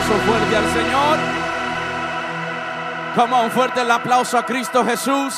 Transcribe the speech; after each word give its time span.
aplauso 0.00 0.24
fuerte 0.24 0.56
al 0.56 0.72
Señor. 0.72 1.18
Como 3.14 3.42
un 3.42 3.50
fuerte 3.50 3.80
el 3.82 3.90
aplauso 3.90 4.38
a 4.38 4.46
Cristo 4.46 4.84
Jesús. 4.84 5.34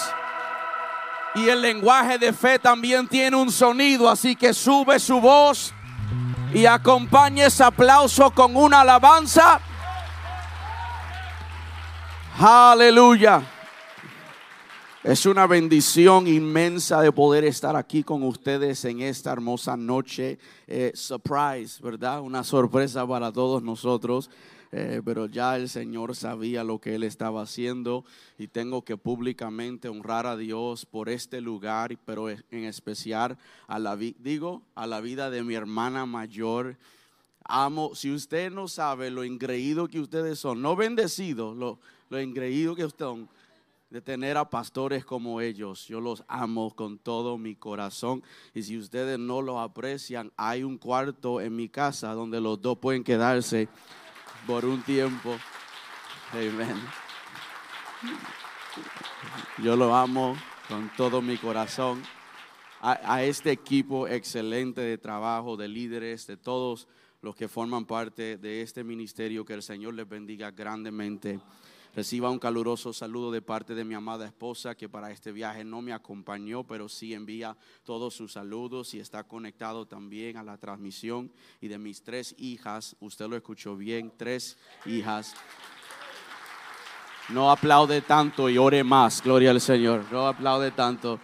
Y 1.34 1.48
el 1.48 1.62
lenguaje 1.62 2.18
de 2.18 2.32
fe 2.32 2.58
también 2.58 3.08
tiene 3.08 3.36
un 3.36 3.50
sonido, 3.50 4.08
así 4.08 4.36
que 4.36 4.52
sube 4.52 4.98
su 5.00 5.20
voz 5.20 5.72
y 6.52 6.66
acompañe 6.66 7.46
ese 7.46 7.64
aplauso 7.64 8.30
con 8.30 8.54
una 8.54 8.82
alabanza. 8.82 9.58
Aleluya. 12.38 13.42
Es 15.04 15.26
una 15.26 15.48
bendición 15.48 16.28
inmensa 16.28 17.00
de 17.00 17.10
poder 17.10 17.42
estar 17.42 17.74
aquí 17.74 18.04
con 18.04 18.22
ustedes 18.22 18.84
en 18.84 19.00
esta 19.00 19.32
hermosa 19.32 19.76
noche. 19.76 20.38
Eh, 20.68 20.92
surprise, 20.94 21.82
¿verdad? 21.82 22.20
Una 22.20 22.44
sorpresa 22.44 23.04
para 23.04 23.32
todos 23.32 23.64
nosotros. 23.64 24.30
Eh, 24.70 25.02
pero 25.04 25.26
ya 25.26 25.56
el 25.56 25.68
Señor 25.68 26.14
sabía 26.14 26.62
lo 26.62 26.78
que 26.78 26.94
Él 26.94 27.02
estaba 27.02 27.42
haciendo 27.42 28.04
y 28.38 28.46
tengo 28.46 28.84
que 28.84 28.96
públicamente 28.96 29.88
honrar 29.88 30.24
a 30.24 30.36
Dios 30.36 30.86
por 30.86 31.08
este 31.08 31.40
lugar, 31.40 31.98
pero 32.06 32.30
en 32.30 32.64
especial 32.64 33.36
a 33.66 33.80
la, 33.80 33.96
digo, 33.96 34.62
a 34.76 34.86
la 34.86 35.00
vida 35.00 35.30
de 35.30 35.42
mi 35.42 35.54
hermana 35.54 36.06
mayor. 36.06 36.76
Amo, 37.42 37.96
si 37.96 38.12
usted 38.12 38.52
no 38.52 38.68
sabe 38.68 39.10
lo 39.10 39.24
engreído 39.24 39.88
que 39.88 39.98
ustedes 39.98 40.38
son, 40.38 40.62
no 40.62 40.76
bendecidos, 40.76 41.56
lo, 41.56 41.80
lo 42.08 42.18
engreído 42.18 42.76
que 42.76 42.84
ustedes 42.84 43.08
son 43.10 43.41
de 43.92 44.00
tener 44.00 44.38
a 44.38 44.48
pastores 44.48 45.04
como 45.04 45.42
ellos. 45.42 45.86
Yo 45.86 46.00
los 46.00 46.24
amo 46.26 46.74
con 46.74 46.98
todo 46.98 47.36
mi 47.36 47.54
corazón. 47.54 48.24
Y 48.54 48.62
si 48.62 48.78
ustedes 48.78 49.18
no 49.18 49.42
lo 49.42 49.60
aprecian, 49.60 50.32
hay 50.38 50.64
un 50.64 50.78
cuarto 50.78 51.42
en 51.42 51.54
mi 51.54 51.68
casa 51.68 52.14
donde 52.14 52.40
los 52.40 52.62
dos 52.62 52.78
pueden 52.78 53.04
quedarse 53.04 53.68
por 54.46 54.64
un 54.64 54.82
tiempo. 54.82 55.36
Amén. 56.32 56.74
Yo 59.62 59.76
lo 59.76 59.94
amo 59.94 60.36
con 60.68 60.90
todo 60.96 61.20
mi 61.20 61.36
corazón. 61.36 62.02
A, 62.80 63.22
este 63.22 63.52
equipo 63.52 64.08
excelente 64.08 64.80
de 64.80 64.96
trabajo, 64.96 65.56
de 65.56 65.68
líderes, 65.68 66.26
de 66.26 66.38
todos 66.38 66.88
los 67.20 67.36
que 67.36 67.46
forman 67.46 67.84
parte 67.84 68.38
de 68.38 68.62
este 68.62 68.82
ministerio, 68.82 69.44
que 69.44 69.52
el 69.52 69.62
Señor 69.62 69.94
les 69.94 70.08
bendiga 70.08 70.50
grandemente. 70.50 71.38
Reciba 71.94 72.30
un 72.30 72.38
caluroso 72.38 72.94
saludo 72.94 73.30
de 73.30 73.42
parte 73.42 73.74
de 73.74 73.84
mi 73.84 73.94
amada 73.94 74.24
esposa 74.24 74.74
que 74.74 74.88
para 74.88 75.10
este 75.10 75.30
viaje 75.30 75.62
no 75.62 75.82
me 75.82 75.92
acompañó, 75.92 76.64
pero 76.66 76.88
sí 76.88 77.12
envía 77.12 77.54
todos 77.84 78.14
sus 78.14 78.32
saludos 78.32 78.94
y 78.94 79.00
está 79.00 79.24
conectado 79.24 79.86
también 79.86 80.38
a 80.38 80.42
la 80.42 80.56
transmisión. 80.56 81.30
Y 81.60 81.68
de 81.68 81.76
mis 81.76 82.02
tres 82.02 82.34
hijas, 82.38 82.96
usted 83.00 83.28
lo 83.28 83.36
escuchó 83.36 83.76
bien, 83.76 84.10
tres 84.16 84.56
hijas. 84.86 85.34
No 87.28 87.50
aplaude 87.50 88.00
tanto 88.00 88.48
y 88.48 88.56
ore 88.56 88.82
más, 88.82 89.22
gloria 89.22 89.50
al 89.50 89.60
Señor. 89.60 90.06
No 90.10 90.26
aplaude 90.26 90.70
tanto 90.70 91.20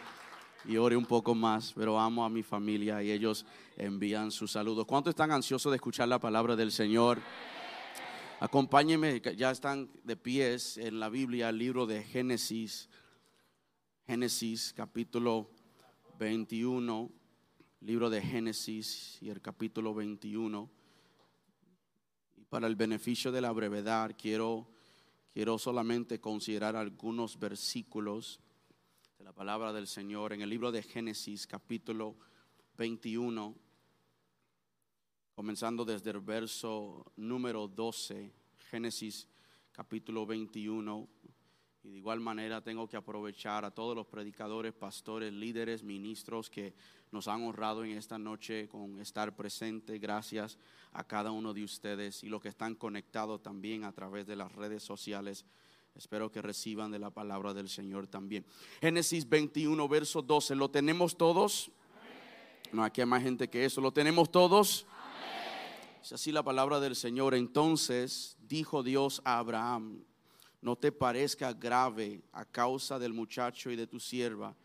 y 0.66 0.76
ore 0.76 0.98
un 0.98 1.06
poco 1.06 1.34
más, 1.34 1.72
pero 1.74 1.98
amo 1.98 2.26
a 2.26 2.28
mi 2.28 2.42
familia 2.42 3.02
y 3.02 3.10
ellos 3.10 3.46
envían 3.78 4.30
sus 4.30 4.52
saludos. 4.52 4.84
¿Cuántos 4.84 5.12
están 5.12 5.32
ansiosos 5.32 5.72
de 5.72 5.76
escuchar 5.76 6.08
la 6.08 6.18
palabra 6.18 6.54
del 6.56 6.72
Señor? 6.72 7.20
Acompáñenme, 8.40 9.20
ya 9.36 9.50
están 9.50 9.90
de 10.04 10.16
pies 10.16 10.78
en 10.78 11.00
la 11.00 11.08
Biblia, 11.08 11.48
el 11.48 11.58
libro 11.58 11.86
de 11.86 12.04
Génesis, 12.04 12.88
Génesis 14.06 14.72
capítulo 14.76 15.50
21, 16.20 17.10
libro 17.80 18.08
de 18.08 18.22
Génesis 18.22 19.18
y 19.20 19.30
el 19.30 19.40
capítulo 19.40 19.92
21. 19.92 20.70
Y 22.36 22.44
para 22.44 22.68
el 22.68 22.76
beneficio 22.76 23.32
de 23.32 23.40
la 23.40 23.50
brevedad, 23.50 24.14
quiero, 24.16 24.68
quiero 25.34 25.58
solamente 25.58 26.20
considerar 26.20 26.76
algunos 26.76 27.40
versículos 27.40 28.38
de 29.18 29.24
la 29.24 29.32
palabra 29.32 29.72
del 29.72 29.88
Señor 29.88 30.32
en 30.32 30.42
el 30.42 30.50
libro 30.50 30.70
de 30.70 30.84
Génesis 30.84 31.44
capítulo 31.48 32.14
21 32.76 33.67
comenzando 35.38 35.84
desde 35.84 36.10
el 36.10 36.18
verso 36.18 37.12
número 37.14 37.68
12, 37.68 38.32
Génesis 38.72 39.28
capítulo 39.70 40.26
21. 40.26 41.08
Y 41.84 41.90
de 41.90 41.96
igual 41.98 42.18
manera 42.18 42.60
tengo 42.60 42.88
que 42.88 42.96
aprovechar 42.96 43.64
a 43.64 43.70
todos 43.70 43.94
los 43.94 44.08
predicadores, 44.08 44.72
pastores, 44.72 45.32
líderes, 45.32 45.84
ministros 45.84 46.50
que 46.50 46.74
nos 47.12 47.28
han 47.28 47.44
honrado 47.44 47.84
en 47.84 47.92
esta 47.92 48.18
noche 48.18 48.66
con 48.68 48.98
estar 48.98 49.36
presente. 49.36 50.00
Gracias 50.00 50.58
a 50.90 51.04
cada 51.04 51.30
uno 51.30 51.54
de 51.54 51.62
ustedes 51.62 52.24
y 52.24 52.28
los 52.28 52.42
que 52.42 52.48
están 52.48 52.74
conectados 52.74 53.40
también 53.40 53.84
a 53.84 53.92
través 53.92 54.26
de 54.26 54.34
las 54.34 54.50
redes 54.50 54.82
sociales. 54.82 55.44
Espero 55.94 56.32
que 56.32 56.42
reciban 56.42 56.90
de 56.90 56.98
la 56.98 57.10
palabra 57.10 57.54
del 57.54 57.68
Señor 57.68 58.08
también. 58.08 58.44
Génesis 58.80 59.28
21, 59.28 59.86
verso 59.86 60.20
12. 60.20 60.56
¿Lo 60.56 60.68
tenemos 60.68 61.16
todos? 61.16 61.70
No, 62.72 62.82
aquí 62.82 63.02
hay 63.02 63.06
más 63.06 63.22
gente 63.22 63.48
que 63.48 63.64
eso. 63.64 63.80
¿Lo 63.80 63.92
tenemos 63.92 64.32
todos? 64.32 64.84
Es 66.02 66.12
así 66.12 66.32
la 66.32 66.42
palabra 66.42 66.80
del 66.80 66.94
Señor. 66.94 67.34
Entonces 67.34 68.36
dijo 68.40 68.82
Dios 68.82 69.20
a 69.24 69.38
Abraham, 69.38 70.04
no 70.60 70.76
te 70.76 70.92
parezca 70.92 71.52
grave 71.52 72.22
a 72.32 72.44
causa 72.44 72.98
del 72.98 73.12
muchacho 73.12 73.70
y 73.70 73.76
de 73.76 73.86
tu 73.86 74.00
sierva 74.00 74.56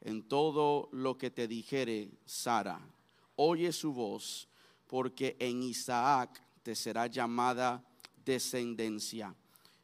en 0.00 0.22
todo 0.22 0.88
lo 0.92 1.16
que 1.16 1.30
te 1.30 1.48
dijere 1.48 2.10
Sara. 2.26 2.80
Oye 3.36 3.72
su 3.72 3.92
voz, 3.92 4.48
porque 4.86 5.36
en 5.40 5.62
Isaac 5.62 6.42
te 6.62 6.74
será 6.74 7.06
llamada 7.06 7.82
descendencia. 8.24 9.34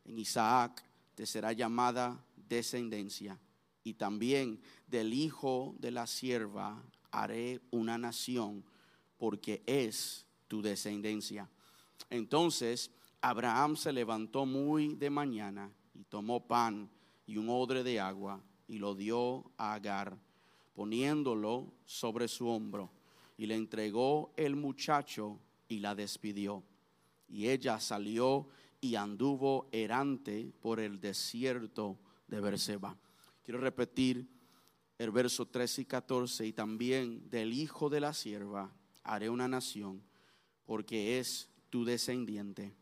En 0.05 0.19
Isaac 0.19 0.85
te 1.15 1.27
será 1.27 1.53
llamada 1.53 2.23
descendencia. 2.37 3.39
Y 3.83 3.95
también 3.95 4.61
del 4.87 5.15
hijo 5.15 5.75
de 5.79 5.91
la 5.91 6.07
sierva 6.07 6.83
haré 7.11 7.61
una 7.71 7.97
nación, 7.97 8.65
porque 9.19 9.63
es 9.67 10.27
tu 10.51 10.61
descendencia. 10.61 11.49
Entonces 12.11 12.91
Abraham 13.21 13.77
se 13.77 13.93
levantó 13.93 14.45
muy 14.45 14.97
de 14.97 15.09
mañana 15.09 15.73
y 15.95 16.03
tomó 16.03 16.45
pan 16.49 16.91
y 17.25 17.37
un 17.37 17.49
odre 17.49 17.85
de 17.85 18.01
agua 18.01 18.43
y 18.67 18.79
lo 18.79 18.97
dio 18.97 19.53
a 19.57 19.75
Agar, 19.75 20.19
poniéndolo 20.75 21.73
sobre 21.85 22.27
su 22.27 22.49
hombro, 22.49 22.91
y 23.37 23.47
le 23.47 23.55
entregó 23.55 24.33
el 24.37 24.57
muchacho 24.57 25.39
y 25.69 25.79
la 25.79 25.95
despidió. 25.95 26.65
Y 27.29 27.49
ella 27.49 27.79
salió 27.79 28.49
y 28.81 28.97
anduvo 28.97 29.69
errante 29.71 30.53
por 30.61 30.81
el 30.81 31.01
desierto 31.01 31.97
de 32.27 32.41
Berseba. 32.41 32.97
Quiero 33.45 33.61
repetir 33.61 34.29
el 34.99 35.13
verso 35.13 35.47
13 35.47 35.83
y 35.83 35.85
14, 35.85 36.47
y 36.47 36.53
también 36.53 37.31
del 37.31 37.53
hijo 37.53 37.89
de 37.89 38.01
la 38.01 38.13
sierva 38.13 38.73
haré 39.05 39.31
una 39.31 39.47
nación 39.47 40.10
porque 40.71 41.19
es 41.19 41.49
tu 41.69 41.85
descendiente. 41.85 42.73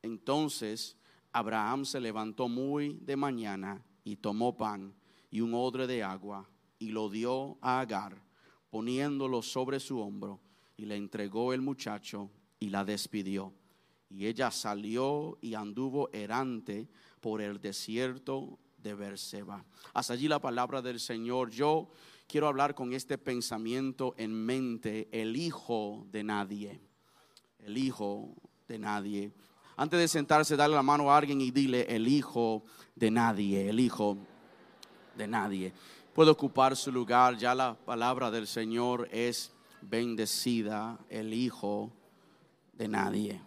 Entonces 0.00 0.96
Abraham 1.32 1.84
se 1.84 1.98
levantó 1.98 2.48
muy 2.48 3.00
de 3.02 3.16
mañana 3.16 3.84
y 4.04 4.14
tomó 4.14 4.56
pan 4.56 4.94
y 5.28 5.40
un 5.40 5.52
odre 5.52 5.88
de 5.88 6.04
agua 6.04 6.48
y 6.78 6.90
lo 6.90 7.10
dio 7.10 7.58
a 7.60 7.80
Agar, 7.80 8.22
poniéndolo 8.70 9.42
sobre 9.42 9.80
su 9.80 9.98
hombro, 9.98 10.38
y 10.76 10.84
le 10.84 10.94
entregó 10.94 11.52
el 11.52 11.62
muchacho 11.62 12.30
y 12.60 12.68
la 12.68 12.84
despidió. 12.84 13.52
Y 14.08 14.26
ella 14.26 14.52
salió 14.52 15.36
y 15.40 15.54
anduvo 15.54 16.10
errante 16.12 16.88
por 17.20 17.40
el 17.40 17.60
desierto 17.60 18.60
de 18.78 18.94
Berseba. 18.94 19.64
Hasta 19.94 20.12
allí 20.12 20.28
la 20.28 20.40
palabra 20.40 20.80
del 20.80 21.00
Señor. 21.00 21.50
Yo 21.50 21.90
quiero 22.28 22.46
hablar 22.46 22.76
con 22.76 22.92
este 22.92 23.18
pensamiento 23.18 24.14
en 24.16 24.32
mente, 24.32 25.08
el 25.10 25.34
hijo 25.34 26.06
de 26.12 26.22
nadie 26.22 26.91
el 27.62 27.78
hijo 27.78 28.34
de 28.68 28.78
nadie. 28.78 29.32
Antes 29.76 29.98
de 29.98 30.08
sentarse, 30.08 30.56
darle 30.56 30.76
la 30.76 30.82
mano 30.82 31.10
a 31.10 31.16
alguien 31.16 31.40
y 31.40 31.50
dile, 31.50 31.86
el 31.88 32.06
hijo 32.06 32.62
de 32.94 33.10
nadie, 33.10 33.68
el 33.68 33.80
hijo 33.80 34.18
de 35.16 35.26
nadie. 35.26 35.72
Puede 36.14 36.30
ocupar 36.30 36.76
su 36.76 36.92
lugar, 36.92 37.36
ya 37.38 37.54
la 37.54 37.74
palabra 37.74 38.30
del 38.30 38.46
Señor 38.46 39.08
es 39.10 39.52
bendecida, 39.80 40.98
el 41.08 41.32
hijo 41.32 41.90
de 42.74 42.88
nadie. 42.88 43.40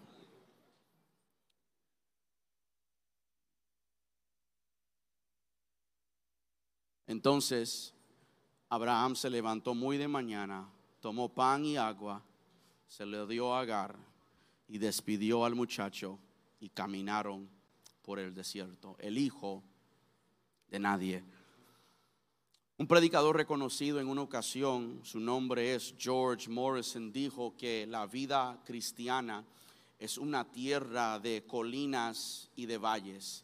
Entonces, 7.07 7.93
Abraham 8.67 9.15
se 9.15 9.29
levantó 9.29 9.75
muy 9.75 9.97
de 9.97 10.07
mañana, 10.07 10.67
tomó 11.01 11.29
pan 11.29 11.63
y 11.63 11.77
agua 11.77 12.24
se 12.95 13.05
le 13.05 13.27
dio 13.27 13.53
Agar 13.53 13.93
y 14.69 14.77
despidió 14.77 15.43
al 15.43 15.53
muchacho 15.53 16.17
y 16.61 16.69
caminaron 16.69 17.49
por 18.01 18.19
el 18.19 18.33
desierto. 18.33 18.95
El 18.99 19.17
hijo 19.17 19.61
de 20.69 20.79
nadie. 20.79 21.21
Un 22.77 22.87
predicador 22.87 23.35
reconocido 23.35 23.99
en 23.99 24.07
una 24.07 24.21
ocasión, 24.21 25.01
su 25.03 25.19
nombre 25.19 25.75
es 25.75 25.93
George 25.97 26.49
Morrison, 26.49 27.11
dijo 27.11 27.57
que 27.57 27.85
la 27.85 28.07
vida 28.07 28.61
cristiana 28.63 29.43
es 29.99 30.17
una 30.17 30.49
tierra 30.49 31.19
de 31.19 31.43
colinas 31.45 32.49
y 32.55 32.65
de 32.65 32.77
valles. 32.77 33.43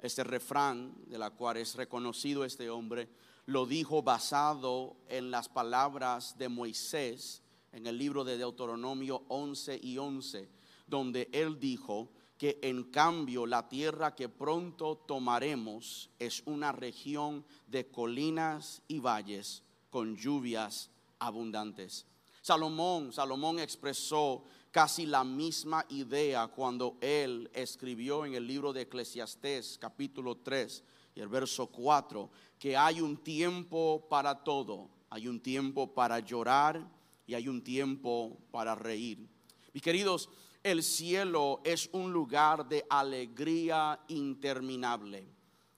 Este 0.00 0.24
refrán, 0.24 0.94
de 1.04 1.18
la 1.18 1.28
cual 1.32 1.58
es 1.58 1.74
reconocido 1.74 2.46
este 2.46 2.70
hombre, 2.70 3.10
lo 3.44 3.66
dijo 3.66 4.02
basado 4.02 4.96
en 5.10 5.30
las 5.30 5.50
palabras 5.50 6.38
de 6.38 6.48
Moisés 6.48 7.42
en 7.76 7.86
el 7.86 7.98
libro 7.98 8.24
de 8.24 8.38
Deuteronomio 8.38 9.24
11 9.28 9.78
y 9.82 9.98
11, 9.98 10.48
donde 10.86 11.28
él 11.30 11.60
dijo 11.60 12.08
que 12.38 12.58
en 12.62 12.84
cambio 12.84 13.44
la 13.44 13.68
tierra 13.68 14.14
que 14.14 14.30
pronto 14.30 14.96
tomaremos 15.06 16.08
es 16.18 16.42
una 16.46 16.72
región 16.72 17.44
de 17.66 17.86
colinas 17.86 18.80
y 18.88 18.98
valles 18.98 19.62
con 19.90 20.16
lluvias 20.16 20.90
abundantes. 21.18 22.06
Salomón, 22.40 23.12
Salomón 23.12 23.58
expresó 23.58 24.44
casi 24.70 25.04
la 25.04 25.22
misma 25.22 25.84
idea 25.90 26.46
cuando 26.48 26.96
él 27.02 27.50
escribió 27.52 28.24
en 28.24 28.34
el 28.34 28.46
libro 28.46 28.72
de 28.72 28.82
Eclesiastés 28.82 29.76
capítulo 29.78 30.36
3 30.38 30.82
y 31.14 31.20
el 31.20 31.28
verso 31.28 31.66
4 31.66 32.30
que 32.58 32.74
hay 32.74 33.02
un 33.02 33.18
tiempo 33.18 34.06
para 34.08 34.42
todo, 34.44 34.88
hay 35.10 35.28
un 35.28 35.40
tiempo 35.40 35.92
para 35.92 36.20
llorar 36.20 36.95
y 37.26 37.34
hay 37.34 37.48
un 37.48 37.62
tiempo 37.62 38.38
para 38.50 38.74
reír. 38.74 39.26
Mis 39.72 39.82
queridos, 39.82 40.28
el 40.62 40.82
cielo 40.82 41.60
es 41.64 41.88
un 41.92 42.12
lugar 42.12 42.68
de 42.68 42.84
alegría 42.88 44.00
interminable. 44.08 45.28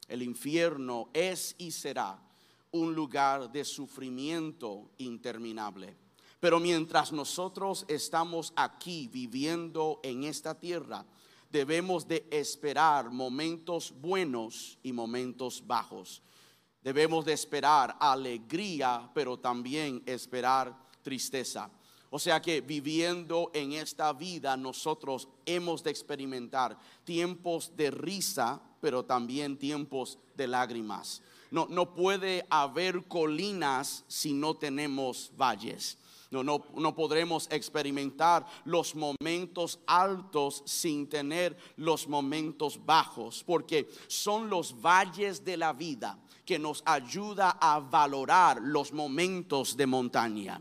El 0.07 0.23
infierno 0.23 1.11
es 1.13 1.55
y 1.59 1.71
será 1.71 2.19
un 2.71 2.95
lugar 2.95 3.51
de 3.51 3.65
sufrimiento 3.65 4.93
interminable. 4.99 5.97
Pero 6.41 6.61
mientras 6.61 7.13
nosotros 7.13 7.85
estamos 7.89 8.53
aquí 8.55 9.09
viviendo 9.09 10.01
en 10.03 10.25
esta 10.25 10.59
tierra, 10.59 11.05
debemos 11.51 12.07
de 12.07 12.27
esperar 12.31 13.11
momentos 13.11 13.93
buenos 14.01 14.79
y 14.83 14.93
momentos 14.93 15.67
bajos. 15.67 16.23
Debemos 16.83 17.25
de 17.25 17.33
esperar 17.33 17.97
alegría, 17.99 19.11
pero 19.13 19.39
también 19.39 20.03
esperar 20.07 20.88
tristeza. 21.09 21.71
O 22.11 22.19
sea 22.19 22.41
que 22.43 22.61
viviendo 22.61 23.51
en 23.55 23.73
esta 23.73 24.13
vida 24.13 24.59
nosotros 24.59 25.27
hemos 25.47 25.83
de 25.83 25.91
experimentar 25.91 26.79
tiempos 27.05 27.73
de 27.77 27.91
risa, 27.91 28.61
pero 28.83 29.07
también 29.07 29.57
tiempos 29.57 30.19
de 30.37 30.47
lágrimas. 30.47 31.23
No, 31.51 31.67
no 31.71 31.95
puede 31.95 32.47
haber 32.51 33.05
colinas 33.05 34.05
si 34.07 34.35
no 34.35 34.55
tenemos 34.55 35.33
valles. 35.35 35.97
No, 36.31 36.45
no, 36.45 36.63
no, 36.77 36.95
podremos 36.95 37.49
experimentar 37.51 38.45
los 38.67 38.95
momentos 38.95 39.81
altos 39.87 40.63
sin 40.67 41.09
tener 41.09 41.57
los 41.77 42.07
momentos 42.07 42.85
bajos, 42.85 43.43
porque 43.43 43.89
son 44.09 44.51
los 44.51 44.79
valles 44.79 45.43
de 45.43 45.57
la 45.57 45.73
vida 45.73 46.19
que 46.45 46.59
nos 46.59 46.83
ayuda 46.87 47.59
a 47.61 47.79
valorar 47.79 48.61
los 48.63 48.91
momentos 48.93 49.77
de 49.77 49.87
montaña. 49.87 50.59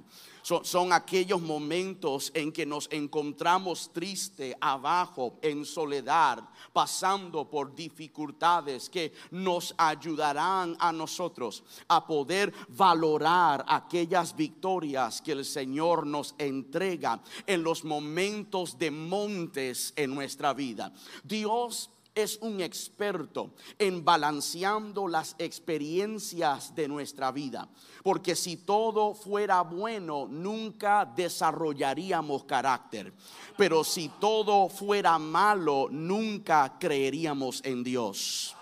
Son, 0.48 0.94
aquellos 0.94 1.42
momentos 1.42 2.32
en 2.34 2.54
que 2.54 2.66
nos 2.66 2.88
encontramos 2.94 3.92
triste, 3.92 4.56
abajo, 4.62 5.38
en 5.42 5.66
soledad, 5.66 6.42
pasando 6.72 7.50
por 7.50 7.76
dificultades 7.76 8.90
que 8.90 9.12
nos 9.32 9.76
ayudarán 9.78 10.78
a 10.80 10.94
nosotros 10.94 11.66
a 11.90 12.08
poder 12.08 12.54
valorar 12.70 13.66
aquellas 13.68 14.34
victorias 14.34 15.22
que 15.22 15.34
el 15.34 15.44
Señor 15.44 16.08
nos 16.08 16.34
entrega 16.38 17.22
en 17.46 17.62
los 17.62 17.84
momentos 17.84 18.78
de 18.78 18.90
montes 18.90 19.92
en 19.98 20.16
nuestra 20.16 20.54
vida. 20.54 20.94
Dios 21.26 21.90
es 22.18 22.40
un 22.42 22.62
experto 22.62 23.52
en 23.78 24.04
balanceando 24.04 25.08
las 25.08 25.36
experiencias 25.38 26.76
de 26.76 26.88
nuestra 26.88 27.32
vida. 27.32 27.70
Porque 28.04 28.36
si 28.36 28.58
todo 28.58 29.14
fuera 29.14 29.62
bueno, 29.62 30.28
nunca 30.28 31.06
desarrollaríamos 31.06 32.44
carácter. 32.46 33.14
Pero 33.56 33.84
si 33.84 34.10
todo 34.20 34.68
fuera 34.68 35.20
malo, 35.20 35.88
nunca 35.92 36.78
creeríamos 36.80 37.62
en 37.64 37.84
Dios. 37.84 38.57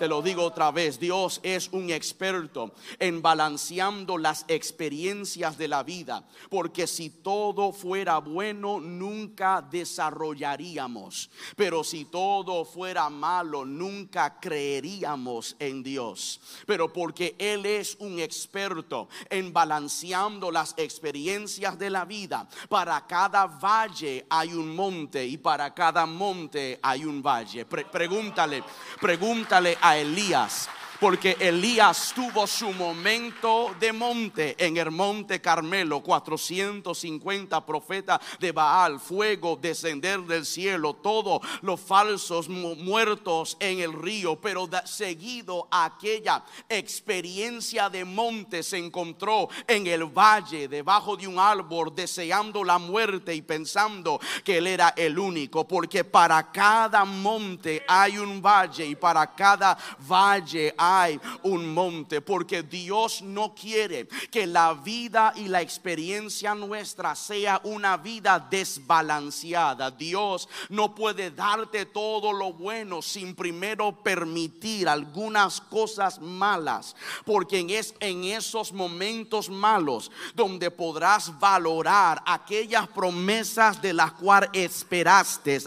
Te 0.00 0.08
lo 0.08 0.22
digo 0.22 0.44
otra 0.44 0.70
vez, 0.70 0.98
Dios 0.98 1.40
es 1.42 1.68
un 1.72 1.90
experto 1.90 2.72
en 2.98 3.20
balanceando 3.20 4.16
las 4.16 4.46
experiencias 4.48 5.58
de 5.58 5.68
la 5.68 5.82
vida, 5.82 6.26
porque 6.48 6.86
si 6.86 7.10
todo 7.10 7.70
fuera 7.70 8.16
bueno, 8.16 8.80
nunca 8.80 9.60
desarrollaríamos, 9.60 11.28
pero 11.54 11.84
si 11.84 12.06
todo 12.06 12.64
fuera 12.64 13.10
malo, 13.10 13.66
nunca 13.66 14.40
creeríamos 14.40 15.54
en 15.58 15.82
Dios. 15.82 16.40
Pero 16.64 16.90
porque 16.90 17.36
Él 17.38 17.66
es 17.66 17.94
un 18.00 18.20
experto 18.20 19.10
en 19.28 19.52
balanceando 19.52 20.50
las 20.50 20.72
experiencias 20.78 21.78
de 21.78 21.90
la 21.90 22.06
vida, 22.06 22.48
para 22.70 23.06
cada 23.06 23.44
valle 23.44 24.24
hay 24.30 24.54
un 24.54 24.74
monte 24.74 25.26
y 25.26 25.36
para 25.36 25.74
cada 25.74 26.06
monte 26.06 26.80
hay 26.80 27.04
un 27.04 27.22
valle. 27.22 27.66
pregúntale, 27.66 28.64
pregúntale 28.98 29.76
a 29.78 29.89
Elías 29.96 30.68
porque 31.00 31.34
Elías 31.40 32.12
tuvo 32.14 32.46
su 32.46 32.72
momento 32.72 33.74
de 33.80 33.92
monte 33.92 34.54
en 34.58 34.76
el 34.76 34.90
monte 34.90 35.40
Carmelo, 35.40 36.02
450 36.02 37.64
profetas 37.64 38.20
de 38.38 38.52
Baal, 38.52 39.00
fuego 39.00 39.58
descender 39.60 40.20
del 40.20 40.44
cielo, 40.44 40.92
todos 40.94 41.40
los 41.62 41.80
falsos 41.80 42.48
muertos 42.50 43.56
en 43.60 43.80
el 43.80 43.94
río, 43.94 44.38
pero 44.38 44.68
seguido 44.84 45.66
aquella 45.70 46.44
experiencia 46.68 47.88
de 47.88 48.04
monte 48.04 48.62
se 48.62 48.76
encontró 48.76 49.48
en 49.66 49.86
el 49.86 50.04
valle 50.04 50.68
debajo 50.68 51.16
de 51.16 51.26
un 51.26 51.38
árbol 51.38 51.94
deseando 51.94 52.62
la 52.62 52.78
muerte 52.78 53.34
y 53.34 53.40
pensando 53.40 54.20
que 54.44 54.58
él 54.58 54.66
era 54.66 54.90
el 54.90 55.18
único, 55.18 55.66
porque 55.66 56.04
para 56.04 56.52
cada 56.52 57.06
monte 57.06 57.82
hay 57.88 58.18
un 58.18 58.42
valle 58.42 58.84
y 58.84 58.94
para 58.94 59.34
cada 59.34 59.78
valle 60.06 60.74
hay 60.76 60.89
hay 60.90 61.20
un 61.42 61.72
monte, 61.72 62.20
porque 62.20 62.62
Dios 62.62 63.22
no 63.22 63.54
quiere 63.54 64.08
que 64.30 64.46
la 64.46 64.74
vida 64.74 65.32
y 65.36 65.48
la 65.48 65.60
experiencia 65.60 66.54
nuestra 66.54 67.14
sea 67.14 67.60
una 67.64 67.96
vida 67.96 68.38
desbalanceada. 68.50 69.90
Dios 69.90 70.48
no 70.68 70.94
puede 70.94 71.30
darte 71.30 71.86
todo 71.86 72.32
lo 72.32 72.52
bueno 72.52 73.02
sin 73.02 73.34
primero 73.34 74.02
permitir 74.02 74.88
algunas 74.88 75.60
cosas 75.60 76.20
malas, 76.20 76.96
porque 77.24 77.66
es 77.68 77.94
en 78.00 78.24
esos 78.24 78.72
momentos 78.72 79.48
malos 79.48 80.10
donde 80.34 80.70
podrás 80.70 81.38
valorar 81.38 82.22
aquellas 82.26 82.88
promesas 82.88 83.80
de 83.80 83.92
las 83.92 84.12
cuales 84.12 84.50
esperaste, 84.54 85.58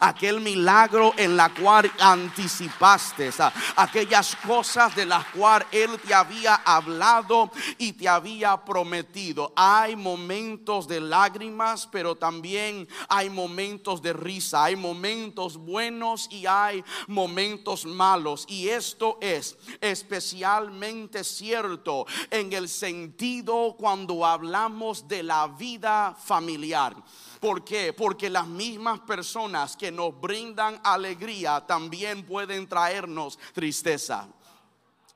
aquel 0.00 0.40
milagro 0.40 1.14
en 1.16 1.36
la 1.36 1.48
cual 1.54 1.90
anticipaste, 1.98 3.30
aquellas 3.76 4.36
cosas 4.36 4.67
de 4.94 5.06
las 5.06 5.24
cuales 5.28 5.66
Él 5.72 5.98
te 6.06 6.12
había 6.12 6.56
hablado 6.56 7.50
y 7.78 7.94
te 7.94 8.06
había 8.06 8.64
prometido. 8.64 9.50
Hay 9.56 9.96
momentos 9.96 10.86
de 10.86 11.00
lágrimas, 11.00 11.88
pero 11.90 12.16
también 12.16 12.86
hay 13.08 13.30
momentos 13.30 14.02
de 14.02 14.12
risa, 14.12 14.64
hay 14.64 14.76
momentos 14.76 15.56
buenos 15.56 16.28
y 16.30 16.44
hay 16.44 16.84
momentos 17.06 17.86
malos. 17.86 18.44
Y 18.46 18.68
esto 18.68 19.16
es 19.22 19.56
especialmente 19.80 21.24
cierto 21.24 22.06
en 22.30 22.52
el 22.52 22.68
sentido 22.68 23.74
cuando 23.78 24.26
hablamos 24.26 25.08
de 25.08 25.22
la 25.22 25.46
vida 25.46 26.14
familiar. 26.14 26.94
¿Por 27.40 27.64
qué? 27.64 27.94
Porque 27.94 28.28
las 28.28 28.46
mismas 28.46 29.00
personas 29.00 29.76
que 29.76 29.90
nos 29.90 30.20
brindan 30.20 30.78
alegría 30.84 31.64
también 31.66 32.26
pueden 32.26 32.68
traernos 32.68 33.38
tristeza. 33.54 34.28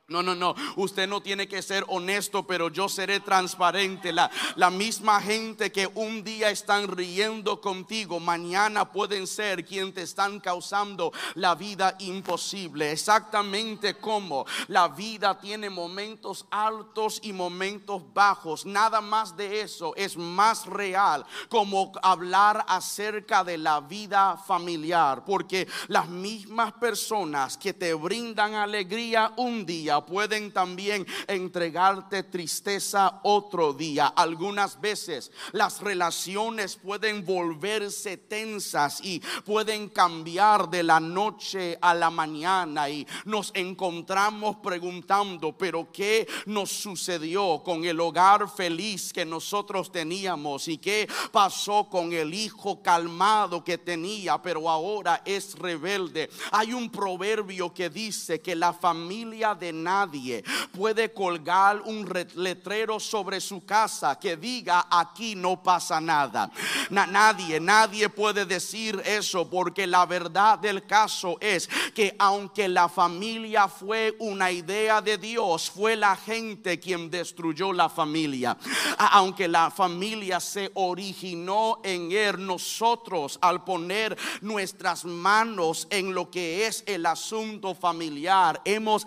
No, 0.09 0.21
no, 0.21 0.35
no. 0.35 0.53
Usted 0.75 1.07
no 1.07 1.21
tiene 1.21 1.47
que 1.47 1.61
ser 1.61 1.85
honesto, 1.87 2.45
pero 2.45 2.69
yo 2.69 2.89
seré 2.89 3.21
transparente. 3.21 4.11
La, 4.11 4.29
misma 4.69 5.21
gente 5.21 5.71
que 5.71 5.87
un 5.95 6.25
día 6.25 6.49
están 6.49 6.89
riendo 6.89 7.61
contigo, 7.61 8.19
mañana 8.19 8.91
pueden 8.91 9.25
ser 9.27 9.63
quien 9.63 9.93
te 9.93 10.01
están 10.01 10.41
causando 10.41 11.13
la 11.35 11.55
vida 11.55 11.95
imposible. 11.99 12.91
Exactamente 12.91 13.93
como 13.93 14.45
la 14.67 14.89
vida 14.89 15.39
tiene 15.39 15.69
momentos 15.69 16.47
altos 16.51 17.21
y 17.23 17.31
momentos 17.31 18.03
bajos. 18.13 18.65
Nada 18.65 18.99
más 18.99 19.37
de 19.37 19.61
eso 19.61 19.95
es 19.95 20.17
más 20.17 20.65
real 20.65 21.25
como 21.47 21.93
hablar 22.01 22.65
acerca 22.67 23.45
de 23.45 23.57
la 23.57 23.79
vida 23.79 24.35
familiar. 24.35 25.23
Porque 25.23 25.65
las 25.87 26.09
mismas 26.09 26.73
personas 26.73 27.55
que 27.57 27.73
te 27.73 27.93
brindan 27.93 28.55
alegría 28.55 29.31
un 29.37 29.65
día 29.65 29.92
pueden 30.01 30.51
también 30.51 31.05
entregarte 31.27 32.23
tristeza 32.23 33.19
otro 33.23 33.73
día. 33.73 34.07
Algunas 34.07 34.79
veces 34.79 35.31
las 35.51 35.81
relaciones 35.81 36.75
pueden 36.75 37.25
volverse 37.25 38.17
tensas 38.17 38.99
y 39.03 39.21
pueden 39.45 39.89
cambiar 39.89 40.69
de 40.69 40.83
la 40.83 40.99
noche 40.99 41.77
a 41.81 41.93
la 41.93 42.09
mañana 42.09 42.89
y 42.89 43.07
nos 43.25 43.51
encontramos 43.53 44.57
preguntando, 44.57 45.57
pero 45.57 45.91
¿qué 45.91 46.27
nos 46.45 46.71
sucedió 46.71 47.61
con 47.63 47.83
el 47.85 47.99
hogar 47.99 48.49
feliz 48.49 49.13
que 49.13 49.25
nosotros 49.25 49.91
teníamos 49.91 50.67
y 50.67 50.77
qué 50.77 51.07
pasó 51.31 51.87
con 51.89 52.13
el 52.13 52.33
hijo 52.33 52.81
calmado 52.81 53.63
que 53.63 53.77
tenía, 53.77 54.41
pero 54.41 54.69
ahora 54.69 55.21
es 55.25 55.57
rebelde? 55.57 56.29
Hay 56.51 56.73
un 56.73 56.89
proverbio 56.89 57.73
que 57.73 57.89
dice 57.89 58.41
que 58.41 58.55
la 58.55 58.73
familia 58.73 59.55
de 59.55 59.73
nadie 59.83 60.43
puede 60.75 61.13
colgar 61.13 61.81
un 61.81 62.07
letrero 62.35 62.99
sobre 62.99 63.39
su 63.41 63.65
casa 63.65 64.17
que 64.19 64.37
diga 64.37 64.87
aquí 64.89 65.35
no 65.35 65.61
pasa 65.61 65.99
nada. 65.99 66.49
nadie, 66.89 67.59
nadie 67.59 68.09
puede 68.09 68.45
decir 68.45 69.01
eso 69.05 69.49
porque 69.49 69.85
la 69.85 70.05
verdad 70.05 70.59
del 70.59 70.85
caso 70.85 71.37
es 71.39 71.69
que 71.93 72.15
aunque 72.19 72.67
la 72.67 72.89
familia 72.89 73.67
fue 73.67 74.15
una 74.19 74.51
idea 74.51 75.01
de 75.01 75.17
Dios, 75.17 75.69
fue 75.69 75.95
la 75.95 76.15
gente 76.15 76.79
quien 76.79 77.09
destruyó 77.09 77.73
la 77.73 77.89
familia. 77.89 78.57
Aunque 78.97 79.47
la 79.47 79.69
familia 79.69 80.39
se 80.39 80.71
originó 80.73 81.79
en 81.83 82.11
él, 82.11 82.45
nosotros 82.45 83.37
al 83.41 83.63
poner 83.63 84.17
nuestras 84.41 85.05
manos 85.05 85.87
en 85.89 86.13
lo 86.13 86.29
que 86.29 86.67
es 86.67 86.83
el 86.87 87.05
asunto 87.05 87.75
familiar, 87.75 88.61
hemos 88.65 89.05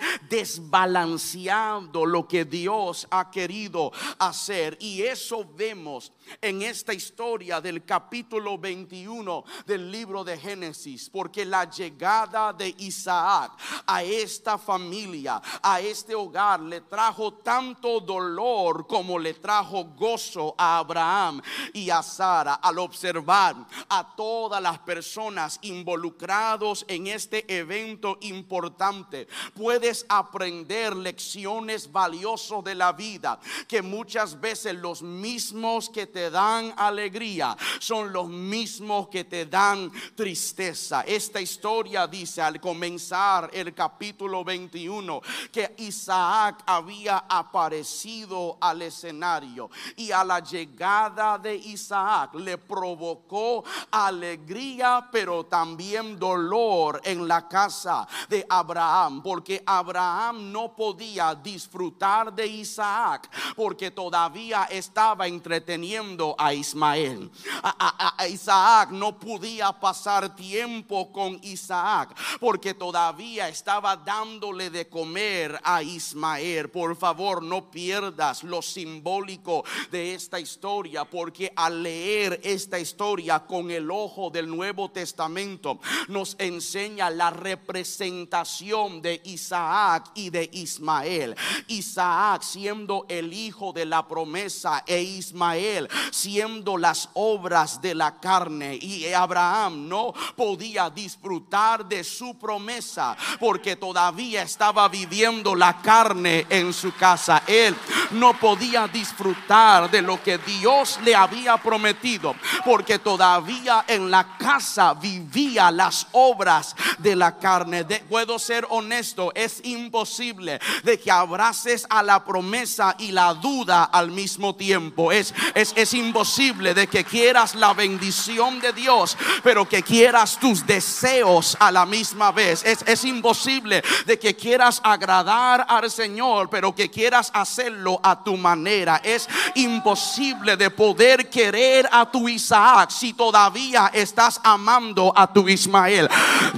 desbalanceado 0.67 2.05
lo 2.05 2.27
que 2.27 2.45
Dios 2.45 3.07
ha 3.11 3.31
querido 3.31 3.93
hacer. 4.19 4.77
Y 4.81 5.03
eso 5.03 5.47
vemos 5.57 6.13
en 6.40 6.62
esta 6.62 6.92
historia 6.92 7.61
del 7.61 7.85
capítulo 7.85 8.59
21 8.59 9.45
del 9.66 9.90
libro 9.90 10.25
de 10.25 10.38
Génesis, 10.38 11.11
porque 11.11 11.45
la 11.45 11.68
llegada 11.68 12.52
de 12.52 12.75
Isaac 12.78 13.52
a 13.87 14.02
esta 14.02 14.59
familia, 14.59 15.40
a 15.62 15.80
este 15.80 16.14
hogar, 16.14 16.61
le 16.61 16.83
trajo 16.83 17.35
tanto 17.35 18.00
dolor 18.00 18.87
como 18.87 19.18
le 19.18 19.35
trajo 19.35 19.85
gozo 19.85 20.54
a 20.59 20.78
Abraham 20.78 21.40
y 21.73 21.90
a 21.90 22.02
Sara 22.02 22.54
al 22.54 22.78
observar 22.78 23.56
a 23.88 24.14
todas 24.16 24.62
las 24.62 24.78
personas 24.80 25.59
involucrados 25.62 26.85
en 26.88 27.06
este 27.06 27.45
evento 27.54 28.18
importante. 28.23 29.28
Puedes 29.54 30.04
aprender 30.09 30.97
lecciones 30.97 31.90
valiosas 31.90 32.37
de 32.64 32.75
la 32.75 32.92
vida 32.92 33.38
que 33.66 33.83
muchas 33.83 34.40
veces 34.40 34.75
los 34.75 35.02
mismos 35.02 35.88
que 35.88 36.06
te 36.06 36.16
dan 36.31 36.75
alegría 36.77 37.57
son 37.79 38.13
los 38.13 38.29
mismos 38.29 39.09
que 39.09 39.25
te 39.25 39.47
dan 39.47 39.91
tristeza. 40.15 41.03
Esta 41.03 41.41
historia 41.41 42.07
dice 42.07 42.43
al 42.43 42.61
comenzar 42.61 43.51
el 43.53 43.75
capítulo 43.75 44.45
21 44.45 45.21
que 45.53 45.75
Isaac 45.79 46.63
había 46.67 47.25
aparecido 47.29 48.59
al 48.61 48.83
escenario 48.83 49.71
y 49.97 50.11
a 50.11 50.25
la 50.25 50.41
llegada 50.41 51.39
de 51.39 51.57
Isaac 51.57 52.35
le 52.35 52.59
provocó 52.59 53.65
alegría 53.91 55.09
pero 55.11 55.45
también 55.45 56.19
dolor 56.19 57.01
en 57.05 57.27
la 57.27 57.47
casa 57.49 58.07
de 58.29 58.45
Abraham 58.49 59.23
porque 59.23 59.63
Abraham 59.67 60.53
no 60.53 60.75
podía 60.75 61.35
disfrutar 61.35 62.33
de 62.33 62.47
Isaac 62.47 63.31
porque 63.55 63.91
todavía 63.91 64.65
estaba 64.65 65.27
entreteniendo 65.27 66.06
a 66.39 66.55
Ismael. 66.55 67.31
A, 67.63 68.27
Isaac 68.29 68.91
no 68.91 69.19
podía 69.19 69.73
pasar 69.73 70.35
tiempo 70.37 71.11
con 71.11 71.39
Isaac 71.43 72.17
porque 72.39 72.75
todavía 72.75 73.49
estaba 73.49 73.97
dándole 73.97 74.71
de 74.71 74.89
comer 74.89 75.59
a 75.65 75.83
Ismael. 75.83 76.71
Por 76.71 76.97
favor, 76.97 77.43
no 77.43 77.71
pierdas 77.71 78.45
lo 78.45 78.63
simbólico 78.63 79.65
de 79.91 80.15
esta 80.15 80.39
historia 80.39 81.05
porque 81.05 81.53
al 81.57 81.83
leer 81.83 82.41
esta 82.45 82.79
historia 82.79 83.41
con 83.41 83.71
el 83.71 83.91
ojo 83.91 84.31
del 84.31 84.49
Nuevo 84.49 84.91
Testamento 84.91 85.81
nos 86.09 86.37
enseña 86.39 87.11
la 87.11 87.31
representación 87.31 89.03
de 89.03 89.21
Isaac 89.25 90.11
y 90.15 90.31
de 90.31 90.49
Ismael. 90.53 91.35
Isaac 91.67 92.43
siendo 92.43 93.07
el 93.09 93.33
hijo 93.33 93.73
de 93.73 93.87
la 93.87 94.07
promesa 94.07 94.85
e 94.87 95.03
Ismael 95.03 95.89
siendo 96.11 96.76
las 96.76 97.09
obras 97.15 97.81
de 97.81 97.95
la 97.95 98.19
carne. 98.19 98.79
Y 98.81 99.12
Abraham 99.12 99.88
no 99.88 100.12
podía 100.37 100.91
disfrutar 100.91 101.87
de 101.87 102.05
su 102.05 102.38
promesa 102.38 103.17
porque 103.38 103.76
todavía 103.76 104.43
estaba 104.43 104.88
viviendo 104.88 105.55
la 105.55 105.81
carne 105.81 106.47
en 106.49 106.73
su 106.73 106.95
casa. 106.95 107.43
Él 107.47 107.76
no 108.12 108.38
podía 108.38 108.88
disfrutar 108.88 109.91
de 109.91 110.03
lo 110.03 110.23
que 110.23 110.38
Dios 110.38 110.99
le 111.05 111.15
había 111.15 111.57
prometido 111.57 112.35
porque 112.65 112.99
todavía 112.99 113.85
en 113.88 114.11
la 114.11 114.37
casa 114.37 114.95
vivía 114.95 115.71
las 115.71 116.07
obras 116.12 116.75
de 116.99 117.17
la 117.17 117.38
carne. 117.38 117.85
puedo 118.09 118.38
ser 118.38 118.67
honesto, 118.71 119.33
es 119.35 119.61
imposible 119.65 120.61
de 120.85 120.99
que 120.99 121.11
abraces 121.11 121.87
a 121.88 122.03
la 122.03 122.25
promesa 122.25 122.95
y 122.99 123.12
la 123.12 123.35
duda 123.35 123.85
al 123.85 124.11
mismo 124.11 124.55
tiempo. 124.55 125.12
Es, 125.12 125.35
es, 125.55 125.73
es 125.76 125.86
imposible 125.95 126.75
de 126.75 126.87
que 126.87 127.05
quieras 127.05 127.55
la 127.55 127.75
bendición 127.75 128.61
de 128.61 128.73
Dios, 128.73 129.16
pero 129.43 129.69
que 129.69 129.83
quieras 129.83 130.38
tus 130.38 130.66
deseos 130.66 131.57
a 131.61 131.71
la 131.71 131.87
misma 131.87 132.33
vez. 132.33 132.64
Es, 132.64 132.83
es 132.87 133.05
imposible 133.05 133.83
de 134.05 134.19
que 134.19 134.35
quieras 134.35 134.81
agradar 134.83 135.66
al 135.69 135.90
Señor, 135.90 136.49
pero 136.50 136.75
que 136.75 136.90
quieras 136.90 137.31
hacerlo 137.35 138.00
a 138.02 138.23
tu 138.23 138.37
manera. 138.37 139.00
Es 139.02 139.28
imposible 139.55 140.57
de 140.57 140.71
poder 140.71 141.28
querer 141.28 141.88
a 141.90 142.11
tu 142.11 142.28
Isaac 142.28 142.90
si 142.90 143.12
todavía 143.12 143.90
estás 143.93 144.40
amando 144.43 145.12
a 145.14 145.33
tu 145.33 145.49
Ismael. 145.49 146.09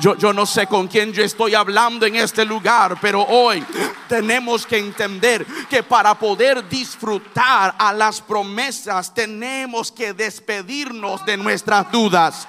Yo, 0.00 0.16
yo 0.16 0.32
no 0.32 0.47
sé 0.47 0.66
con 0.66 0.88
quién 0.88 1.12
yo 1.12 1.23
estoy 1.23 1.54
hablando 1.54 2.06
en 2.06 2.16
este 2.16 2.44
lugar, 2.44 2.99
pero 3.00 3.23
hoy 3.23 3.64
tenemos 4.08 4.66
que 4.66 4.78
entender 4.78 5.47
que 5.68 5.82
para 5.82 6.14
poder 6.14 6.68
disfrutar 6.68 7.75
a 7.78 7.92
las 7.92 8.20
promesas 8.20 9.12
tenemos 9.18 9.90
que 9.90 10.12
despedirnos 10.12 11.26
de 11.26 11.37
nuestras 11.37 11.90
dudas 11.90 12.46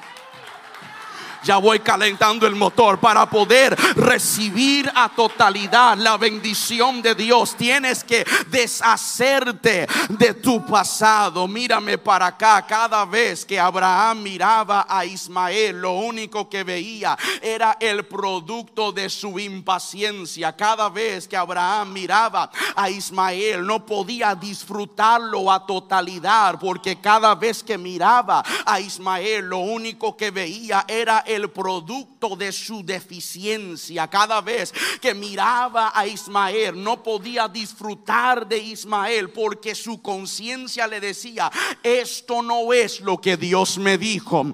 ya 1.43 1.57
voy 1.57 1.79
calentando 1.79 2.47
el 2.47 2.55
motor 2.55 2.99
para 2.99 3.29
poder 3.29 3.75
recibir 3.95 4.91
a 4.93 5.09
totalidad 5.09 5.97
la 5.97 6.17
bendición 6.17 7.01
de 7.01 7.15
Dios. 7.15 7.55
Tienes 7.55 8.03
que 8.03 8.25
deshacerte 8.47 9.87
de 10.09 10.33
tu 10.33 10.65
pasado. 10.65 11.47
Mírame 11.47 11.97
para 11.97 12.27
acá. 12.27 12.65
Cada 12.67 13.05
vez 13.05 13.45
que 13.45 13.59
Abraham 13.59 14.23
miraba 14.23 14.85
a 14.89 15.05
Ismael, 15.05 15.81
lo 15.81 15.93
único 15.93 16.49
que 16.49 16.63
veía 16.63 17.17
era 17.41 17.77
el 17.79 18.05
producto 18.05 18.91
de 18.91 19.09
su 19.09 19.39
impaciencia. 19.39 20.55
Cada 20.55 20.89
vez 20.89 21.27
que 21.27 21.37
Abraham 21.37 21.93
miraba 21.93 22.49
a 22.75 22.89
Ismael, 22.89 23.65
no 23.65 23.85
podía 23.85 24.35
disfrutarlo 24.35 25.51
a 25.51 25.65
totalidad 25.65 26.59
porque 26.59 26.99
cada 26.99 27.35
vez 27.35 27.63
que 27.63 27.77
miraba 27.77 28.43
a 28.65 28.79
Ismael, 28.79 29.45
lo 29.45 29.59
único 29.59 30.15
que 30.15 30.31
veía 30.31 30.85
era 30.87 31.19
el 31.19 31.38
producto 31.47 32.35
de 32.35 32.51
su 32.51 32.83
deficiencia. 32.83 34.07
Cada 34.07 34.41
vez 34.41 34.73
que 34.99 35.13
miraba 35.13 35.91
a 35.95 36.05
Ismael, 36.05 36.83
no 36.83 37.01
podía 37.01 37.47
disfrutar 37.47 38.47
de 38.47 38.57
Ismael 38.57 39.29
porque 39.29 39.73
su 39.75 40.01
conciencia 40.01 40.87
le 40.87 40.99
decía, 40.99 41.51
esto 41.81 42.41
no 42.41 42.73
es 42.73 42.99
lo 42.99 43.21
que 43.21 43.37
Dios 43.37 43.77
me 43.77 43.97
dijo. 43.97 44.53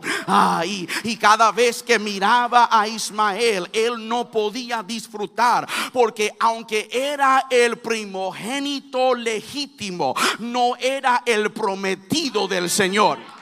y 1.04 1.18
cada 1.18 1.51
vez 1.51 1.82
que 1.82 1.98
miraba 1.98 2.70
a 2.72 2.88
Ismael, 2.88 3.68
él 3.74 4.08
no 4.08 4.30
podía 4.30 4.84
disfrutar 4.84 5.68
porque 5.92 6.32
aunque 6.39 6.89
era 6.92 7.48
el 7.50 7.77
primogénito 7.77 9.15
legítimo, 9.15 10.13
no 10.39 10.75
era 10.77 11.24
el 11.25 11.51
prometido 11.51 12.48
del 12.48 12.70
Señor. 12.70 13.35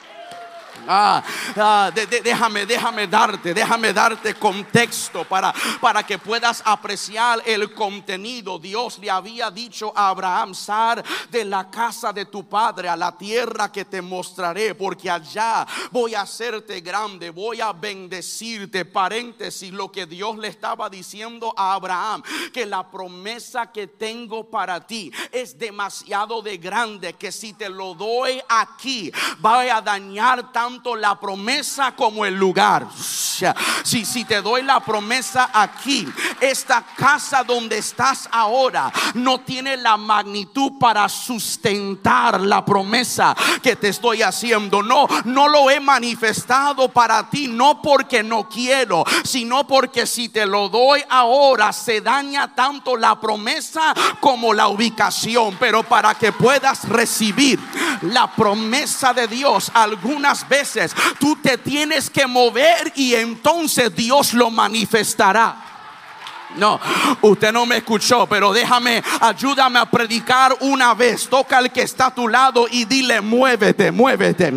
Ah, 0.86 1.22
ah, 1.56 1.90
déjame, 1.92 2.66
déjame 2.66 3.06
darte, 3.06 3.54
déjame 3.54 3.92
darte 3.92 4.34
contexto 4.34 5.24
para, 5.24 5.52
para 5.80 6.02
que 6.02 6.18
puedas 6.18 6.62
apreciar 6.64 7.42
el 7.46 7.72
contenido. 7.72 8.58
Dios 8.58 8.98
le 8.98 9.10
había 9.10 9.50
dicho 9.50 9.92
a 9.94 10.08
Abraham, 10.08 10.54
sal 10.54 11.02
de 11.30 11.44
la 11.44 11.70
casa 11.70 12.12
de 12.12 12.26
tu 12.26 12.48
padre 12.48 12.88
a 12.88 12.96
la 12.96 13.16
tierra 13.16 13.72
que 13.72 13.84
te 13.84 14.02
mostraré, 14.02 14.74
porque 14.74 15.10
allá 15.10 15.66
voy 15.90 16.14
a 16.14 16.22
hacerte 16.22 16.80
grande, 16.80 17.30
voy 17.30 17.60
a 17.60 17.72
bendecirte. 17.72 18.84
Paréntesis, 18.84 19.72
lo 19.72 19.90
que 19.90 20.06
Dios 20.06 20.36
le 20.38 20.48
estaba 20.48 20.90
diciendo 20.90 21.54
a 21.56 21.74
Abraham, 21.74 22.22
que 22.52 22.66
la 22.66 22.90
promesa 22.90 23.72
que 23.72 23.86
tengo 23.86 24.50
para 24.50 24.86
ti 24.86 25.10
es 25.32 25.58
demasiado 25.58 26.42
de 26.42 26.58
grande, 26.58 27.14
que 27.14 27.32
si 27.32 27.54
te 27.54 27.68
lo 27.68 27.94
doy 27.94 28.40
aquí, 28.48 29.10
va 29.44 29.62
a 29.62 29.80
dañar 29.80 30.52
tanto 30.74 30.96
la 30.96 31.20
promesa 31.20 31.92
como 31.92 32.26
el 32.26 32.34
lugar. 32.34 32.88
Si, 33.84 34.04
si 34.04 34.24
te 34.24 34.42
doy 34.42 34.62
la 34.62 34.80
promesa 34.80 35.50
aquí, 35.52 36.08
esta 36.40 36.82
casa 36.96 37.44
donde 37.44 37.78
estás 37.78 38.28
ahora 38.32 38.92
no 39.14 39.40
tiene 39.40 39.76
la 39.76 39.96
magnitud 39.96 40.72
para 40.80 41.08
sustentar 41.08 42.40
la 42.40 42.64
promesa 42.64 43.36
que 43.62 43.76
te 43.76 43.90
estoy 43.90 44.22
haciendo. 44.22 44.82
No, 44.82 45.06
no 45.26 45.46
lo 45.46 45.70
he 45.70 45.78
manifestado 45.78 46.88
para 46.88 47.30
ti, 47.30 47.46
no 47.46 47.80
porque 47.80 48.24
no 48.24 48.48
quiero, 48.48 49.04
sino 49.22 49.68
porque 49.68 50.06
si 50.06 50.28
te 50.28 50.44
lo 50.44 50.68
doy 50.68 51.04
ahora 51.08 51.72
se 51.72 52.00
daña 52.00 52.52
tanto 52.52 52.96
la 52.96 53.20
promesa 53.20 53.94
como 54.18 54.52
la 54.52 54.66
ubicación. 54.66 55.56
Pero 55.60 55.84
para 55.84 56.14
que 56.16 56.32
puedas 56.32 56.88
recibir 56.88 57.60
la 58.02 58.34
promesa 58.34 59.12
de 59.12 59.28
Dios, 59.28 59.70
algunas 59.72 60.48
veces 60.48 60.63
tú 61.18 61.36
te 61.36 61.58
tienes 61.58 62.10
que 62.10 62.26
mover 62.26 62.92
y 62.96 63.14
entonces 63.14 63.94
Dios 63.94 64.32
lo 64.34 64.50
manifestará. 64.50 65.73
No, 66.56 66.80
usted 67.22 67.52
no 67.52 67.66
me 67.66 67.78
escuchó, 67.78 68.26
pero 68.26 68.52
déjame, 68.52 69.02
ayúdame 69.20 69.78
a 69.78 69.90
predicar 69.90 70.56
una 70.60 70.94
vez. 70.94 71.28
Toca 71.28 71.58
al 71.58 71.72
que 71.72 71.82
está 71.82 72.06
a 72.06 72.14
tu 72.14 72.28
lado 72.28 72.66
y 72.70 72.84
dile, 72.84 73.20
muévete, 73.20 73.90
muévete, 73.90 74.52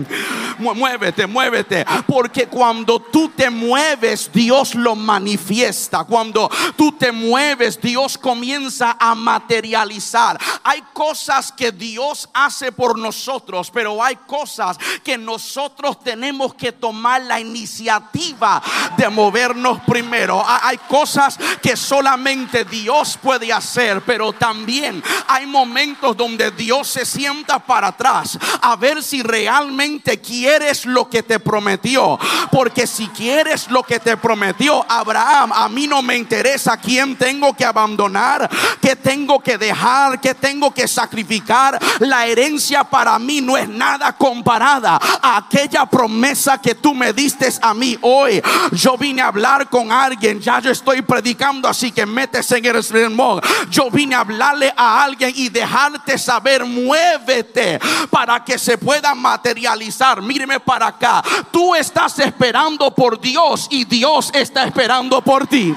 muévete, 0.60 1.28
muévete. 1.28 1.86
Porque 2.06 2.48
cuando 2.48 3.00
tú 3.00 3.30
te 3.30 3.50
mueves, 3.50 4.30
Dios 4.32 4.76
lo 4.76 4.96
manifiesta. 4.96 6.04
Cuando 6.04 6.50
tú 6.76 6.92
te 6.92 7.12
mueves, 7.12 7.80
Dios 7.82 8.18
comienza 8.18 8.98
a 9.00 9.16
materializar. 9.16 10.40
Hay 10.64 10.84
cosas 10.94 11.52
que 11.52 11.72
Dios 11.72 12.30
hace 12.34 12.72
por 12.72 12.98
nosotros, 12.98 13.72
pero 13.72 14.04
hay 14.04 14.16
cosas 14.16 14.78
que 15.04 15.18
nosotros 15.18 16.00
tenemos 16.00 16.54
que 16.54 16.72
tomar 16.72 17.22
la 17.24 17.40
iniciativa 17.40 18.62
de 18.98 19.10
movernos 19.10 19.80
primero. 19.82 20.44
Hay 20.46 20.78
cosas 20.90 21.38
que 21.62 21.76
solamente 21.88 22.66
Dios 22.66 23.18
puede 23.22 23.54
hacer, 23.54 24.02
pero 24.02 24.34
también 24.34 25.02
hay 25.28 25.46
momentos 25.46 26.18
donde 26.18 26.52
Dios 26.52 26.90
se 26.90 27.06
sienta 27.06 27.60
para 27.60 27.88
atrás 27.88 28.38
a 28.62 28.76
ver 28.76 29.02
si 29.02 29.24
realmente 29.24 30.20
quieres 30.20 30.86
lo 30.86 31.10
que 31.10 31.24
te 31.24 31.40
prometió. 31.40 32.20
Porque 32.52 32.86
si 32.88 33.08
quieres 33.08 33.70
lo 33.70 33.84
que 33.84 34.00
te 34.00 34.18
prometió 34.18 34.86
Abraham, 34.90 35.54
a 35.54 35.70
mí 35.70 35.88
no 35.88 36.02
me 36.02 36.18
interesa 36.18 36.78
quién 36.78 37.16
tengo 37.16 37.54
que 37.54 37.66
abandonar, 37.66 38.50
qué 38.82 38.96
tengo 38.96 39.40
que 39.40 39.58
dejar, 39.58 40.20
qué 40.20 40.34
tengo 40.34 40.74
que 40.74 40.88
sacrificar. 40.88 41.80
La 42.00 42.26
herencia 42.26 42.84
para 42.84 43.18
mí 43.18 43.40
no 43.40 43.56
es 43.56 43.70
nada 43.70 44.12
comparada 44.14 45.00
a 45.22 45.38
aquella 45.38 45.86
promesa 45.86 46.62
que 46.62 46.76
tú 46.76 46.94
me 46.94 47.14
diste 47.14 47.48
a 47.62 47.74
mí 47.74 47.98
hoy. 48.02 48.42
Yo 48.72 48.98
vine 48.98 49.22
a 49.22 49.28
hablar 49.28 49.70
con 49.70 49.92
alguien, 49.92 50.42
ya 50.42 50.60
yo 50.60 50.72
estoy 50.72 51.02
predicando 51.02 51.70
así 51.78 51.92
que 51.92 52.08
metes 52.08 52.52
en 52.52 52.66
el 52.66 52.84
sermón. 52.84 53.40
Yo 53.70 53.92
vine 53.92 54.16
a 54.16 54.22
hablarle 54.22 54.74
a 54.76 55.04
alguien 55.04 55.32
y 55.36 55.50
dejarte 55.50 56.18
saber, 56.18 56.66
muévete 56.66 57.80
para 58.10 58.44
que 58.44 58.58
se 58.58 58.80
pueda 58.80 59.14
materializar. 59.14 60.22
Míreme 60.22 60.60
para 60.60 60.88
acá. 60.88 61.24
Tú 61.52 61.76
estás 61.76 62.18
esperando 62.18 62.94
por 62.96 63.22
Dios 63.22 63.68
y 63.70 63.86
Dios 63.86 64.32
está 64.34 64.64
esperando 64.64 65.22
por 65.22 65.46
ti. 65.46 65.76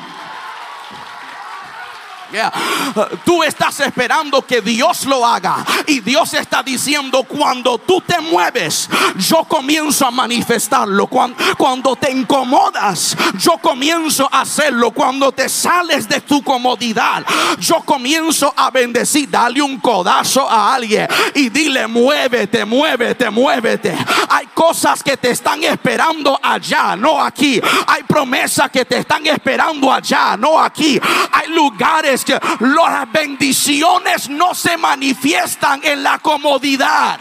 Tú 3.25 3.43
estás 3.43 3.81
esperando 3.81 4.43
que 4.43 4.61
Dios 4.61 5.05
lo 5.07 5.25
haga. 5.27 5.65
Y 5.87 6.01
Dios 6.01 6.35
está 6.35 6.63
diciendo, 6.63 7.25
cuando 7.25 7.79
tú 7.79 8.01
te 8.01 8.21
mueves, 8.21 8.89
yo 9.17 9.45
comienzo 9.45 10.07
a 10.07 10.11
manifestarlo. 10.11 11.07
Cuando, 11.07 11.37
cuando 11.57 11.97
te 11.97 12.11
incomodas, 12.11 13.17
yo 13.39 13.59
comienzo 13.59 14.29
a 14.31 14.43
hacerlo. 14.43 14.91
Cuando 14.91 15.33
te 15.33 15.49
sales 15.49 16.09
de 16.09 16.21
tu 16.21 16.43
comodidad, 16.43 17.25
yo 17.59 17.81
comienzo 17.83 18.53
a 18.57 18.71
bendecir. 18.71 19.29
Dale 19.31 19.63
un 19.63 19.79
codazo 19.79 20.49
a 20.49 20.75
alguien 20.75 21.09
y 21.35 21.49
dile, 21.49 21.87
muévete, 21.87 22.65
muévete, 22.65 23.31
muévete. 23.31 23.97
Hay 24.29 24.47
cosas 24.49 25.03
que 25.03 25.17
te 25.17 25.31
están 25.31 25.63
esperando 25.65 26.39
allá, 26.43 26.97
no 26.97 27.23
aquí. 27.23 27.61
Hay 27.87 28.03
promesas 28.05 28.71
que 28.71 28.85
te 28.85 28.99
están 28.99 29.27
esperando 29.27 29.93
allá, 29.93 30.37
no 30.37 30.59
aquí. 30.59 31.01
Hay 31.33 31.49
lugares 31.49 32.20
que 32.25 32.39
las 32.61 33.11
bendiciones 33.11 34.29
no 34.29 34.55
se 34.55 34.77
manifiestan 34.77 35.81
en 35.85 36.03
la 36.03 36.19
comodidad. 36.19 37.21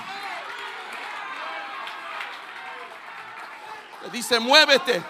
Dice, 4.12 4.40
muévete. 4.40 5.04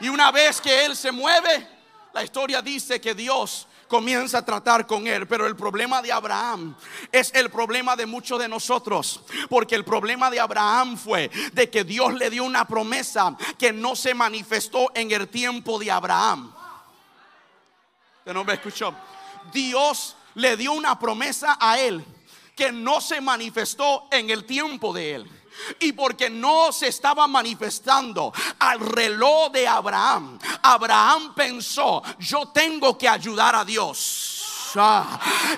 Y 0.00 0.08
una 0.08 0.30
vez 0.30 0.60
que 0.60 0.84
él 0.84 0.96
se 0.96 1.12
mueve, 1.12 1.66
la 2.14 2.24
historia 2.24 2.62
dice 2.62 3.00
que 3.00 3.14
Dios 3.14 3.66
comienza 3.88 4.38
a 4.38 4.44
tratar 4.44 4.86
con 4.86 5.06
él. 5.06 5.26
Pero 5.26 5.46
el 5.46 5.56
problema 5.56 6.00
de 6.00 6.12
Abraham 6.12 6.74
es 7.10 7.32
el 7.34 7.50
problema 7.50 7.96
de 7.96 8.06
muchos 8.06 8.38
de 8.38 8.48
nosotros. 8.48 9.20
Porque 9.48 9.74
el 9.74 9.84
problema 9.84 10.30
de 10.30 10.40
Abraham 10.40 10.96
fue 10.96 11.30
de 11.52 11.68
que 11.68 11.84
Dios 11.84 12.14
le 12.14 12.30
dio 12.30 12.44
una 12.44 12.66
promesa 12.66 13.36
que 13.58 13.72
no 13.72 13.96
se 13.96 14.14
manifestó 14.14 14.90
en 14.94 15.10
el 15.10 15.28
tiempo 15.28 15.78
de 15.78 15.90
Abraham 15.90 16.52
no 18.32 18.44
me 18.44 18.54
escuchó. 18.54 18.94
Dios 19.52 20.16
le 20.34 20.56
dio 20.56 20.72
una 20.72 20.98
promesa 20.98 21.56
a 21.60 21.78
él 21.78 22.04
que 22.54 22.72
no 22.72 23.00
se 23.00 23.20
manifestó 23.20 24.08
en 24.10 24.30
el 24.30 24.44
tiempo 24.44 24.92
de 24.92 25.14
él. 25.14 25.30
Y 25.80 25.92
porque 25.92 26.30
no 26.30 26.72
se 26.72 26.88
estaba 26.88 27.26
manifestando 27.26 28.32
al 28.58 28.80
reloj 28.80 29.50
de 29.52 29.66
Abraham, 29.66 30.38
Abraham 30.62 31.34
pensó, 31.34 32.02
yo 32.18 32.48
tengo 32.48 32.96
que 32.96 33.08
ayudar 33.08 33.56
a 33.56 33.64
Dios. 33.64 34.27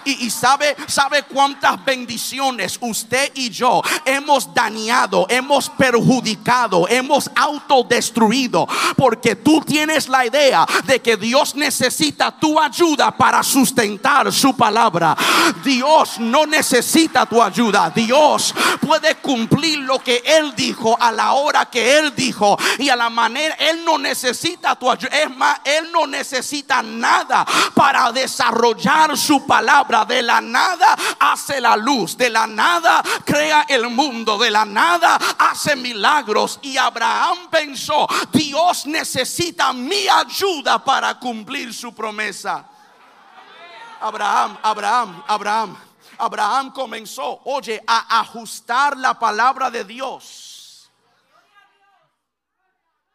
Y, 0.05 0.31
sabe, 0.31 0.77
sabe 0.87 1.23
cuántas 1.25 1.85
bendiciones 1.85 2.79
usted 2.81 3.33
y 3.35 3.51
yo 3.51 3.83
hemos 4.05 4.53
dañado, 4.55 5.27
hemos 5.29 5.69
perjudicado, 5.71 6.87
hemos 6.89 7.31
autodestruido. 7.35 8.67
Porque 8.97 9.37
tú 9.37 9.61
tienes 9.63 10.09
la 10.09 10.27
idea 10.27 10.67
de 10.85 11.01
que 11.01 11.17
Dios 11.17 11.55
necesita 11.55 12.31
tu 12.31 12.61
ayuda 12.61 13.11
para 13.17 13.43
sustentar 13.43 14.33
su 14.33 14.57
palabra. 14.57 15.17
Dios 15.65 16.19
no 16.19 16.47
necesita 16.47 17.27
tu 17.27 17.43
ayuda. 17.43 17.91
Dios 17.91 18.55
puede 18.81 19.17
cumplir 19.17 19.81
lo 19.81 19.99
que 19.99 20.23
Él 20.25 20.55
dijo 20.55 20.97
a 21.01 21.11
la 21.13 21.33
hora 21.33 21.67
que 21.67 21.99
Él 21.99 22.15
dijo 22.15 22.57
y 22.79 22.89
a 22.89 22.97
la 22.97 23.11
manera. 23.11 23.55
Él 23.57 23.85
no 23.85 23.99
necesita 23.99 24.77
tu 24.77 24.91
ayuda. 24.91 25.17
Es 25.17 25.37
más, 25.37 25.61
Él 25.65 25.91
no 25.93 26.07
necesita 26.07 26.83
nada 26.83 27.47
para 27.75 28.13
desarrollar 28.13 29.00
su 29.17 29.47
palabra. 29.47 30.05
De 30.05 30.23
la 30.23 30.41
nada 30.41 30.97
hace 31.19 31.61
la 31.61 31.77
luz, 31.77 32.17
de 32.17 32.31
la 32.31 32.47
nada 32.47 33.03
crea 33.25 33.67
el 33.69 33.89
mundo, 33.89 34.39
de 34.39 34.51
la 34.51 34.65
nada 34.65 35.19
hace 35.39 35.77
milagros. 35.77 36.59
Y 36.63 36.77
Abraham 36.77 37.49
pensó, 37.51 38.07
Dios 38.33 38.87
necesita 38.87 39.73
mi 39.73 40.09
ayuda 40.09 40.83
para 40.85 41.19
cumplir 41.19 41.73
su 41.73 41.95
promesa. 41.95 42.65
Abraham, 44.01 44.59
Abraham, 44.63 45.23
Abraham. 45.27 45.77
Abraham 46.19 46.71
comenzó, 46.73 47.41
oye, 47.45 47.83
a 47.87 48.21
ajustar 48.21 48.97
la 48.97 49.19
palabra 49.19 49.71
de 49.71 49.85
Dios 49.85 50.50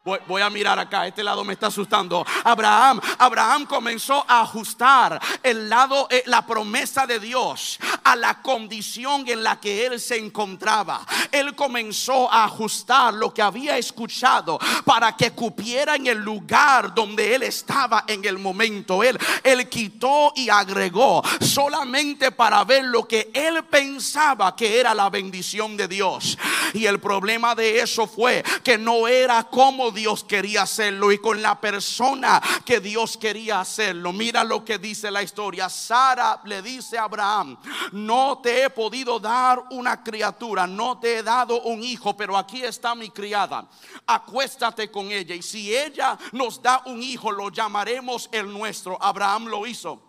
Voy, 0.06 0.40
a 0.44 0.52
mirar 0.52 0.78
acá, 0.78 1.08
este 1.08 1.24
lado 1.24 1.44
me 1.44 1.54
está 1.54 1.66
asustando. 1.66 2.24
Abraham, 2.44 3.02
Abraham 3.18 3.66
comenzó 3.66 4.24
a 4.28 4.42
ajustar 4.42 5.20
el 5.42 5.68
lado, 5.68 6.08
eh, 6.12 6.22
la 6.28 6.46
promesa 6.46 7.08
de 7.08 7.20
Dios 7.20 7.80
a 8.04 8.16
la 8.16 8.40
condición 8.44 9.28
en 9.28 9.42
la 9.42 9.60
que 9.60 9.84
él 9.84 10.00
se 10.00 10.20
encontraba. 10.20 11.04
Él 11.32 11.56
comenzó 11.56 12.32
a 12.32 12.44
ajustar 12.44 13.16
lo 13.16 13.34
que 13.34 13.42
había 13.42 13.80
escuchado 13.80 14.60
para 14.84 15.18
que 15.18 15.32
cupiera 15.32 15.96
en 15.96 16.06
el 16.06 16.20
lugar 16.20 16.94
donde 16.94 17.34
él 17.34 17.42
estaba 17.42 18.04
en 18.06 18.24
el 18.26 18.38
momento. 18.38 19.02
Él, 19.02 19.18
él 19.44 19.68
quitó 19.70 20.34
y 20.36 20.50
agregó 20.50 21.24
solamente 21.42 22.32
para 22.32 22.64
ver 22.64 22.86
lo 22.86 23.08
que 23.08 23.32
él 23.34 23.64
pensaba 23.64 24.56
que 24.56 24.80
era 24.80 24.94
la 24.94 25.10
bendición 25.10 25.76
de 25.76 25.88
Dios. 25.88 26.38
Y 26.76 26.86
el 26.86 27.00
problema 27.00 27.56
de 27.56 27.80
eso 27.80 28.06
fue 28.06 28.44
que 28.64 28.78
no 28.78 29.08
era 29.08 29.46
como 29.46 29.95
Dios 29.96 30.24
quería 30.24 30.62
hacerlo 30.62 31.12
y 31.12 31.18
con 31.18 31.42
la 31.42 31.60
persona 31.60 32.40
que 32.64 32.80
Dios 32.80 33.18
quería 33.18 33.62
hacerlo. 33.62 34.14
Mira 34.14 34.44
lo 34.44 34.64
que 34.64 34.78
dice 34.78 35.10
la 35.10 35.24
historia. 35.24 35.70
Sara 35.70 36.42
le 36.44 36.62
dice 36.62 37.00
a 37.00 37.06
Abraham, 37.06 37.58
no 37.94 38.40
te 38.44 38.64
he 38.64 38.70
podido 38.70 39.20
dar 39.20 39.64
una 39.72 40.04
criatura, 40.04 40.68
no 40.68 41.00
te 41.00 41.18
he 41.18 41.24
dado 41.24 41.62
un 41.62 41.82
hijo, 41.84 42.16
pero 42.16 42.38
aquí 42.38 42.62
está 42.62 42.94
mi 42.94 43.10
criada. 43.10 43.68
Acuéstate 44.06 44.92
con 44.92 45.12
ella 45.12 45.34
y 45.34 45.42
si 45.42 45.76
ella 45.76 46.18
nos 46.34 46.62
da 46.62 46.84
un 46.86 47.02
hijo, 47.02 47.32
lo 47.32 47.50
llamaremos 47.50 48.30
el 48.32 48.52
nuestro. 48.52 49.02
Abraham 49.02 49.48
lo 49.48 49.66
hizo. 49.66 50.02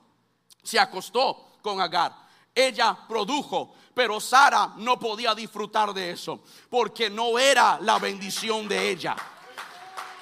Se 0.63 0.79
acostó 0.79 1.53
con 1.63 1.81
Agar. 1.81 2.13
Ella 2.55 2.97
produjo, 3.09 3.75
pero 3.95 4.21
Sara 4.21 4.73
no 4.77 4.99
podía 4.99 5.35
disfrutar 5.35 5.95
de 5.95 6.11
eso 6.11 6.41
porque 6.69 7.09
no 7.09 7.39
era 7.39 7.79
la 7.81 7.99
bendición 7.99 8.67
de 8.67 8.91
ella 8.91 9.17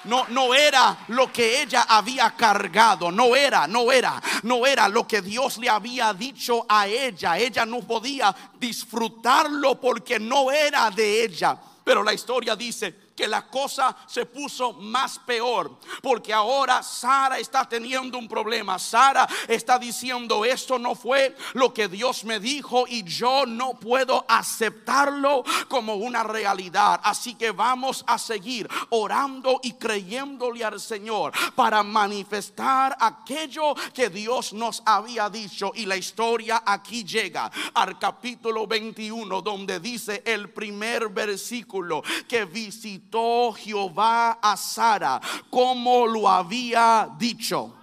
no, 0.05 0.27
no 0.29 0.53
era 0.53 1.05
lo 1.09 1.31
que 1.31 1.61
ella 1.61 1.85
había 1.87 2.31
cargado, 2.31 3.11
no 3.11 3.35
era, 3.35 3.67
no 3.67 3.91
era, 3.91 4.21
no 4.43 4.65
era 4.65 4.87
lo 4.87 5.07
que 5.07 5.21
Dios 5.21 5.57
le 5.57 5.69
había 5.69 6.13
dicho 6.13 6.65
a 6.67 6.87
ella. 6.87 7.37
Ella 7.37 7.65
no 7.65 7.81
podía 7.81 8.35
disfrutarlo 8.59 9.79
porque 9.79 10.19
no 10.19 10.51
era 10.51 10.89
de 10.91 11.23
ella. 11.23 11.57
Pero 11.83 12.03
la 12.03 12.13
historia 12.13 12.55
dice 12.55 13.04
que 13.15 13.27
la 13.27 13.47
cosa 13.47 13.95
se 14.07 14.25
puso 14.25 14.73
más 14.73 15.17
peor, 15.19 15.79
porque 16.01 16.33
ahora 16.33 16.83
Sara 16.83 17.39
está 17.39 17.67
teniendo 17.67 18.17
un 18.17 18.27
problema. 18.27 18.77
Sara 18.77 19.27
está 19.47 19.79
diciendo, 19.79 20.43
esto 20.43 20.77
no 20.77 20.95
fue 20.95 21.35
lo 21.53 21.73
que 21.73 21.87
Dios 21.87 22.25
me 22.25 22.39
dijo 22.39 22.85
y 22.87 23.03
yo 23.03 23.45
no 23.45 23.73
puedo 23.73 24.25
aceptarlo 24.27 25.43
como 25.69 25.95
una 25.95 26.23
realidad. 26.23 26.99
Así 27.03 27.35
que 27.35 27.51
vamos 27.51 28.03
a 28.07 28.19
seguir 28.19 28.67
orando 28.89 29.59
y 29.63 29.73
creyéndole 29.73 30.63
al 30.65 30.79
Señor 30.79 31.31
para 31.55 31.83
manifestar 31.83 32.97
aquello 32.99 33.75
que 33.93 34.09
Dios 34.09 34.51
nos 34.53 34.83
había 34.85 35.29
dicho. 35.29 35.71
Y 35.75 35.85
la 35.85 35.95
historia 35.95 36.63
aquí 36.65 37.03
llega 37.05 37.49
al 37.73 37.97
capítulo 37.97 38.67
21, 38.67 39.41
donde 39.41 39.79
dice 39.79 40.21
el 40.25 40.49
primer 40.49 41.09
versículo 41.09 42.03
que 42.27 42.45
visitó 42.45 43.04
Jehová 43.53 44.39
a 44.41 44.57
Sara 44.57 45.21
como 45.49 46.05
lo 46.05 46.27
había 46.27 47.09
dicho. 47.17 47.73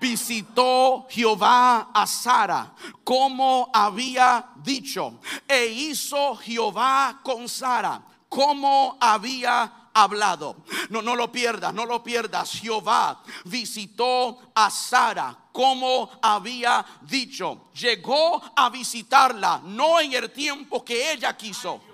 Visitó 0.00 1.06
Jehová 1.08 1.90
a 1.94 2.06
Sara 2.06 2.74
como 3.02 3.70
había 3.72 4.50
dicho. 4.56 5.20
E 5.48 5.66
hizo 5.66 6.36
Jehová 6.36 7.20
con 7.22 7.48
Sara 7.48 8.02
como 8.28 8.98
había 9.00 9.90
hablado. 9.94 10.56
No, 10.90 11.00
no 11.00 11.16
lo 11.16 11.30
pierdas, 11.32 11.72
no 11.72 11.86
lo 11.86 12.02
pierdas. 12.02 12.50
Jehová 12.50 13.22
visitó 13.44 14.38
a 14.54 14.68
Sara 14.68 15.34
como 15.52 16.10
había 16.20 16.84
dicho. 17.02 17.70
Llegó 17.74 18.42
a 18.56 18.68
visitarla, 18.68 19.62
no 19.64 20.00
en 20.00 20.12
el 20.12 20.30
tiempo 20.32 20.84
que 20.84 21.12
ella 21.12 21.34
quiso 21.36 21.93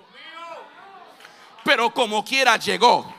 pero 1.70 1.94
como 1.94 2.24
quiera 2.24 2.56
llegó. 2.56 3.14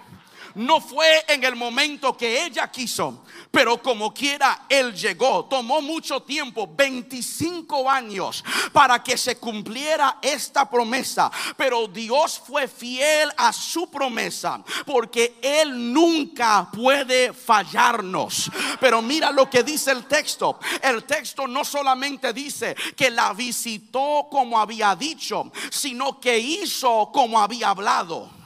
No 0.55 0.81
fue 0.81 1.23
en 1.29 1.41
el 1.45 1.55
momento 1.55 2.17
que 2.17 2.43
ella 2.43 2.69
quiso, 2.69 3.23
pero 3.49 3.81
como 3.81 4.13
quiera 4.13 4.65
Él 4.67 4.93
llegó. 4.93 5.45
Tomó 5.45 5.81
mucho 5.81 6.21
tiempo, 6.23 6.69
25 6.69 7.89
años, 7.89 8.43
para 8.73 9.01
que 9.01 9.17
se 9.17 9.37
cumpliera 9.37 10.17
esta 10.21 10.69
promesa. 10.69 11.31
Pero 11.55 11.87
Dios 11.87 12.41
fue 12.45 12.67
fiel 12.67 13.31
a 13.37 13.53
su 13.53 13.89
promesa, 13.89 14.61
porque 14.85 15.39
Él 15.41 15.93
nunca 15.93 16.69
puede 16.73 17.31
fallarnos. 17.31 18.51
Pero 18.81 19.01
mira 19.01 19.31
lo 19.31 19.49
que 19.49 19.63
dice 19.63 19.91
el 19.91 20.03
texto. 20.07 20.59
El 20.81 21.05
texto 21.05 21.47
no 21.47 21.63
solamente 21.63 22.33
dice 22.33 22.75
que 22.97 23.09
la 23.09 23.31
visitó 23.31 24.27
como 24.29 24.59
había 24.59 24.93
dicho, 24.93 25.49
sino 25.69 26.19
que 26.19 26.37
hizo 26.37 27.09
como 27.13 27.39
había 27.39 27.69
hablado. 27.69 28.40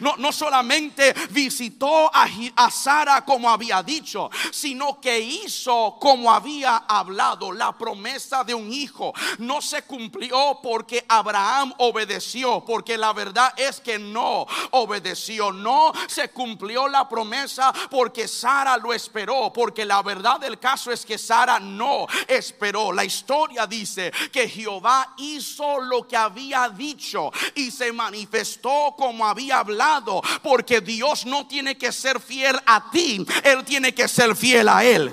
No, 0.00 0.16
no 0.16 0.32
solamente 0.32 1.14
visitó 1.30 2.10
a, 2.14 2.28
a 2.56 2.70
Sara 2.70 3.24
como 3.24 3.48
había 3.48 3.82
dicho, 3.82 4.30
sino 4.50 5.00
que 5.00 5.18
hizo 5.20 5.96
como 6.00 6.32
había 6.32 6.84
hablado. 6.88 7.52
La 7.52 7.72
promesa 7.76 8.44
de 8.44 8.54
un 8.54 8.72
hijo 8.72 9.12
no 9.38 9.60
se 9.60 9.82
cumplió 9.82 10.58
porque 10.62 11.04
Abraham 11.08 11.72
obedeció, 11.78 12.64
porque 12.64 12.98
la 12.98 13.12
verdad 13.12 13.52
es 13.56 13.80
que 13.80 13.98
no 13.98 14.46
obedeció. 14.72 15.52
No 15.52 15.92
se 16.08 16.30
cumplió 16.30 16.88
la 16.88 17.08
promesa 17.08 17.72
porque 17.90 18.28
Sara 18.28 18.76
lo 18.76 18.92
esperó, 18.92 19.52
porque 19.52 19.84
la 19.84 20.02
verdad 20.02 20.40
del 20.40 20.58
caso 20.58 20.90
es 20.90 21.04
que 21.04 21.18
Sara 21.18 21.60
no 21.60 22.06
esperó. 22.26 22.92
La 22.92 23.04
historia 23.04 23.66
dice 23.66 24.12
que 24.32 24.48
Jehová 24.48 25.14
hizo 25.18 25.80
lo 25.80 26.06
que 26.06 26.16
había 26.16 26.68
dicho 26.68 27.30
y 27.54 27.70
se 27.70 27.92
manifestó 27.92 28.94
como 28.96 29.23
había 29.26 29.58
hablado, 29.58 30.22
porque 30.42 30.80
Dios 30.80 31.26
no 31.26 31.46
tiene 31.46 31.76
que 31.76 31.92
ser 31.92 32.20
fiel 32.20 32.58
a 32.66 32.90
ti, 32.90 33.24
Él 33.42 33.64
tiene 33.64 33.94
que 33.94 34.08
ser 34.08 34.36
fiel 34.36 34.68
a 34.68 34.84
Él. 34.84 35.12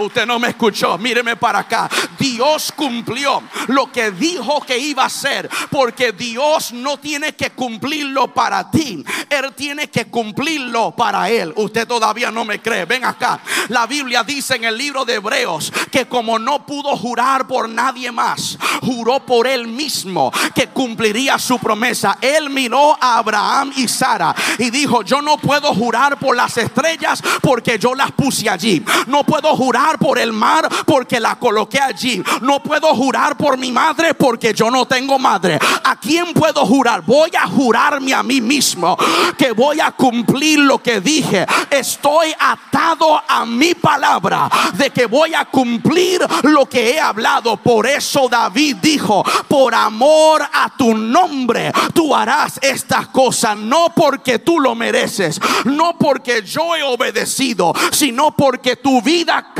Usted 0.00 0.26
no 0.26 0.38
me 0.38 0.48
escuchó, 0.48 0.98
míreme 0.98 1.36
para 1.36 1.60
acá. 1.60 1.88
Dios 2.18 2.72
cumplió 2.74 3.42
lo 3.68 3.90
que 3.90 4.10
dijo 4.10 4.60
que 4.62 4.78
iba 4.78 5.04
a 5.04 5.06
hacer, 5.06 5.48
porque 5.70 6.12
Dios 6.12 6.72
no 6.72 6.98
tiene 6.98 7.34
que 7.34 7.50
cumplirlo 7.50 8.32
para 8.32 8.70
ti, 8.70 9.04
Él 9.28 9.52
tiene 9.54 9.88
que 9.88 10.06
cumplirlo 10.06 10.92
para 10.92 11.30
Él. 11.30 11.52
Usted 11.56 11.86
todavía 11.86 12.30
no 12.30 12.44
me 12.44 12.60
cree, 12.60 12.84
ven 12.84 13.04
acá. 13.04 13.40
La 13.68 13.86
Biblia 13.86 14.22
dice 14.24 14.56
en 14.56 14.64
el 14.64 14.76
libro 14.76 15.04
de 15.04 15.14
Hebreos 15.14 15.72
que 15.90 16.06
como 16.06 16.38
no 16.38 16.64
pudo 16.66 16.96
jurar 16.96 17.46
por 17.46 17.68
nadie 17.68 18.10
más, 18.10 18.58
juró 18.82 19.24
por 19.24 19.46
Él 19.46 19.66
mismo 19.66 20.32
que 20.54 20.68
cumpliría 20.68 21.38
su 21.38 21.58
promesa. 21.58 22.18
Él 22.20 22.50
miró 22.50 22.96
a 23.00 23.18
Abraham 23.18 23.72
y 23.76 23.88
Sara 23.88 24.34
y 24.58 24.70
dijo, 24.70 25.02
yo 25.02 25.22
no 25.22 25.38
puedo 25.38 25.74
jurar 25.74 26.18
por 26.18 26.36
las 26.36 26.56
estrellas 26.56 27.22
porque 27.40 27.78
yo 27.78 27.94
las 27.94 28.12
puse 28.12 28.48
allí. 28.48 28.84
No 29.06 29.24
puedo 29.24 29.54
jurar 29.56 29.89
por 29.98 30.18
el 30.18 30.32
mar 30.32 30.68
porque 30.86 31.20
la 31.20 31.36
coloqué 31.36 31.80
allí. 31.80 32.22
No 32.42 32.62
puedo 32.62 32.94
jurar 32.94 33.36
por 33.36 33.58
mi 33.58 33.72
madre 33.72 34.14
porque 34.14 34.54
yo 34.54 34.70
no 34.70 34.86
tengo 34.86 35.18
madre. 35.18 35.58
¿A 35.84 35.96
quién 35.96 36.32
puedo 36.32 36.64
jurar? 36.66 37.02
Voy 37.02 37.30
a 37.36 37.46
jurarme 37.46 38.14
a 38.14 38.22
mí 38.22 38.40
mismo 38.40 38.96
que 39.36 39.52
voy 39.52 39.80
a 39.80 39.92
cumplir 39.92 40.58
lo 40.58 40.82
que 40.82 41.00
dije. 41.00 41.46
Estoy 41.70 42.32
atado 42.38 43.20
a 43.26 43.44
mi 43.46 43.74
palabra 43.74 44.48
de 44.74 44.90
que 44.90 45.06
voy 45.06 45.34
a 45.34 45.44
cumplir 45.46 46.20
lo 46.42 46.66
que 46.66 46.90
he 46.90 47.00
hablado. 47.00 47.56
Por 47.56 47.86
eso 47.86 48.28
David 48.28 48.76
dijo, 48.82 49.24
por 49.48 49.74
amor 49.74 50.42
a 50.42 50.70
tu 50.76 50.94
nombre, 50.94 51.72
tú 51.94 52.14
harás 52.14 52.58
estas 52.62 53.08
cosas. 53.08 53.56
No 53.56 53.92
porque 53.94 54.38
tú 54.38 54.60
lo 54.60 54.74
mereces, 54.74 55.40
no 55.64 55.96
porque 55.98 56.42
yo 56.42 56.76
he 56.76 56.82
obedecido, 56.82 57.72
sino 57.92 58.30
porque 58.32 58.76
tu 58.76 59.02
vida 59.02 59.52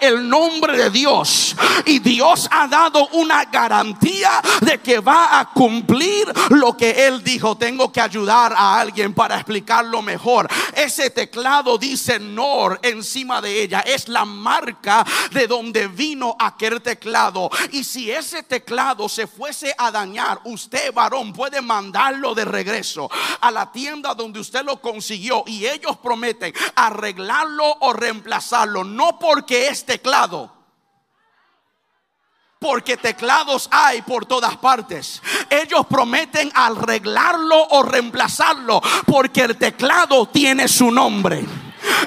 el 0.00 0.28
nombre 0.28 0.76
de 0.76 0.90
Dios. 0.90 1.56
Y 1.84 1.98
Dios 1.98 2.48
ha 2.50 2.68
dado 2.68 3.08
una 3.12 3.44
garantía 3.44 4.30
de 4.60 4.78
que 4.78 5.00
va 5.00 5.40
a 5.40 5.50
cumplir 5.50 6.32
lo 6.50 6.76
que 6.76 7.06
Él 7.06 7.22
dijo. 7.24 7.56
Tengo 7.56 7.90
que 7.90 8.00
ayudar 8.00 8.52
a 8.56 8.78
alguien 8.78 9.12
para 9.12 9.36
explicarlo 9.36 10.02
mejor. 10.02 10.48
Ese 10.74 11.10
teclado 11.10 11.78
dice 11.78 12.18
NOR 12.18 12.78
encima 12.82 13.40
de 13.40 13.62
ella. 13.62 13.80
Es 13.80 14.08
la 14.08 14.24
marca 14.24 15.04
de 15.32 15.46
donde 15.46 15.88
vino 15.88 16.36
aquel 16.38 16.80
teclado. 16.80 17.50
Y 17.72 17.84
si 17.84 18.10
ese 18.10 18.42
teclado 18.42 19.08
se 19.08 19.26
fuese 19.26 19.74
a 19.76 19.90
dañar, 19.90 20.40
usted 20.44 20.92
varón 20.92 21.32
puede 21.32 21.60
mandarlo 21.60 22.34
de 22.34 22.44
regreso 22.44 23.10
a 23.40 23.50
la 23.50 23.72
tienda 23.72 24.14
donde 24.14 24.40
usted 24.40 24.64
lo 24.64 24.80
consiguió. 24.80 25.44
Y 25.46 25.66
ellos 25.66 25.96
prometen 25.98 26.52
arreglarlo 26.76 27.78
o 27.80 27.92
reemplazarlo. 27.92 28.84
No 28.84 29.18
porque 29.18 29.39
que 29.44 29.68
es 29.68 29.84
teclado. 29.84 30.58
porque 32.58 32.98
teclados 32.98 33.70
hay 33.72 34.02
por 34.02 34.26
todas 34.26 34.54
partes. 34.58 35.22
Ellos 35.48 35.86
prometen 35.88 36.52
arreglarlo 36.54 37.68
o 37.70 37.82
reemplazarlo 37.82 38.82
porque 39.06 39.40
el 39.40 39.56
teclado 39.56 40.26
tiene 40.26 40.68
su 40.68 40.90
nombre 40.90 41.46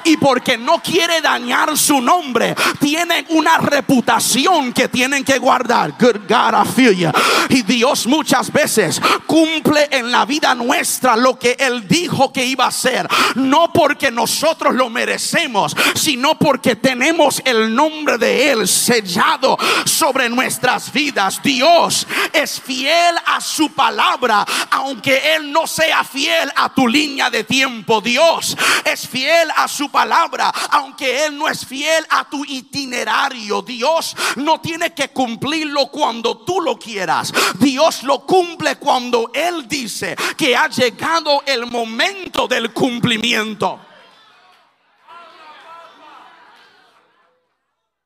y 0.04 0.18
porque 0.18 0.58
no 0.58 0.82
quiere 0.82 1.22
dañar 1.22 1.78
su 1.78 2.02
nombre, 2.02 2.56
tienen 2.80 3.26
una 3.30 3.58
reputación 3.58 4.74
que 4.74 4.88
tienen 4.88 5.24
que 5.24 5.38
guardar. 5.38 5.94
Good 6.00 6.22
God, 6.28 6.54
I. 6.78 7.10
Y 7.50 7.62
Dios 7.64 8.08
muchas 8.08 8.52
veces 8.52 9.02
cumple 9.26 9.88
en 9.92 10.12
la 10.12 10.26
vida 10.26 10.56
nuestra 10.56 11.16
lo 11.16 11.38
que 11.38 11.56
Él 11.60 11.88
dijo 11.88 12.32
que 12.32 12.46
iba 12.46 12.66
a 12.66 12.70
hacer. 12.70 13.08
No 13.36 13.72
porque 13.72 14.12
nosotros 14.12 14.74
lo 14.74 14.90
merecemos, 14.90 15.76
sino 15.96 16.38
porque 16.38 16.76
tenemos 16.76 17.42
el 17.46 17.74
nombre 17.74 18.18
de 18.18 18.52
Él 18.52 18.68
sellado 18.68 19.58
sobre 19.86 20.30
nuestras 20.30 20.92
vidas. 20.92 21.42
Dios 21.44 22.08
es 22.32 22.60
fiel 22.60 23.16
a 23.26 23.42
su 23.42 23.72
palabra, 23.72 24.46
aunque 24.72 25.36
Él 25.36 25.52
no 25.52 25.68
sea 25.68 26.04
fiel 26.04 26.52
a 26.56 26.74
tu 26.74 26.88
línea 26.88 27.30
de 27.30 27.44
tiempo. 27.44 28.02
Dios 28.02 28.58
es 28.86 29.08
fiel 29.08 29.50
a 29.56 29.63
su 29.68 29.90
palabra, 29.90 30.52
aunque 30.72 31.26
Él 31.26 31.38
no 31.38 31.48
es 31.48 31.66
fiel 31.66 32.06
a 32.10 32.30
tu 32.30 32.44
itinerario. 32.46 33.62
Dios 33.62 34.16
no 34.38 34.60
tiene 34.62 34.94
que 34.94 35.10
cumplirlo 35.10 35.88
cuando 35.88 36.40
tú 36.40 36.62
lo 36.62 36.78
quieras. 36.78 37.32
Dios 37.60 38.04
lo 38.04 38.26
cumple 38.26 38.78
cuando 38.78 39.32
Él 39.34 39.68
dice 39.68 40.16
que 40.38 40.56
ha 40.56 40.68
llegado 40.68 41.44
el 41.46 41.66
momento 41.66 42.48
del 42.48 42.74
cumplimiento. 42.74 43.80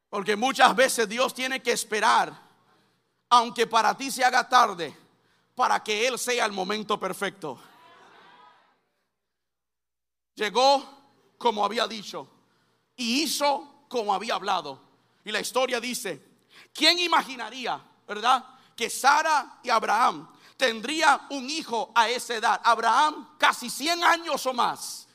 Porque 0.10 0.36
muchas 0.36 0.76
veces 0.76 1.08
Dios 1.08 1.34
tiene 1.34 1.62
que 1.62 1.72
esperar, 1.72 2.34
aunque 3.30 3.67
para 3.67 3.96
ti 3.96 4.10
se 4.10 4.24
haga 4.24 4.48
tarde, 4.48 4.96
para 5.54 5.84
que 5.84 6.08
Él 6.08 6.17
sea 6.17 6.46
el 6.46 6.52
momento 6.52 7.00
perfecto. 7.00 7.60
Llegó 10.36 10.96
como 11.38 11.63
había 11.63 11.88
dicho 11.88 12.28
y 12.95 13.23
hizo 13.23 13.86
como 13.88 14.13
había 14.13 14.36
hablado. 14.36 14.82
Y 15.23 15.32
la 15.32 15.39
historia 15.39 15.80
dice, 15.80 16.21
¿quién 16.73 17.00
imaginaría, 17.00 17.82
verdad? 18.08 18.43
Que 18.76 18.89
Sara 18.89 19.60
y 19.63 19.69
Abraham 19.69 20.28
tendría 20.58 21.28
un 21.30 21.50
hijo 21.50 21.91
a 21.95 22.10
esa 22.10 22.36
edad. 22.36 22.62
Abraham 22.63 23.36
casi 23.38 23.69
100 23.69 24.04
años 24.04 24.45
o 24.45 24.54
más. 24.54 25.08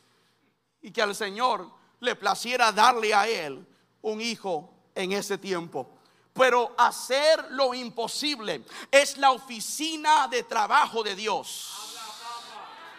Y 0.81 0.91
que 0.91 1.03
al 1.03 1.15
Señor 1.15 1.69
le 2.01 2.17
placiera 2.17 2.73
darle 2.73 3.13
a 3.15 3.29
él 3.29 3.67
un 4.03 4.21
hijo 4.21 4.73
en 4.95 5.13
ese 5.13 5.39
tiempo. 5.39 5.99
Pero 6.33 6.75
hacer 6.79 7.51
lo 7.51 7.75
imposible 7.75 8.65
es 8.91 9.19
la 9.19 9.33
oficina 9.33 10.29
de 10.29 10.43
trabajo 10.45 11.03
de 11.03 11.15
Dios. 11.15 11.82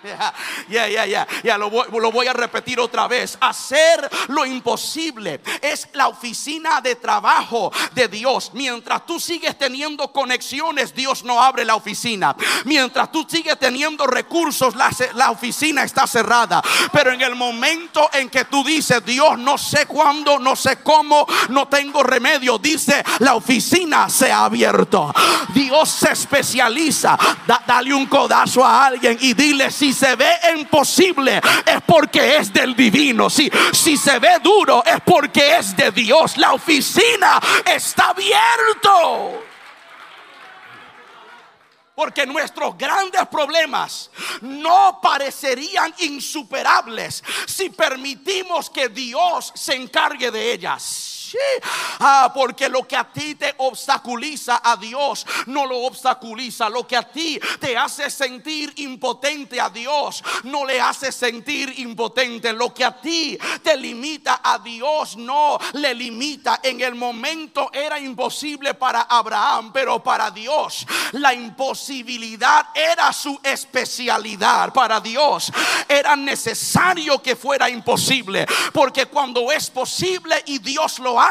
Ya, 0.04 0.88
ya, 0.88 1.06
ya, 1.06 1.28
ya, 1.44 1.58
lo 1.58 1.70
voy, 1.70 2.28
a 2.28 2.34
repetir 2.34 2.80
otra 2.80 3.08
vez. 3.08 3.38
Hacer 3.40 4.10
lo 4.28 4.46
imposible 4.46 5.42
es 5.62 5.88
la 5.94 6.08
oficina 6.08 6.82
de 6.82 6.96
trabajo 6.96 7.72
de 7.94 8.08
Dios. 8.08 8.52
Mientras 8.54 9.06
tú 9.06 9.20
sigues 9.20 9.58
teniendo 9.58 10.12
conexiones, 10.12 10.94
Dios 10.94 11.24
no 11.24 11.42
abre 11.42 11.64
la 11.64 11.76
oficina. 11.76 12.36
Mientras 12.66 13.12
tú 13.12 13.26
sigues 13.30 13.58
teniendo 13.58 14.06
recursos, 14.06 14.76
la, 14.76 14.90
la 15.16 15.32
oficina 15.32 15.84
está 15.84 16.06
cerrada. 16.06 16.62
Pero 16.92 17.12
en 17.12 17.22
el 17.22 17.36
momento 17.36 18.10
en 18.14 18.30
que 18.30 18.46
tú 18.46 18.64
dices, 18.64 19.06
Dios, 19.06 19.38
no 19.38 19.58
sé 19.58 19.86
cuándo, 19.86 20.40
no 20.40 20.56
sé 20.56 20.78
cómo, 20.84 21.26
no 21.50 21.68
tengo 21.68 22.04
remedio, 22.04 22.58
dice, 22.58 23.04
la 23.20 23.36
oficina 23.36 24.10
se 24.10 24.32
ha 24.32 24.46
abierto. 24.46 25.14
Dios 25.54 25.90
se 25.90 26.12
especializa. 26.12 27.18
dale 27.66 27.94
un 27.94 28.06
codazo 28.08 28.66
a 28.66 28.88
alguien 28.88 29.18
y 29.22 29.34
dile 29.34 29.72
si 29.72 29.93
se 29.94 30.16
ve 30.16 30.32
imposible 30.58 31.42
es 31.66 31.82
porque 31.86 32.38
es 32.38 32.52
del 32.52 32.76
divino. 32.76 33.30
Si, 33.30 33.50
si 33.72 33.98
se 33.98 34.20
ve 34.20 34.40
duro 34.42 34.84
es 34.86 35.02
porque 35.06 35.58
es 35.58 35.76
de 35.76 35.92
Dios. 35.92 36.38
La 36.38 36.54
oficina 36.54 37.40
está 37.66 38.10
abierto. 38.10 39.44
Porque 41.96 42.26
nuestros 42.26 42.76
grandes 42.76 43.28
problemas 43.28 44.10
no 44.42 45.00
parecerían 45.02 45.94
insuperables 46.00 47.24
si 47.46 47.70
permitimos 47.70 48.70
que 48.70 48.90
Dios 48.90 49.52
se 49.56 49.76
encargue 49.76 50.32
de 50.32 50.54
ellas. 50.54 51.13
Ah, 52.00 52.32
porque 52.34 52.70
lo 52.70 52.88
que 52.88 52.96
a 52.96 53.06
ti 53.06 53.36
te 53.36 53.54
obstaculiza 53.58 54.62
a 54.64 54.76
Dios 54.78 55.26
no 55.48 55.66
lo 55.66 55.80
obstaculiza. 55.80 56.70
Lo 56.70 56.88
que 56.88 56.98
a 56.98 57.04
ti 57.04 57.40
te 57.60 57.78
hace 57.78 58.10
sentir 58.10 58.74
impotente 58.78 59.60
a 59.60 59.70
Dios 59.70 60.24
no 60.44 60.66
le 60.66 60.80
hace 60.82 61.12
sentir 61.12 61.74
impotente. 61.80 62.54
Lo 62.54 62.74
que 62.74 62.86
a 62.86 63.00
ti 63.00 63.38
te 63.62 63.78
limita 63.78 64.42
a 64.44 64.60
Dios 64.60 65.18
no 65.18 65.58
le 65.74 65.94
limita. 65.94 66.60
En 66.64 66.82
el 66.82 66.96
momento 66.96 67.70
era 67.74 68.00
imposible 68.00 68.74
para 68.74 69.02
Abraham, 69.02 69.72
pero 69.74 70.02
para 70.02 70.32
Dios 70.32 70.86
la 71.14 71.34
imposibilidad 71.34 72.68
era 72.74 73.14
su 73.14 73.40
especialidad. 73.44 74.74
Para 74.74 75.00
Dios 75.00 75.52
era 75.88 76.16
necesario 76.16 77.22
que 77.22 77.36
fuera 77.36 77.70
imposible, 77.70 78.46
porque 78.72 79.06
cuando 79.06 79.52
es 79.52 79.70
posible 79.70 80.42
y 80.46 80.60
Dios 80.60 81.00
lo 81.00 81.20
hace, 81.20 81.23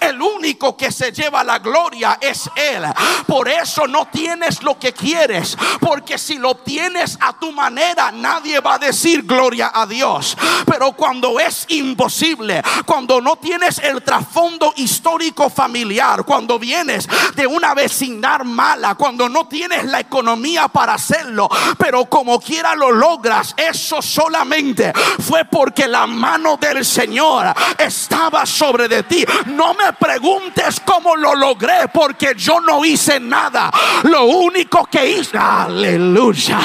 el 0.00 0.20
único 0.20 0.76
que 0.76 0.90
se 0.90 1.12
lleva 1.12 1.44
la 1.44 1.58
gloria 1.58 2.18
es 2.20 2.50
Él. 2.54 2.84
Por 3.26 3.48
eso 3.48 3.86
no 3.86 4.06
tienes 4.06 4.62
lo 4.62 4.78
que 4.78 4.92
quieres, 4.92 5.56
porque 5.80 6.18
si 6.18 6.38
lo 6.38 6.56
tienes 6.56 7.18
a 7.20 7.38
tu 7.38 7.52
manera, 7.52 8.10
nadie 8.10 8.60
va 8.60 8.74
a 8.74 8.78
decir 8.78 9.24
gloria 9.24 9.70
a 9.74 9.86
Dios. 9.86 10.36
Pero 10.66 10.92
cuando 10.92 11.38
es 11.40 11.66
imposible, 11.68 12.62
cuando 12.86 13.20
no 13.20 13.36
tienes 13.36 13.78
el 13.78 14.02
trasfondo 14.02 14.72
histórico 14.76 15.50
familiar, 15.50 16.24
cuando 16.24 16.58
vienes 16.58 17.08
de 17.34 17.46
una 17.46 17.74
vecindad 17.74 18.40
mala, 18.40 18.94
cuando 18.94 19.28
no 19.28 19.46
tienes 19.46 19.84
la 19.84 20.00
economía 20.00 20.68
para 20.68 20.94
hacerlo, 20.94 21.48
pero 21.78 22.06
como 22.06 22.40
quiera 22.40 22.74
lo 22.74 22.90
logras, 22.90 23.54
eso 23.56 24.00
solamente 24.02 24.92
fue 25.26 25.44
porque 25.44 25.86
la 25.86 26.06
mano 26.06 26.56
del 26.56 26.84
Señor 26.84 27.54
estaba 27.78 28.46
sobre 28.46 28.88
de 28.88 29.02
ti 29.02 29.17
no 29.46 29.74
me 29.74 29.92
preguntes 29.92 30.80
cómo 30.80 31.16
lo 31.16 31.34
logré 31.34 31.88
porque 31.92 32.34
yo 32.36 32.60
no 32.60 32.84
hice 32.84 33.20
nada. 33.20 33.70
Lo 34.04 34.24
único 34.24 34.86
que 34.86 35.10
hice, 35.10 35.38
aleluya. 35.38 36.58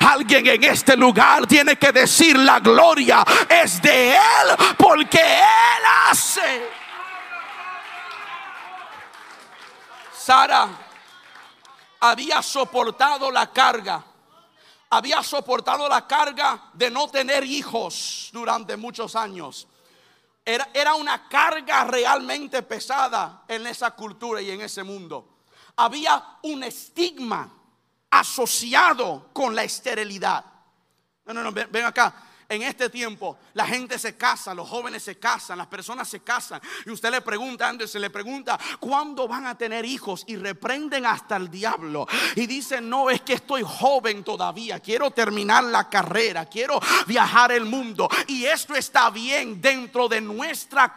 Alguien 0.00 0.46
en 0.46 0.64
este 0.64 0.96
lugar 0.96 1.46
tiene 1.46 1.76
que 1.76 1.92
decir 1.92 2.38
la 2.38 2.60
gloria 2.60 3.24
es 3.48 3.80
de 3.82 4.12
Él 4.12 4.56
porque 4.76 5.20
Él 5.20 5.84
hace. 6.08 6.68
Sara 10.16 10.68
había 12.00 12.40
soportado 12.42 13.30
la 13.30 13.50
carga 13.52 14.02
había 14.94 15.22
soportado 15.22 15.88
la 15.88 16.06
carga 16.06 16.70
de 16.72 16.88
no 16.90 17.08
tener 17.08 17.44
hijos 17.44 18.30
durante 18.32 18.76
muchos 18.76 19.16
años. 19.16 19.66
Era, 20.44 20.94
una 20.94 21.26
carga 21.28 21.84
realmente 21.84 22.62
pesada 22.62 23.44
en 23.48 23.66
esa 23.66 23.92
cultura 23.92 24.42
y 24.42 24.50
en 24.50 24.60
ese 24.60 24.82
mundo. 24.82 25.38
Había 25.76 26.22
un 26.42 26.62
estigma 26.62 27.50
asociado 28.10 29.30
con 29.32 29.54
la 29.54 29.64
esterilidad. 29.64 30.44
No, 31.24 31.32
no, 31.32 31.42
no, 31.42 31.52
ven 31.52 31.84
acá 31.84 32.14
en 32.48 32.62
este 32.62 32.90
tiempo 32.90 33.38
la 33.54 33.66
gente 33.66 33.98
se 33.98 34.16
casa, 34.16 34.54
los 34.54 34.68
jóvenes 34.68 35.02
se 35.02 35.18
casan, 35.18 35.58
las 35.58 35.66
personas 35.66 36.08
se 36.08 36.20
casan. 36.20 36.60
Y 36.86 36.90
usted 36.90 37.10
le 37.10 37.20
pregunta, 37.20 37.68
antes 37.68 37.90
se 37.90 37.98
le 37.98 38.10
pregunta, 38.10 38.58
¿cuándo 38.80 39.28
van 39.28 39.46
a 39.46 39.56
tener 39.56 39.84
hijos? 39.84 40.24
Y 40.26 40.36
reprenden 40.36 41.06
hasta 41.06 41.36
el 41.36 41.50
diablo. 41.50 42.06
Y 42.36 42.46
dicen, 42.46 42.88
no, 42.88 43.10
es 43.10 43.20
que 43.22 43.34
estoy 43.34 43.62
joven 43.64 44.24
todavía, 44.24 44.80
quiero 44.80 45.10
terminar 45.10 45.64
la 45.64 45.88
carrera, 45.88 46.46
quiero 46.46 46.80
viajar 47.06 47.52
el 47.52 47.64
mundo. 47.64 48.08
Y 48.26 48.44
esto 48.44 48.74
está 48.74 49.10
bien 49.10 49.60
dentro 49.60 50.08
de 50.08 50.20
nuestra, 50.20 50.96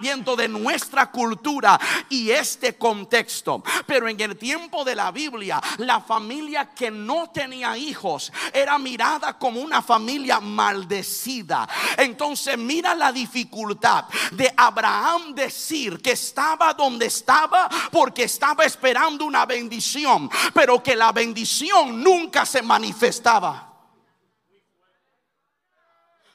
dentro 0.00 0.36
de 0.36 0.48
nuestra 0.48 1.10
cultura 1.10 1.78
y 2.08 2.30
este 2.30 2.76
contexto. 2.76 3.62
Pero 3.86 4.08
en 4.08 4.20
el 4.20 4.36
tiempo 4.36 4.84
de 4.84 4.94
la 4.94 5.10
Biblia, 5.10 5.60
la 5.78 6.00
familia 6.00 6.70
que 6.74 6.90
no 6.90 7.30
tenía 7.30 7.76
hijos 7.76 8.32
era 8.52 8.78
mirada 8.78 9.38
como 9.38 9.60
una 9.60 9.82
familia 9.82 10.40
mal 10.40 10.69
maldecida. 10.70 11.68
Entonces 11.96 12.56
mira 12.56 12.94
la 12.94 13.10
dificultad 13.10 14.04
de 14.32 14.52
Abraham 14.56 15.34
decir 15.34 16.00
que 16.00 16.12
estaba 16.12 16.72
donde 16.74 17.06
estaba 17.06 17.68
porque 17.90 18.24
estaba 18.24 18.64
esperando 18.64 19.24
una 19.24 19.46
bendición, 19.46 20.30
pero 20.54 20.82
que 20.82 20.94
la 20.94 21.10
bendición 21.12 22.02
nunca 22.02 22.46
se 22.46 22.62
manifestaba. 22.62 23.66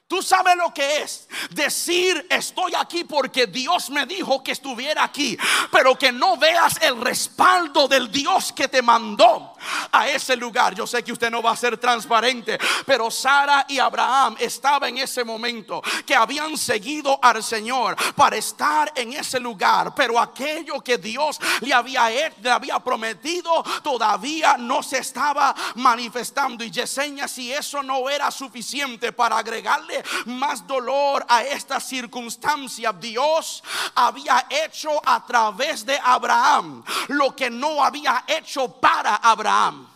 Tú 0.08 0.22
sabes 0.22 0.54
lo 0.54 0.72
que 0.72 1.02
es 1.02 1.28
decir 1.50 2.28
estoy 2.30 2.72
aquí 2.78 3.02
porque 3.02 3.48
Dios 3.48 3.90
me 3.90 4.06
dijo 4.06 4.40
que 4.40 4.52
estuviera 4.52 5.02
aquí, 5.02 5.36
pero 5.72 5.98
que 5.98 6.12
no 6.12 6.36
veas 6.36 6.80
el 6.80 7.00
respaldo 7.00 7.88
del 7.88 8.12
Dios 8.12 8.52
que 8.52 8.68
te 8.68 8.82
mandó 8.82 9.55
a 9.92 10.08
ese 10.08 10.36
lugar. 10.36 10.74
Yo 10.74 10.86
sé 10.86 11.02
que 11.02 11.12
usted 11.12 11.30
no 11.30 11.42
va 11.42 11.52
a 11.52 11.56
ser 11.56 11.78
transparente, 11.78 12.58
pero 12.84 13.10
Sara 13.10 13.66
y 13.68 13.78
Abraham 13.78 14.36
estaban 14.38 14.90
en 14.90 14.98
ese 14.98 15.24
momento 15.24 15.82
que 16.04 16.14
habían 16.14 16.56
seguido 16.56 17.18
al 17.22 17.42
Señor 17.42 17.96
para 18.14 18.36
estar 18.36 18.92
en 18.94 19.12
ese 19.14 19.40
lugar, 19.40 19.94
pero 19.94 20.18
aquello 20.18 20.80
que 20.80 20.98
Dios 20.98 21.40
le 21.60 21.74
había, 21.74 22.06
había 22.52 22.78
prometido 22.78 23.64
todavía 23.82 24.56
no 24.58 24.82
se 24.82 24.98
estaba 24.98 25.54
manifestando. 25.76 26.62
Y 26.64 26.70
Yesenia, 26.70 27.26
si 27.26 27.52
eso 27.52 27.82
no 27.82 28.08
era 28.08 28.30
suficiente 28.30 29.12
para 29.12 29.38
agregarle 29.38 30.02
más 30.26 30.66
dolor 30.66 31.24
a 31.28 31.42
esta 31.42 31.80
circunstancia. 31.80 32.92
Dios 32.92 33.62
había 33.94 34.46
hecho 34.50 35.00
a 35.04 35.24
través 35.24 35.84
de 35.84 35.98
Abraham 36.02 36.84
lo 37.08 37.34
que 37.34 37.50
no 37.50 37.82
había 37.82 38.24
hecho 38.26 38.68
para 38.68 39.16
Abraham. 39.16 39.55
Abraham. 39.56 39.95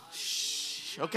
Ok, 0.99 1.15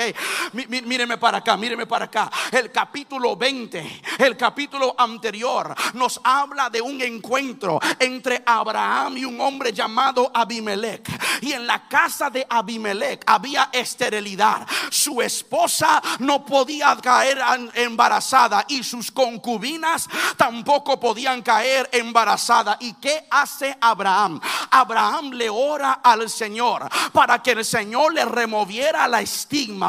míreme 0.68 1.18
para 1.18 1.38
acá, 1.38 1.56
míreme 1.56 1.87
para 1.87 2.04
acá. 2.04 2.30
El 2.52 2.70
capítulo 2.70 3.34
20, 3.34 4.02
el 4.18 4.37
capítulo 4.37 4.94
anterior, 4.96 5.74
nos 5.94 6.20
habla 6.22 6.70
de 6.70 6.80
un 6.80 7.00
encuentro 7.02 7.80
entre 7.98 8.42
Abraham 8.46 9.16
y 9.16 9.24
un 9.24 9.40
hombre 9.40 9.72
llamado 9.72 10.30
Abimelech. 10.32 11.08
Y 11.40 11.52
en 11.52 11.66
la 11.66 11.88
casa 11.88 12.30
de 12.30 12.46
Abimelech 12.48 13.24
había 13.26 13.70
esterilidad. 13.72 14.64
Su 14.90 15.20
esposa 15.20 16.00
no 16.20 16.44
podía 16.44 16.96
caer 17.02 17.40
embarazada 17.74 18.66
y 18.68 18.84
sus 18.84 19.10
concubinas 19.10 20.08
tampoco 20.37 21.00
podían 21.00 21.42
caer 21.42 21.88
embarazada. 21.90 22.76
¿Y 22.80 22.92
qué 22.94 23.26
hace 23.28 23.76
Abraham? 23.80 24.40
Abraham 24.70 25.32
le 25.32 25.50
ora 25.50 25.94
al 25.94 26.30
Señor 26.30 26.88
para 27.12 27.42
que 27.42 27.52
el 27.52 27.64
Señor 27.64 28.14
le 28.14 28.24
removiera 28.24 29.08
la 29.08 29.20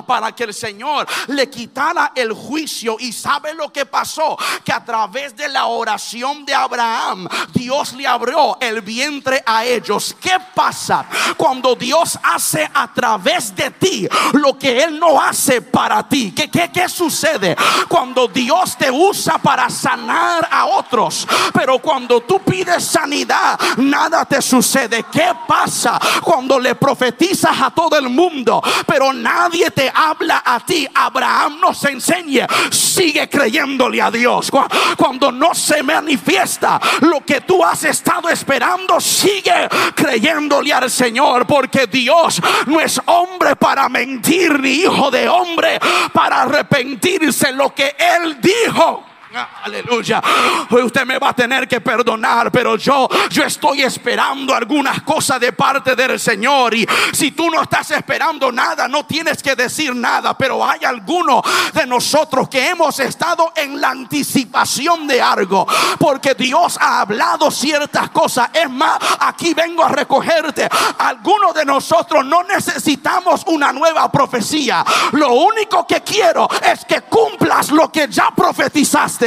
para 0.05 0.33
que 0.33 0.43
el 0.45 0.53
Señor 0.53 1.07
le 1.27 1.49
quitara 1.49 2.11
el 2.15 2.31
juicio. 2.33 2.97
Y 2.99 3.11
sabe 3.11 3.53
lo 3.53 3.71
que 3.71 3.85
pasó, 3.85 4.37
que 4.63 4.71
a 4.71 4.83
través 4.83 5.35
de 5.35 5.49
la 5.49 5.65
oración 5.65 6.45
de 6.45 6.53
Abraham, 6.53 7.27
Dios 7.53 7.93
le 7.93 8.07
abrió 8.07 8.57
el 8.59 8.81
vientre 8.81 9.43
a 9.45 9.65
ellos. 9.65 10.15
¿Qué 10.19 10.37
pasa 10.53 11.05
cuando 11.37 11.75
Dios 11.75 12.17
hace 12.23 12.69
a 12.73 12.91
través 12.93 13.55
de 13.55 13.71
ti 13.71 14.07
lo 14.33 14.57
que 14.57 14.83
Él 14.83 14.99
no 14.99 15.21
hace 15.21 15.61
para 15.61 16.07
ti? 16.07 16.31
¿Qué, 16.31 16.49
qué, 16.49 16.71
qué 16.71 16.87
sucede 16.87 17.55
cuando 17.87 18.27
Dios 18.27 18.77
te 18.77 18.89
usa 18.89 19.37
para 19.37 19.69
sanar 19.69 20.47
a 20.49 20.65
otros? 20.65 21.27
Pero 21.53 21.79
cuando 21.79 22.21
tú 22.21 22.39
pides 22.39 22.83
sanidad, 22.83 23.59
nada 23.77 24.25
te 24.25 24.41
sucede. 24.41 25.05
¿Qué 25.11 25.33
pasa 25.47 25.99
cuando 26.23 26.59
le 26.59 26.75
profetizas 26.75 27.59
a 27.61 27.71
todo 27.71 27.97
el 27.97 28.09
mundo, 28.09 28.61
pero 28.85 29.11
nadie 29.13 29.64
te 29.71 29.91
habla 29.93 30.43
a 30.45 30.59
ti, 30.59 30.87
Abraham 30.93 31.59
nos 31.59 31.83
enseña, 31.85 32.47
sigue 32.71 33.29
creyéndole 33.29 34.01
a 34.01 34.11
Dios. 34.11 34.51
Cuando 34.97 35.31
no 35.31 35.53
se 35.53 35.83
manifiesta 35.83 36.79
lo 37.01 37.21
que 37.21 37.41
tú 37.41 37.63
has 37.63 37.83
estado 37.83 38.29
esperando, 38.29 38.99
sigue 38.99 39.67
creyéndole 39.95 40.73
al 40.73 40.89
Señor, 40.89 41.45
porque 41.45 41.87
Dios 41.87 42.41
no 42.67 42.79
es 42.79 42.99
hombre 43.05 43.55
para 43.55 43.89
mentir, 43.89 44.59
ni 44.59 44.69
hijo 44.69 45.11
de 45.11 45.27
hombre 45.29 45.79
para 46.13 46.43
arrepentirse 46.43 47.51
lo 47.51 47.73
que 47.73 47.95
Él 47.97 48.39
dijo. 48.41 49.14
Aleluya. 49.35 50.21
Hoy 50.69 50.83
usted 50.83 51.05
me 51.05 51.19
va 51.19 51.29
a 51.29 51.33
tener 51.33 51.67
que 51.67 51.81
perdonar, 51.81 52.49
pero 52.51 52.77
yo 52.77 53.09
yo 53.29 53.43
estoy 53.43 53.81
esperando 53.81 54.55
algunas 54.55 55.01
cosas 55.01 55.41
de 55.41 55.51
parte 55.51 55.93
del 55.93 56.17
Señor 56.19 56.73
y 56.73 56.87
si 57.11 57.31
tú 57.31 57.49
no 57.49 57.61
estás 57.61 57.91
esperando 57.91 58.49
nada, 58.49 58.87
no 58.87 59.05
tienes 59.05 59.43
que 59.43 59.55
decir 59.55 59.93
nada, 59.93 60.37
pero 60.37 60.65
hay 60.65 60.85
algunos 60.85 61.41
de 61.73 61.85
nosotros 61.85 62.47
que 62.47 62.69
hemos 62.69 62.97
estado 63.01 63.51
en 63.57 63.81
la 63.81 63.89
anticipación 63.89 65.05
de 65.05 65.21
algo, 65.21 65.67
porque 65.99 66.33
Dios 66.33 66.77
ha 66.79 67.01
hablado 67.01 67.51
ciertas 67.51 68.11
cosas. 68.11 68.49
Es 68.53 68.69
más, 68.69 68.99
aquí 69.19 69.53
vengo 69.53 69.83
a 69.83 69.89
recogerte. 69.89 70.69
Algunos 70.99 71.53
de 71.53 71.65
nosotros 71.65 72.25
no 72.25 72.43
necesitamos 72.43 73.41
una 73.47 73.73
nueva 73.73 74.09
profecía. 74.09 74.85
Lo 75.11 75.33
único 75.33 75.85
que 75.85 76.01
quiero 76.01 76.47
es 76.61 76.85
que 76.85 77.01
cumplas 77.01 77.71
lo 77.71 77.91
que 77.91 78.07
ya 78.09 78.31
profetizaste. 78.33 79.24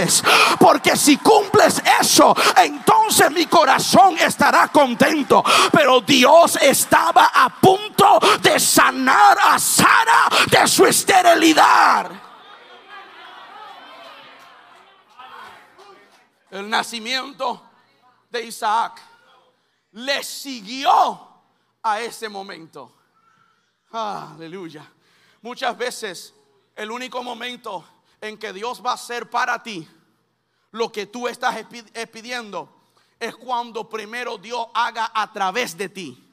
Porque 0.59 0.97
si 0.97 1.17
cumples 1.19 1.83
eso, 2.01 2.35
entonces 2.57 3.31
mi 3.31 3.47
corazón 3.47 4.17
estará 4.19 4.69
contento. 4.69 5.43
Pero 5.73 6.01
Dios 6.01 6.57
estaba 6.57 7.31
a 7.35 7.49
punto 7.49 8.19
de 8.41 8.59
sanar 8.59 9.39
a 9.41 9.59
Sara 9.59 10.29
de 10.51 10.67
su 10.67 10.87
esterilidad. 10.87 12.11
El 16.51 16.71
nacimiento 16.71 17.63
de 18.31 18.45
Isaac 18.45 19.03
le 19.93 20.23
siguió 20.23 21.29
a 21.83 22.01
ese 22.01 22.29
momento. 22.29 22.95
Aleluya. 23.93 24.91
Muchas 25.43 25.77
veces 25.77 26.35
el 26.75 26.91
único 26.91 27.23
momento 27.23 27.85
en 28.21 28.39
que 28.39 28.53
Dios 28.53 28.85
va 28.85 28.93
a 28.93 28.95
hacer 28.95 29.31
para 29.31 29.63
ti 29.63 29.89
lo 30.71 30.91
que 30.93 31.07
tú 31.07 31.29
estás 31.29 31.57
pidiendo 32.13 32.79
es 33.19 33.35
cuando 33.37 33.89
primero 33.89 34.39
Dios 34.39 34.67
haga 34.75 35.11
a 35.15 35.33
través 35.33 35.77
de 35.77 35.89
ti. 35.89 36.25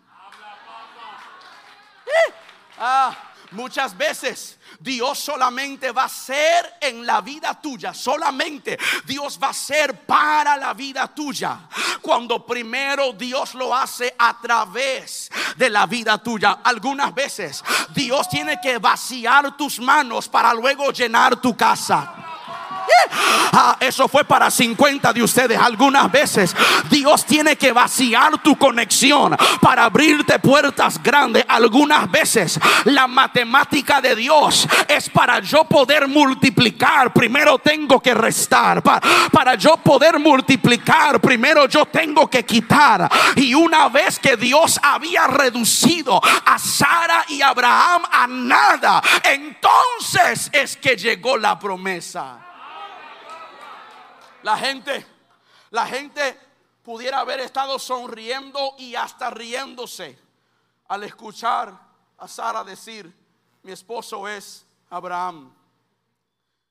Eh, 2.06 2.34
ah, 2.78 3.16
muchas 3.52 3.98
veces 3.98 4.55
Dios 4.80 5.20
solamente 5.20 5.92
va 5.92 6.06
a 6.06 6.10
ser 6.10 6.76
en 6.82 7.06
la 7.06 7.22
vida 7.22 7.60
tuya, 7.60 7.94
solamente 7.94 8.78
Dios 9.06 9.40
va 9.42 9.50
a 9.50 9.54
ser 9.54 10.06
para 10.06 10.58
la 10.58 10.74
vida 10.74 11.08
tuya. 11.08 11.68
Cuando 12.02 12.46
primero 12.46 13.14
Dios 13.14 13.56
lo 13.56 13.76
hace 13.76 14.14
a 14.18 14.40
través 14.40 15.32
de 15.56 15.70
la 15.70 15.86
vida 15.86 16.18
tuya. 16.18 16.60
Algunas 16.64 17.14
veces 17.14 17.64
Dios 17.94 18.30
tiene 18.30 18.60
que 18.62 18.78
vaciar 18.78 19.56
tus 19.58 19.80
manos 19.80 20.28
para 20.30 20.54
luego 20.54 20.92
llenar 20.92 21.36
tu 21.38 21.56
casa. 21.56 22.35
Ah, 23.58 23.78
eso 23.80 24.08
fue 24.08 24.26
para 24.26 24.52
50 24.52 25.14
de 25.14 25.24
ustedes. 25.24 25.58
Algunas 25.58 26.12
veces 26.12 26.56
Dios 26.90 27.26
tiene 27.26 27.56
que 27.56 27.72
vaciar 27.72 28.42
tu 28.42 28.58
conexión 28.58 29.36
para 29.62 29.86
abrirte 29.86 30.40
puertas 30.40 31.02
grandes. 31.02 31.46
Algunas 31.48 32.10
veces 32.12 32.60
la 32.86 33.08
matemática 33.08 34.02
de 34.02 34.16
Dios 34.16 34.68
es 34.88 35.10
para 35.10 35.40
yo 35.40 35.64
poder 35.64 36.08
multiplicar. 36.08 37.14
Primero 37.14 37.58
tengo 37.60 38.02
que 38.02 38.14
restar. 38.14 38.84
Para, 38.84 39.02
para 39.32 39.56
yo 39.56 39.78
poder 39.78 40.20
multiplicar, 40.20 41.22
primero 41.22 41.68
yo 41.68 41.86
tengo 41.86 42.30
que 42.30 42.46
quitar. 42.46 43.10
Y 43.36 43.54
una 43.54 43.88
vez 43.90 44.20
que 44.20 44.36
Dios 44.36 44.80
había 44.84 45.28
reducido 45.28 46.22
a 46.46 46.60
Sara 46.60 47.26
y 47.30 47.42
Abraham 47.42 48.04
a 48.12 48.28
nada, 48.28 49.02
entonces 49.24 50.50
es 50.52 50.76
que 50.78 50.96
llegó 50.96 51.38
la 51.38 51.58
promesa. 51.58 52.45
La 54.46 54.58
gente, 54.58 55.04
la 55.72 55.88
gente 55.88 56.40
pudiera 56.84 57.22
haber 57.22 57.40
estado 57.40 57.80
sonriendo 57.80 58.76
y 58.78 58.94
hasta 58.94 59.32
riéndose 59.32 60.20
al 60.88 61.04
escuchar 61.04 61.76
a 62.16 62.28
Sara 62.28 62.64
decir, 62.64 63.12
mi 63.64 63.72
esposo 63.72 64.28
es 64.28 64.64
Abraham. 64.92 65.52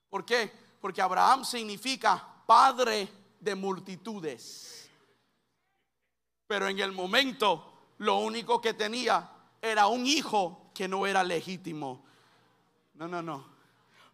¿Por 0.09 0.25
qué? 0.25 0.53
Porque 0.81 1.03
Abraham 1.03 1.45
significa 1.45 2.25
padre 2.47 3.09
de 3.41 3.57
multitudes. 3.57 4.89
Pero 6.47 6.69
en 6.69 6.79
el 6.79 6.93
momento 6.93 7.73
lo 7.99 8.19
único 8.19 8.61
que 8.61 8.75
tenía 8.75 9.29
era 9.61 9.89
un 9.89 10.07
hijo 10.07 10.71
que 10.73 10.87
no 10.87 11.09
era 11.09 11.25
legítimo. 11.25 12.05
No, 12.95 13.09
no, 13.09 13.21
no. 13.21 13.45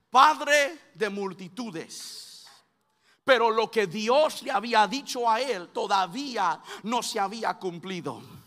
Padre 0.09 0.93
de 0.95 1.11
multitudes. 1.11 2.30
Pero 3.25 3.51
lo 3.51 3.71
que 3.71 3.87
Dios 3.87 4.43
le 4.43 4.51
había 4.51 4.87
dicho 4.87 5.29
a 5.29 5.41
él 5.41 5.69
todavía 5.69 6.61
no 6.85 7.03
se 7.03 7.21
había 7.21 7.55
cumplido. 7.55 8.40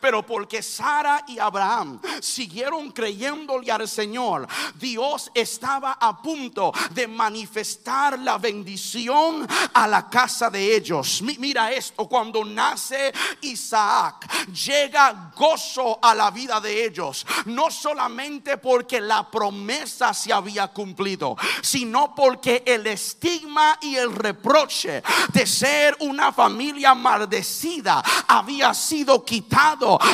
Pero 0.00 0.24
porque 0.24 0.62
Sara 0.62 1.24
y 1.28 1.38
Abraham 1.38 2.00
siguieron 2.20 2.90
creyéndole 2.90 3.70
al 3.70 3.88
Señor, 3.88 4.46
Dios 4.74 5.30
estaba 5.34 5.92
a 6.00 6.20
punto 6.20 6.72
de 6.90 7.06
manifestar 7.06 8.18
la 8.18 8.38
bendición 8.38 9.46
a 9.72 9.86
la 9.86 10.08
casa 10.08 10.50
de 10.50 10.76
ellos. 10.76 11.22
Mira 11.22 11.72
esto, 11.72 12.08
cuando 12.08 12.44
nace 12.44 13.12
Isaac, 13.42 14.26
llega 14.52 15.32
gozo 15.36 15.98
a 16.02 16.14
la 16.14 16.30
vida 16.30 16.60
de 16.60 16.84
ellos, 16.84 17.26
no 17.46 17.70
solamente 17.70 18.58
porque 18.58 19.00
la 19.00 19.30
promesa 19.30 20.12
se 20.14 20.32
había 20.32 20.68
cumplido, 20.68 21.36
sino 21.62 22.14
porque 22.14 22.62
el 22.66 22.86
estigma 22.86 23.78
y 23.80 23.96
el 23.96 24.14
reproche 24.14 25.02
de 25.32 25.46
ser 25.46 25.96
una 26.00 26.32
familia 26.32 26.94
maldecida 26.94 28.02
había 28.26 28.74
sido 28.74 29.24
quitado 29.24 29.67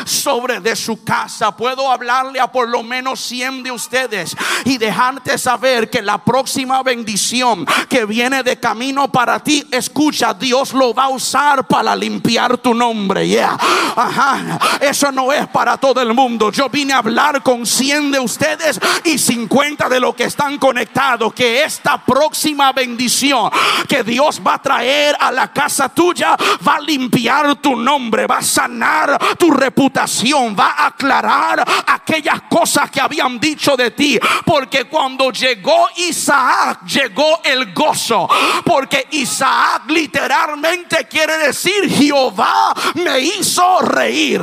sobre 0.05 0.61
de 0.61 0.77
su 0.77 1.05
casa. 1.05 1.57
Puedo 1.57 1.91
hablarle 1.91 2.41
a 2.41 2.51
por 2.51 2.69
lo 2.69 2.83
menos 2.83 3.21
100 3.21 3.63
de 3.63 3.71
ustedes 3.71 4.37
y 4.65 4.79
dejarte 4.79 5.39
saber 5.39 5.91
que 5.91 6.03
la 6.03 6.19
próxima 6.19 6.83
bendición 6.83 7.67
que 7.89 8.05
viene 8.05 8.43
de 8.43 8.59
camino 8.59 9.11
para 9.11 9.39
ti, 9.41 9.65
escucha, 9.71 10.35
Dios 10.35 10.73
lo 10.73 10.95
va 10.95 11.05
a 11.05 11.09
usar 11.09 11.67
para 11.67 11.95
limpiar 11.95 12.59
tu 12.59 12.75
nombre. 12.75 13.27
Yeah. 13.27 13.57
Ajá. 13.97 14.59
Eso 14.81 15.13
no 15.13 15.33
es 15.33 15.47
para 15.49 15.77
todo 15.77 16.01
el 16.01 16.15
mundo. 16.15 16.51
Yo 16.51 16.69
vine 16.69 16.93
a 16.93 16.99
hablar 16.99 17.43
con 17.43 17.67
100 17.67 18.13
de 18.13 18.21
ustedes 18.21 18.81
y 19.05 19.19
50 19.19 19.89
de 19.89 20.01
los 20.01 20.15
que 20.15 20.25
están 20.25 20.59
conectados. 20.59 21.33
Que 21.35 21.65
esta 21.65 22.03
próxima 22.05 22.73
bendición 22.73 23.51
que 23.89 24.03
Dios 24.03 24.41
va 24.45 24.55
a 24.55 24.63
traer 24.63 25.17
a 25.19 25.31
la 25.31 25.53
casa 25.53 25.89
tuya 25.89 26.37
va 26.67 26.77
a 26.77 26.81
limpiar 26.81 27.57
tu 27.57 27.77
nombre, 27.77 28.27
va 28.27 28.39
a 28.39 28.43
sanar 28.43 29.19
tu 29.39 29.44
tu 29.45 29.51
reputación, 29.51 30.57
va 30.59 30.75
a 30.79 30.87
aclarar 30.87 31.63
aquellas 31.87 32.43
cosas 32.49 32.91
que 32.91 32.99
habían 32.99 33.39
dicho 33.39 33.77
de 33.77 33.91
ti. 33.91 34.19
Porque 34.47 34.85
cuando 34.85 35.31
llegó 35.31 35.87
Isaac, 35.97 36.87
llegó 36.87 37.43
el 37.45 37.75
gozo. 37.75 38.27
Porque 38.65 39.07
Isaac 39.11 39.83
literalmente 39.89 41.07
quiere 41.09 41.37
decir, 41.37 41.91
Jehová 41.91 42.73
me 42.95 43.21
hizo 43.21 43.81
reír. 43.81 44.41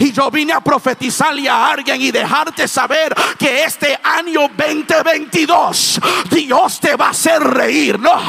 Y 0.00 0.12
yo 0.12 0.30
vine 0.30 0.52
a 0.52 0.60
profetizarle 0.60 1.48
a 1.48 1.70
alguien 1.70 2.02
y 2.02 2.10
dejarte 2.10 2.68
saber 2.68 3.14
que 3.38 3.64
este 3.64 3.98
año 4.02 4.50
2022 4.54 6.00
Dios 6.30 6.80
te 6.80 6.96
va 6.96 7.06
a 7.06 7.10
hacer 7.10 7.42
reír. 7.42 7.98
No, 7.98 8.20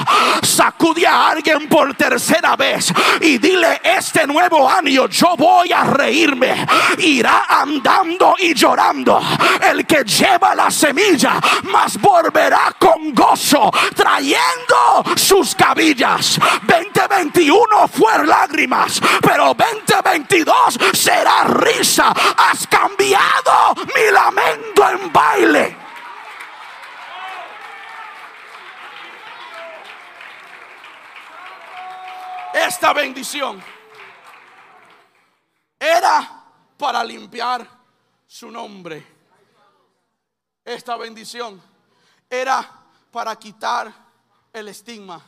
sacude 0.41 1.05
a 1.05 1.31
alguien 1.31 1.67
por 1.67 1.93
tercera 1.95 2.55
vez 2.55 2.93
y 3.19 3.37
dile 3.37 3.81
este 3.83 4.25
nuevo 4.25 4.69
año 4.69 5.07
yo 5.09 5.35
voy 5.37 5.71
a 5.71 5.83
reír 5.83 6.04
irá 6.11 7.45
andando 7.49 8.35
y 8.39 8.53
llorando. 8.53 9.21
El 9.61 9.85
que 9.85 10.03
lleva 10.03 10.55
la 10.55 10.69
semilla, 10.69 11.39
mas 11.63 11.99
volverá 11.99 12.73
con 12.77 13.13
gozo, 13.13 13.71
trayendo 13.95 15.03
sus 15.15 15.55
cabillas. 15.55 16.39
2021 16.63 17.87
fue 17.87 18.25
lágrimas, 18.25 19.01
pero 19.21 19.53
2022 19.53 20.79
será 20.93 21.43
risa. 21.45 22.13
Has 22.37 22.67
cambiado 22.67 23.75
mi 23.95 24.11
lamento 24.11 24.89
en 24.89 25.13
baile. 25.13 25.77
Esta 32.53 32.93
bendición 32.93 33.74
era 35.85 36.43
para 36.77 37.03
limpiar 37.03 37.67
su 38.27 38.49
nombre. 38.49 39.05
Esta 40.63 40.97
bendición 40.97 41.61
era 42.27 42.67
para 43.11 43.35
quitar 43.35 43.93
el 44.51 44.67
estigma. 44.67 45.21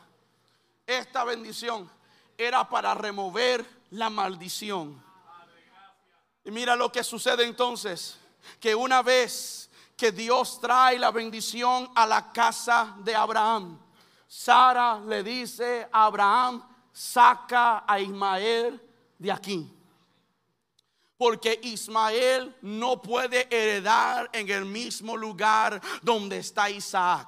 Esta 0.86 1.24
bendición 1.24 1.90
era 2.36 2.68
para 2.68 2.94
remover 2.96 3.66
la 3.92 4.10
maldición. 4.10 5.02
Y 6.44 6.52
mira 6.52 6.76
lo 6.76 6.92
que 6.92 7.04
sucede 7.04 7.44
entonces, 7.44 8.18
que 8.60 8.74
una 8.74 9.04
vez 9.04 9.70
que 9.96 10.12
Dios 10.12 10.60
trae 10.60 10.98
la 10.98 11.12
bendición 11.12 11.92
a 11.94 12.08
la 12.08 12.32
casa 12.32 12.96
de 13.00 13.16
Abraham, 13.16 13.80
Sara 14.28 15.00
le 15.00 15.24
dice 15.24 15.88
a 15.92 16.06
Abraham, 16.06 16.68
saca 16.92 17.84
a 17.88 18.00
Ismael 18.00 18.82
de 19.18 19.32
aquí. 19.32 19.77
Porque 21.18 21.60
Ismael 21.64 22.56
no 22.62 23.02
puede 23.02 23.48
heredar 23.50 24.30
en 24.34 24.50
el 24.50 24.66
mismo 24.66 25.18
lugar 25.18 25.82
donde 26.02 26.38
está 26.38 26.70
Isaac. 26.70 27.28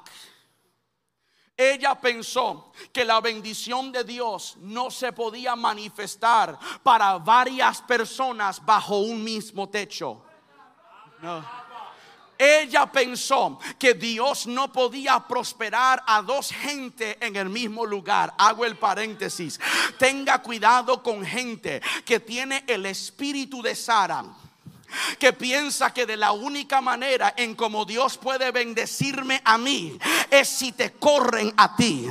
Ella 1.57 1.93
pensó 1.95 2.71
que 2.93 3.03
la 3.03 3.19
bendición 3.19 3.91
de 3.91 4.05
Dios 4.05 4.55
no 4.61 4.89
se 4.89 5.11
podía 5.11 5.57
manifestar 5.57 6.57
para 6.83 7.17
varias 7.17 7.81
personas 7.81 8.63
bajo 8.63 8.99
un 8.99 9.21
mismo 9.21 9.67
techo. 9.67 10.23
No. 11.21 11.58
Ella 12.39 12.89
pensó 12.89 13.59
que 13.77 13.93
Dios 13.93 14.47
no 14.47 14.71
podía 14.71 15.19
prosperar 15.19 16.01
a 16.07 16.21
dos 16.21 16.51
gente 16.51 17.17
en 17.19 17.35
el 17.35 17.49
mismo 17.49 17.85
lugar. 17.85 18.33
Hago 18.37 18.63
el 18.63 18.77
paréntesis. 18.77 19.59
Tenga 19.97 20.41
cuidado 20.41 21.03
con 21.03 21.25
gente 21.25 21.81
que 22.05 22.21
tiene 22.21 22.63
el 22.65 22.85
espíritu 22.85 23.61
de 23.61 23.75
Sara 23.75 24.23
que 25.17 25.33
piensa 25.33 25.93
que 25.93 26.05
de 26.05 26.17
la 26.17 26.31
única 26.31 26.81
manera 26.81 27.33
en 27.37 27.55
como 27.55 27.85
Dios 27.85 28.17
puede 28.17 28.51
bendecirme 28.51 29.41
a 29.43 29.57
mí 29.57 29.97
es 30.29 30.47
si 30.47 30.71
te 30.71 30.91
corren 30.93 31.53
a 31.57 31.75
ti. 31.75 32.07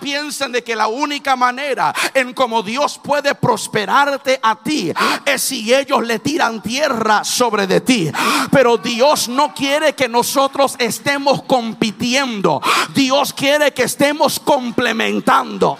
Piensan 0.00 0.52
de 0.52 0.62
que 0.62 0.76
la 0.76 0.88
única 0.88 1.36
manera 1.36 1.94
en 2.14 2.32
como 2.34 2.62
Dios 2.62 3.00
puede 3.02 3.34
prosperarte 3.34 4.38
a 4.42 4.56
ti 4.62 4.92
es 5.24 5.42
si 5.42 5.72
ellos 5.72 6.02
le 6.06 6.18
tiran 6.18 6.62
tierra 6.62 7.24
sobre 7.24 7.66
de 7.66 7.80
ti. 7.80 8.10
Pero 8.50 8.76
Dios 8.76 9.28
no 9.28 9.54
quiere 9.54 9.94
que 9.94 10.08
nosotros 10.08 10.76
estemos 10.78 11.42
compitiendo. 11.44 12.60
Dios 12.94 13.32
quiere 13.32 13.72
que 13.72 13.84
estemos 13.84 14.38
complementando. 14.40 15.78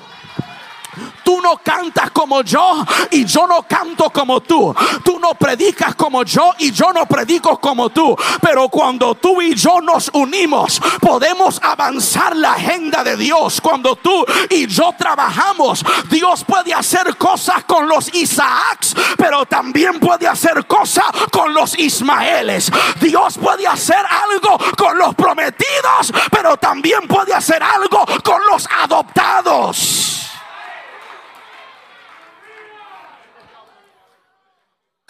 Tú 1.24 1.40
no 1.40 1.59
cantas 1.59 2.11
como 2.11 2.43
yo 2.43 2.84
y 3.11 3.24
yo 3.24 3.47
no 3.47 3.62
canto 3.62 4.11
como 4.11 4.40
tú. 4.40 4.74
Tú 5.05 5.18
no 5.18 5.34
predicas 5.34 5.95
como 5.95 6.22
yo 6.24 6.53
y 6.59 6.70
yo 6.72 6.93
no 6.93 7.07
predico 7.07 7.59
como 7.59 7.90
tú. 7.90 8.16
Pero 8.40 8.68
cuando 8.68 9.14
tú 9.14 9.40
y 9.40 9.55
yo 9.55 9.80
nos 9.80 10.11
unimos, 10.12 10.80
podemos 11.01 11.61
avanzar 11.62 12.36
la 12.36 12.53
agenda 12.53 13.03
de 13.03 13.16
Dios. 13.16 13.61
Cuando 13.61 13.97
tú 13.97 14.24
y 14.51 14.66
yo 14.66 14.95
trabajamos, 14.99 15.84
Dios 16.11 16.45
puede 16.45 16.74
hacer 16.74 17.16
cosas 17.16 17.64
con 17.64 17.88
los 17.88 18.12
Isaacs, 18.14 18.95
pero 19.16 19.47
también 19.47 19.99
puede 19.99 20.28
hacer 20.28 20.66
cosas 20.66 21.07
con 21.30 21.55
los 21.55 21.78
Ismaeles. 21.78 22.70
Dios 23.01 23.38
puede 23.38 23.66
hacer 23.66 23.97
algo 23.97 24.59
con 24.76 24.99
los 24.99 25.14
prometidos, 25.14 26.12
pero 26.30 26.57
también 26.57 27.07
puede 27.09 27.32
hacer 27.32 27.62
algo 27.62 28.05
con 28.22 28.40
los 28.51 28.68
adoptados. 28.82 30.12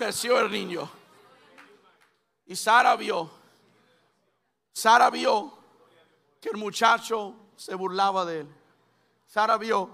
Creció 0.02 0.40
el 0.40 0.50
niño. 0.50 0.90
Y 2.46 2.56
Sara 2.56 2.96
vio, 2.96 3.30
Sara 4.72 5.10
vio 5.10 5.56
que 6.40 6.48
el 6.48 6.56
muchacho 6.56 7.34
se 7.56 7.74
burlaba 7.76 8.24
de 8.24 8.40
él. 8.40 8.48
Sara 9.28 9.56
vio 9.58 9.88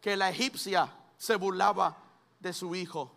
que 0.00 0.16
la 0.16 0.30
egipcia 0.30 0.92
se 1.16 1.36
burlaba 1.36 1.96
de 2.40 2.52
su 2.52 2.74
hijo. 2.74 3.12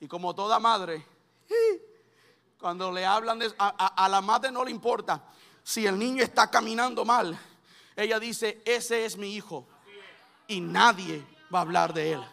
Y 0.00 0.08
como 0.08 0.34
toda 0.34 0.58
madre, 0.58 1.04
cuando 2.58 2.90
le 2.90 3.04
hablan 3.04 3.40
a 3.58 4.08
la 4.08 4.20
madre 4.22 4.50
no 4.50 4.64
le 4.64 4.70
importa 4.70 5.22
si 5.62 5.86
el 5.86 5.98
niño 5.98 6.22
está 6.22 6.50
caminando 6.50 7.04
mal. 7.04 7.38
Ella 7.94 8.18
dice, 8.18 8.62
ese 8.64 9.04
es 9.04 9.18
mi 9.18 9.34
hijo. 9.34 9.66
Y 10.48 10.62
nadie 10.62 11.22
va 11.54 11.58
a 11.58 11.62
hablar 11.62 11.92
de 11.92 12.12
él 12.12 12.31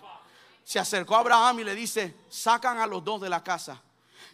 se 0.70 0.78
acercó 0.78 1.16
a 1.16 1.22
Abraham 1.22 1.62
y 1.62 1.64
le 1.64 1.74
dice, 1.74 2.16
sacan 2.30 2.78
a 2.78 2.86
los 2.86 3.04
dos 3.04 3.20
de 3.20 3.28
la 3.28 3.44
casa. 3.44 3.82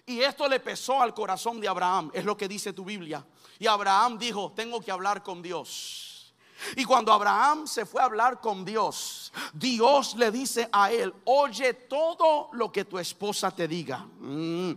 Y 0.05 0.19
esto 0.19 0.49
le 0.49 0.59
pesó 0.59 1.01
al 1.01 1.13
corazón 1.13 1.61
de 1.61 1.67
Abraham, 1.69 2.11
es 2.13 2.25
lo 2.25 2.35
que 2.35 2.49
dice 2.49 2.73
tu 2.73 2.83
Biblia. 2.83 3.25
Y 3.57 3.67
Abraham 3.67 4.17
dijo, 4.17 4.51
tengo 4.53 4.81
que 4.81 4.91
hablar 4.91 5.23
con 5.23 5.41
Dios. 5.41 6.04
Y 6.75 6.85
cuando 6.85 7.11
Abraham 7.11 7.67
se 7.67 7.85
fue 7.85 8.01
a 8.01 8.05
hablar 8.05 8.39
con 8.39 8.65
Dios, 8.65 9.31
Dios 9.53 10.15
le 10.15 10.31
dice 10.31 10.67
a 10.71 10.91
él, 10.91 11.13
oye 11.25 11.73
todo 11.73 12.49
lo 12.53 12.71
que 12.71 12.85
tu 12.85 12.97
esposa 12.97 13.51
te 13.51 13.67
diga. 13.67 14.05
Mm. 14.19 14.71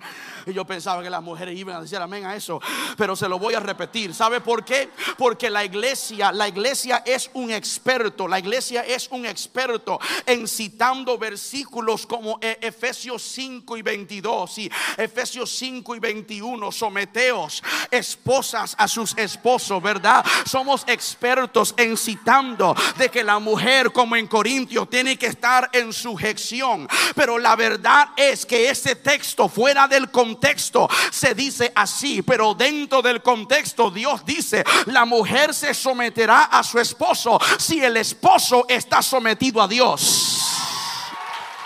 Y 0.47 0.53
yo 0.53 0.65
pensaba 0.65 1.03
que 1.03 1.11
las 1.11 1.23
mujeres 1.23 1.57
iban 1.57 1.77
a 1.77 1.81
decir 1.81 1.99
amén 1.99 2.27
a 2.27 2.37
eso, 2.37 2.61
pero 2.97 3.17
se 3.17 3.29
lo 3.29 3.39
voy 3.39 3.55
a 3.55 3.61
repetir. 3.61 4.15
¿Sabe 4.15 4.41
por 4.41 4.65
qué? 4.65 4.91
Porque 5.17 5.51
la 5.51 5.65
iglesia, 5.65 6.33
la 6.33 6.49
iglesia 6.49 7.03
es 7.07 7.31
un 7.35 7.51
experto, 7.51 8.29
la 8.29 8.39
iglesia 8.39 8.83
es 8.83 9.09
un 9.11 9.25
experto 9.27 9.99
en 10.27 10.47
citando 10.47 11.19
versículos 11.19 12.07
como 12.07 12.39
e- 12.41 12.59
Efesios 12.61 13.23
5 13.23 13.77
y 13.77 13.83
22 13.83 14.59
y 14.59 14.71
Efesios 14.97 15.51
5 15.51 15.97
y 15.97 15.99
21, 15.99 16.73
someteos 16.73 17.63
esposas 17.91 18.75
a 18.79 18.89
sus 18.89 19.17
esposos, 19.17 19.83
¿verdad? 19.83 20.25
Somos 20.45 20.85
expertos 20.87 21.68
en 21.77 21.97
citando 21.97 22.75
de 22.97 23.09
que 23.09 23.25
la 23.25 23.39
mujer 23.39 23.93
como 23.93 24.17
en 24.17 24.27
Corintios 24.27 24.89
tiene 24.89 25.17
que 25.17 25.27
estar 25.27 25.69
en 25.73 25.93
sujeción, 25.93 26.89
pero 27.15 27.39
la 27.39 27.57
verdad 27.57 28.09
es 28.17 28.47
que 28.47 28.71
ese 28.71 28.97
texto 28.97 29.49
fuera 29.49 29.89
del 29.89 30.11
contexto 30.11 30.89
se 31.11 31.35
dice 31.35 31.73
así, 31.75 32.23
pero 32.23 32.55
dentro 32.55 33.03
del 33.03 33.23
contexto 33.23 33.91
Dios 33.91 34.25
dice, 34.25 34.65
la 34.87 35.05
mujer 35.05 35.55
se 35.55 35.75
someterá 35.75 36.45
a 36.45 36.63
su 36.63 36.79
esposo 36.79 37.39
si 37.59 37.83
el 37.83 37.97
esposo 37.97 38.67
está 38.69 39.03
sometido 39.03 39.63
a 39.63 39.69
Dios. 39.69 40.43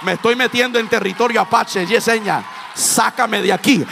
Me 0.03 0.15
estoy 0.15 0.35
metiendo 0.35 0.79
en 0.79 0.89
territorio 0.89 1.41
apache, 1.41 1.87
Yesenia. 1.87 2.62
Sácame 2.75 3.43
de 3.43 3.53
aquí. 3.53 3.85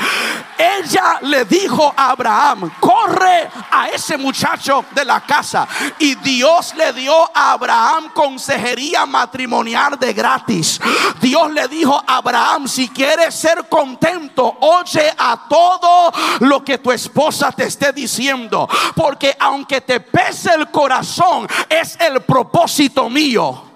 Ella 0.61 1.18
le 1.22 1.45
dijo 1.47 1.93
a 1.97 2.11
Abraham, 2.11 2.70
corre 2.78 3.51
a 3.70 3.89
ese 3.89 4.18
muchacho 4.18 4.85
de 4.91 5.05
la 5.05 5.20
casa. 5.20 5.66
Y 5.99 6.14
Dios 6.16 6.74
le 6.76 6.93
dio 6.93 7.14
a 7.35 7.53
Abraham 7.53 8.11
consejería 8.12 9.07
matrimonial 9.07 9.99
de 9.99 10.12
gratis. 10.12 10.81
Dios 11.20 11.51
le 11.53 11.66
dijo 11.68 12.03
a 12.07 12.18
Abraham, 12.18 12.68
si 12.68 12.89
quieres 12.89 13.35
ser 13.35 13.68
contento, 13.68 14.59
oye 14.61 15.12
a 15.16 15.47
todo 15.49 16.12
lo 16.41 16.62
que 16.62 16.78
tu 16.78 16.93
esposa 16.93 17.53
te 17.53 17.64
esté 17.64 17.93
diciendo. 17.93 18.68
Porque 18.95 19.35
aunque 19.39 19.81
te 19.81 20.01
pese 20.01 20.55
el 20.55 20.70
corazón, 20.70 21.47
es 21.68 21.97
el 22.01 22.20
propósito 22.22 23.09
mío. 23.09 23.70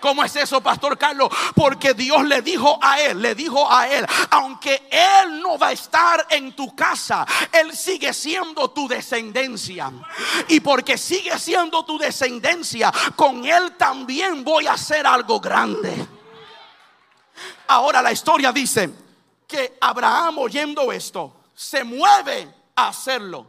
¿Cómo 0.00 0.22
es 0.24 0.36
eso, 0.36 0.60
Pastor 0.60 0.96
Carlos? 0.98 1.28
Porque 1.54 1.94
Dios 1.94 2.24
le 2.24 2.42
dijo 2.42 2.78
a 2.80 3.00
él, 3.00 3.20
le 3.20 3.34
dijo 3.34 3.70
a 3.70 3.88
él, 3.88 4.06
aunque 4.30 4.88
él 4.90 5.40
no 5.40 5.58
va 5.58 5.68
a 5.68 5.72
estar 5.72 6.26
en 6.30 6.54
tu 6.54 6.74
casa, 6.74 7.26
él 7.52 7.74
sigue 7.76 8.12
siendo 8.12 8.70
tu 8.70 8.86
descendencia. 8.86 9.90
Y 10.48 10.60
porque 10.60 10.98
sigue 10.98 11.38
siendo 11.38 11.84
tu 11.84 11.98
descendencia, 11.98 12.92
con 13.14 13.44
él 13.44 13.76
también 13.76 14.44
voy 14.44 14.66
a 14.66 14.74
hacer 14.74 15.06
algo 15.06 15.40
grande. 15.40 16.06
Ahora 17.68 18.02
la 18.02 18.12
historia 18.12 18.52
dice 18.52 18.90
que 19.46 19.76
Abraham 19.80 20.38
oyendo 20.38 20.92
esto, 20.92 21.32
se 21.54 21.84
mueve 21.84 22.54
a 22.74 22.88
hacerlo. 22.88 23.46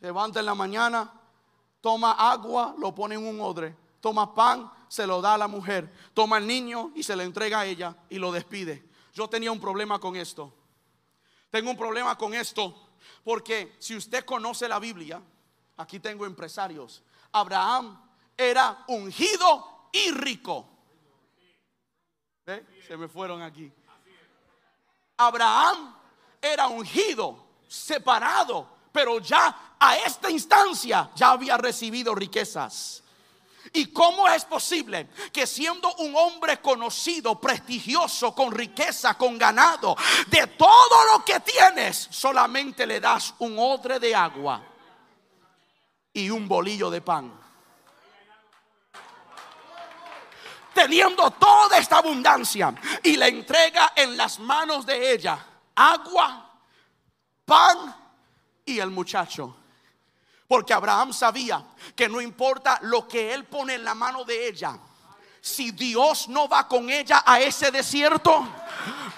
Levanta 0.00 0.40
en 0.40 0.46
la 0.46 0.54
mañana, 0.54 1.10
toma 1.80 2.12
agua, 2.12 2.74
lo 2.78 2.94
pone 2.94 3.14
en 3.14 3.26
un 3.26 3.40
odre, 3.40 3.76
toma 4.00 4.34
pan, 4.34 4.70
se 4.92 5.06
lo 5.06 5.22
da 5.22 5.32
a 5.32 5.38
la 5.38 5.48
mujer, 5.48 5.90
toma 6.12 6.36
al 6.36 6.46
niño 6.46 6.92
y 6.94 7.02
se 7.02 7.16
lo 7.16 7.22
entrega 7.22 7.60
a 7.60 7.64
ella 7.64 7.96
y 8.10 8.18
lo 8.18 8.30
despide. 8.30 8.84
Yo 9.14 9.26
tenía 9.26 9.50
un 9.50 9.58
problema 9.58 9.98
con 9.98 10.16
esto. 10.16 10.52
Tengo 11.50 11.70
un 11.70 11.78
problema 11.78 12.18
con 12.18 12.34
esto 12.34 12.90
porque 13.24 13.74
si 13.78 13.96
usted 13.96 14.22
conoce 14.26 14.68
la 14.68 14.78
Biblia, 14.78 15.22
aquí 15.78 15.98
tengo 15.98 16.26
empresarios, 16.26 17.02
Abraham 17.32 17.98
era 18.36 18.84
ungido 18.88 19.88
y 19.92 20.10
rico. 20.10 20.68
Se 22.86 22.94
me 22.94 23.08
fueron 23.08 23.40
aquí. 23.40 23.72
Abraham 25.16 25.96
era 26.38 26.66
ungido, 26.66 27.42
separado, 27.66 28.68
pero 28.92 29.20
ya 29.20 29.74
a 29.80 29.96
esta 29.96 30.30
instancia 30.30 31.10
ya 31.14 31.30
había 31.30 31.56
recibido 31.56 32.14
riquezas. 32.14 33.01
¿Y 33.72 33.86
cómo 33.92 34.28
es 34.28 34.44
posible 34.44 35.08
que 35.32 35.46
siendo 35.46 35.94
un 35.96 36.16
hombre 36.16 36.60
conocido, 36.60 37.40
prestigioso, 37.40 38.34
con 38.34 38.50
riqueza, 38.50 39.14
con 39.14 39.38
ganado, 39.38 39.96
de 40.26 40.46
todo 40.48 41.04
lo 41.12 41.24
que 41.24 41.40
tienes, 41.40 42.08
solamente 42.10 42.86
le 42.86 43.00
das 43.00 43.34
un 43.38 43.56
odre 43.58 43.98
de 43.98 44.14
agua 44.14 44.62
y 46.12 46.28
un 46.28 46.48
bolillo 46.48 46.90
de 46.90 47.00
pan? 47.00 47.40
Teniendo 50.74 51.30
toda 51.32 51.78
esta 51.78 51.98
abundancia 51.98 52.74
y 53.02 53.16
le 53.16 53.28
entrega 53.28 53.92
en 53.94 54.16
las 54.16 54.38
manos 54.38 54.86
de 54.86 55.12
ella 55.12 55.46
agua, 55.74 56.50
pan 57.44 57.94
y 58.64 58.78
el 58.78 58.90
muchacho. 58.90 59.61
Porque 60.52 60.74
Abraham 60.74 61.14
sabía 61.14 61.64
que 61.96 62.10
no 62.10 62.20
importa 62.20 62.78
lo 62.82 63.08
que 63.08 63.32
él 63.32 63.46
pone 63.46 63.72
en 63.72 63.84
la 63.84 63.94
mano 63.94 64.22
de 64.22 64.48
ella, 64.48 64.78
si 65.40 65.70
Dios 65.70 66.28
no 66.28 66.46
va 66.46 66.68
con 66.68 66.90
ella 66.90 67.22
a 67.24 67.40
ese 67.40 67.70
desierto, 67.70 68.46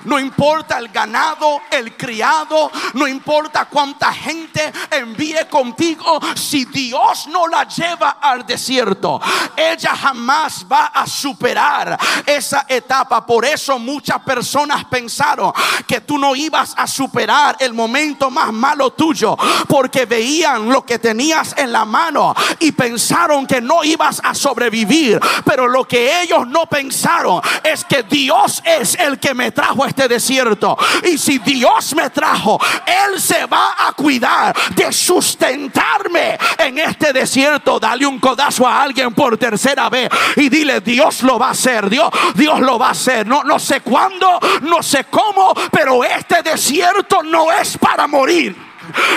no 0.04 0.18
importa 0.18 0.78
el 0.78 0.88
ganado, 0.88 1.62
el 1.70 1.96
criado, 1.96 2.70
no 2.94 3.06
importa 3.06 3.66
cuánta 3.66 4.12
gente 4.12 4.72
envíe 4.90 5.46
contigo, 5.50 6.20
si 6.34 6.64
Dios 6.66 7.26
no 7.28 7.48
la 7.48 7.66
lleva 7.66 8.18
al 8.20 8.46
desierto, 8.46 9.20
ella 9.56 9.96
jamás 9.96 10.66
va 10.70 10.86
a 10.86 11.06
superar 11.06 11.98
esa 12.26 12.66
etapa. 12.68 13.24
Por 13.24 13.44
eso 13.44 13.78
muchas 13.78 14.20
personas 14.20 14.84
pensaron 14.84 15.52
que 15.86 16.02
tú 16.02 16.18
no 16.18 16.36
ibas 16.36 16.74
a 16.76 16.86
superar 16.86 17.56
el 17.58 17.72
momento 17.72 18.30
más 18.30 18.52
malo 18.52 18.90
tuyo, 18.92 19.36
porque 19.68 20.04
veían 20.06 20.68
lo 20.68 20.84
que 20.84 20.98
tenías 20.98 21.54
en 21.56 21.72
la 21.72 21.84
mano 21.84 22.34
y 22.60 22.72
pensaron 22.72 23.46
que 23.46 23.60
no 23.60 23.82
ibas 23.82 24.20
a 24.22 24.34
sobrevivir. 24.34 25.18
Pero 25.44 25.66
lo 25.66 25.86
que 25.86 26.22
ellos 26.22 26.46
no 26.46 26.66
pensaron 26.66 27.40
es 27.62 27.84
que 27.84 28.02
Dios 28.02 28.62
es 28.64 28.94
el 28.96 29.18
que 29.18 29.34
me 29.34 29.43
trajo 29.52 29.84
a 29.84 29.88
este 29.88 30.08
desierto. 30.08 30.76
Y 31.04 31.18
si 31.18 31.38
Dios 31.38 31.94
me 31.94 32.10
trajo, 32.10 32.58
Él 32.86 33.20
se 33.20 33.46
va 33.46 33.74
a 33.78 33.92
cuidar 33.92 34.54
de 34.74 34.92
sustentarme 34.92 36.38
en 36.58 36.78
este 36.78 37.12
desierto. 37.12 37.78
Dale 37.78 38.06
un 38.06 38.18
codazo 38.18 38.66
a 38.66 38.82
alguien 38.82 39.12
por 39.14 39.36
tercera 39.36 39.88
vez 39.88 40.08
y 40.36 40.48
dile, 40.48 40.80
Dios 40.80 41.22
lo 41.22 41.38
va 41.38 41.48
a 41.48 41.50
hacer. 41.50 41.88
Dios, 41.88 42.10
Dios 42.34 42.60
lo 42.60 42.78
va 42.78 42.88
a 42.88 42.92
hacer. 42.92 43.26
No, 43.26 43.44
no 43.44 43.58
sé 43.58 43.80
cuándo, 43.80 44.38
no 44.62 44.82
sé 44.82 45.04
cómo, 45.10 45.52
pero 45.70 46.04
este 46.04 46.42
desierto 46.42 47.22
no 47.22 47.52
es 47.52 47.76
para 47.78 48.06
morir. 48.06 48.73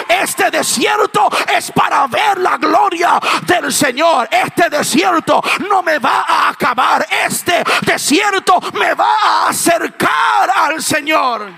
Este 0.07 0.49
desierto 0.51 1.29
es 1.53 1.71
para 1.71 2.07
ver 2.07 2.39
la 2.39 2.57
gloria 2.57 3.19
del 3.45 3.71
Señor. 3.71 4.27
Este 4.31 4.69
desierto 4.69 5.41
no 5.69 5.83
me 5.83 5.99
va 5.99 6.21
a 6.21 6.49
acabar. 6.49 7.05
Este 7.09 7.63
desierto 7.81 8.59
me 8.73 8.93
va 8.93 9.17
a 9.21 9.49
acercar 9.49 10.49
al 10.49 10.81
Señor. 10.81 11.51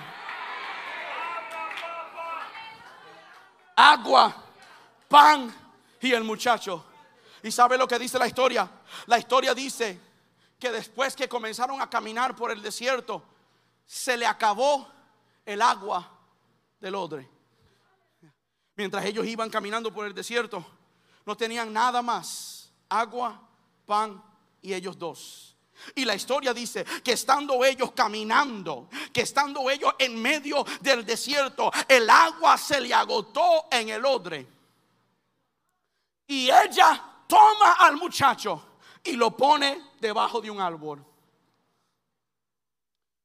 Agua, 3.76 4.36
pan 5.08 5.54
y 6.02 6.12
el 6.12 6.24
muchacho. 6.24 6.86
¿Y 7.42 7.52
sabe 7.52 7.78
lo 7.78 7.88
que 7.88 7.98
dice 7.98 8.20
la 8.20 8.28
historia? 8.28 8.70
La 9.06 9.18
historia 9.18 9.54
dice 9.54 10.00
que 10.60 10.72
después 10.72 11.16
que 11.16 11.30
comenzaron 11.30 11.82
a 11.82 11.90
caminar 11.90 12.36
por 12.36 12.52
el 12.52 12.62
desierto, 12.62 13.24
se 13.86 14.18
le 14.18 14.28
acabó 14.28 14.88
el 15.46 15.62
agua 15.62 16.08
del 16.80 16.96
odre 16.96 17.39
mientras 18.80 19.04
ellos 19.04 19.26
iban 19.26 19.50
caminando 19.50 19.92
por 19.92 20.06
el 20.06 20.14
desierto, 20.14 20.66
no 21.26 21.36
tenían 21.36 21.74
nada 21.74 22.02
más, 22.02 22.72
agua, 22.88 23.38
pan 23.86 24.24
y 24.62 24.74
ellos 24.74 24.98
dos. 24.98 25.54
Y 25.96 26.06
la 26.06 26.16
historia 26.16 26.54
dice 26.54 26.86
que 27.04 27.12
estando 27.12 27.66
ellos 27.66 27.92
caminando, 27.92 28.88
que 29.12 29.20
estando 29.20 29.70
ellos 29.70 29.94
en 30.00 30.22
medio 30.22 30.66
del 30.80 31.06
desierto, 31.06 31.70
el 31.90 32.10
agua 32.10 32.58
se 32.58 32.80
le 32.80 32.94
agotó 32.94 33.66
en 33.70 33.90
el 33.90 34.06
odre. 34.06 34.48
Y 36.28 36.50
ella 36.50 37.04
toma 37.28 37.74
al 37.80 37.98
muchacho 37.98 38.78
y 39.04 39.12
lo 39.12 39.36
pone 39.36 39.90
debajo 40.00 40.40
de 40.40 40.52
un 40.52 40.62
árbol. 40.62 41.06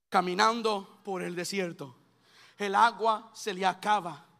Caminando 0.08 0.98
por 1.04 1.22
el 1.22 1.36
desierto, 1.36 1.94
el 2.58 2.74
agua 2.74 3.30
se 3.32 3.54
le 3.54 3.64
acaba 3.64 4.33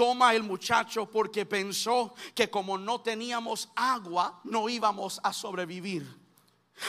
toma 0.00 0.32
el 0.34 0.42
muchacho 0.42 1.04
porque 1.10 1.44
pensó 1.44 2.14
que 2.34 2.48
como 2.48 2.78
no 2.78 3.02
teníamos 3.02 3.68
agua 3.76 4.40
no 4.44 4.66
íbamos 4.66 5.20
a 5.22 5.30
sobrevivir. 5.30 6.18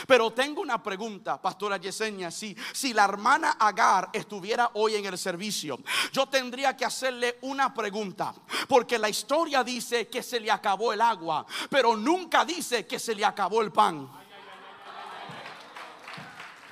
Pero 0.08 0.32
tengo 0.32 0.62
una 0.62 0.82
pregunta, 0.82 1.42
pastora 1.42 1.76
Yesenia, 1.76 2.32
si, 2.32 2.56
si 2.72 2.94
la 2.94 3.04
hermana 3.04 3.58
Agar 3.60 4.12
estuviera 4.14 4.72
hoy 4.76 4.96
en 4.96 5.08
el 5.08 5.18
servicio, 5.18 5.78
yo 6.14 6.28
tendría 6.28 6.78
que 6.78 6.86
hacerle 6.86 7.38
una 7.42 7.74
pregunta, 7.74 8.34
porque 8.70 8.98
la 8.98 9.10
historia 9.10 9.62
dice 9.62 10.08
que 10.08 10.24
se 10.24 10.40
le 10.40 10.50
acabó 10.50 10.94
el 10.94 11.02
agua, 11.02 11.46
pero 11.70 11.98
nunca 11.98 12.46
dice 12.46 12.88
que 12.88 12.98
se 12.98 13.14
le 13.14 13.26
acabó 13.26 13.62
el 13.62 13.74
pan. 13.74 14.10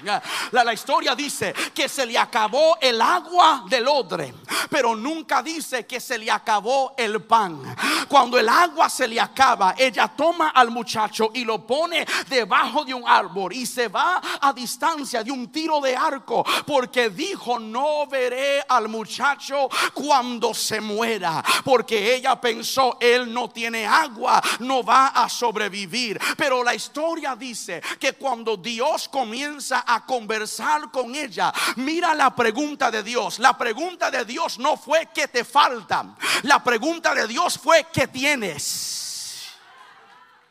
La, 0.04 0.22
la, 0.64 0.74
historia 0.74 1.16
dice 1.16 1.54
que 1.74 1.90
se 1.90 2.06
le 2.06 2.18
acabó 2.18 2.78
el 2.80 3.02
agua 3.02 3.66
del 3.68 3.88
odre, 3.88 4.34
pero 4.70 4.96
nunca 4.96 5.42
dice 5.44 5.86
que 5.86 6.00
se 6.00 6.18
le 6.18 6.32
acabó 6.32 6.94
el 6.98 7.22
pan. 7.24 7.76
Cuando 8.08 8.40
el 8.40 8.48
agua 8.48 8.90
se 8.90 9.08
le 9.08 9.20
acaba, 9.20 9.76
ella 9.78 10.08
toma 10.08 10.50
al 10.50 10.72
muchacho 10.72 11.32
y 11.34 11.44
lo 11.44 11.66
pone 11.66 12.06
debajo 12.30 12.86
de 12.86 12.94
un 12.94 13.04
árbol 13.08 13.54
y 13.54 13.66
se 13.66 13.88
va 13.88 14.22
a 14.42 14.54
distancia 14.54 15.24
de 15.24 15.32
un 15.32 15.52
tiro 15.52 15.82
de 15.82 15.96
arco, 15.96 16.46
porque 16.66 17.10
dijo, 17.10 17.60
no 17.60 18.08
veré 18.08 18.64
al 18.68 18.88
muchacho 18.88 19.70
cuando 19.94 20.54
se 20.54 20.80
muera, 20.80 21.44
porque 21.64 22.16
ella 22.16 22.40
pensó, 22.40 22.98
él 23.00 23.34
no 23.34 23.50
tiene 23.50 23.86
agua, 23.86 24.42
no 24.60 24.84
va 24.84 25.08
a 25.08 25.28
sobrevivir. 25.28 26.20
Pero 26.38 26.64
la 26.64 26.74
historia 26.74 27.36
dice 27.36 27.82
que 28.00 28.14
cuando 28.14 28.58
Dios 28.58 29.08
comienza 29.10 29.80
a 29.96 30.06
conversar 30.06 30.92
con 30.92 31.16
ella, 31.16 31.54
mira 31.78 32.14
la 32.14 32.36
pregunta 32.36 32.92
de 32.92 33.04
Dios. 33.04 33.40
La 33.40 33.58
pregunta 33.58 34.12
de 34.12 34.26
Dios 34.26 34.60
no 34.60 34.78
fue 34.78 35.10
que 35.14 35.28
te 35.28 35.44
falta. 35.44 36.16
La 36.44 36.64
pregunta 36.64 37.14
de 37.14 37.28
Dios 37.28 37.58
fue 37.58 37.88
que 37.92 38.08
tienes. 38.08 39.09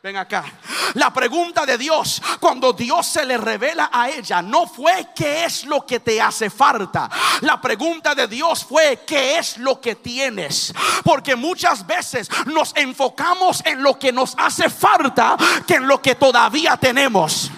Ven 0.01 0.15
acá. 0.15 0.45
La 0.93 1.11
pregunta 1.11 1.65
de 1.65 1.77
Dios, 1.77 2.21
cuando 2.39 2.71
Dios 2.71 3.05
se 3.05 3.25
le 3.25 3.37
revela 3.37 3.89
a 3.91 4.09
ella, 4.09 4.41
no 4.41 4.65
fue 4.65 5.09
qué 5.13 5.43
es 5.43 5.65
lo 5.65 5.85
que 5.85 5.99
te 5.99 6.21
hace 6.21 6.49
falta. 6.49 7.09
La 7.41 7.59
pregunta 7.59 8.15
de 8.15 8.25
Dios 8.27 8.63
fue 8.63 9.01
qué 9.05 9.37
es 9.37 9.57
lo 9.57 9.81
que 9.81 9.95
tienes. 9.95 10.73
Porque 11.03 11.35
muchas 11.35 11.85
veces 11.85 12.29
nos 12.45 12.73
enfocamos 12.77 13.61
en 13.65 13.83
lo 13.83 13.99
que 13.99 14.13
nos 14.13 14.35
hace 14.37 14.69
falta 14.69 15.35
que 15.67 15.75
en 15.75 15.87
lo 15.87 16.01
que 16.01 16.15
todavía 16.15 16.77
tenemos. 16.77 17.51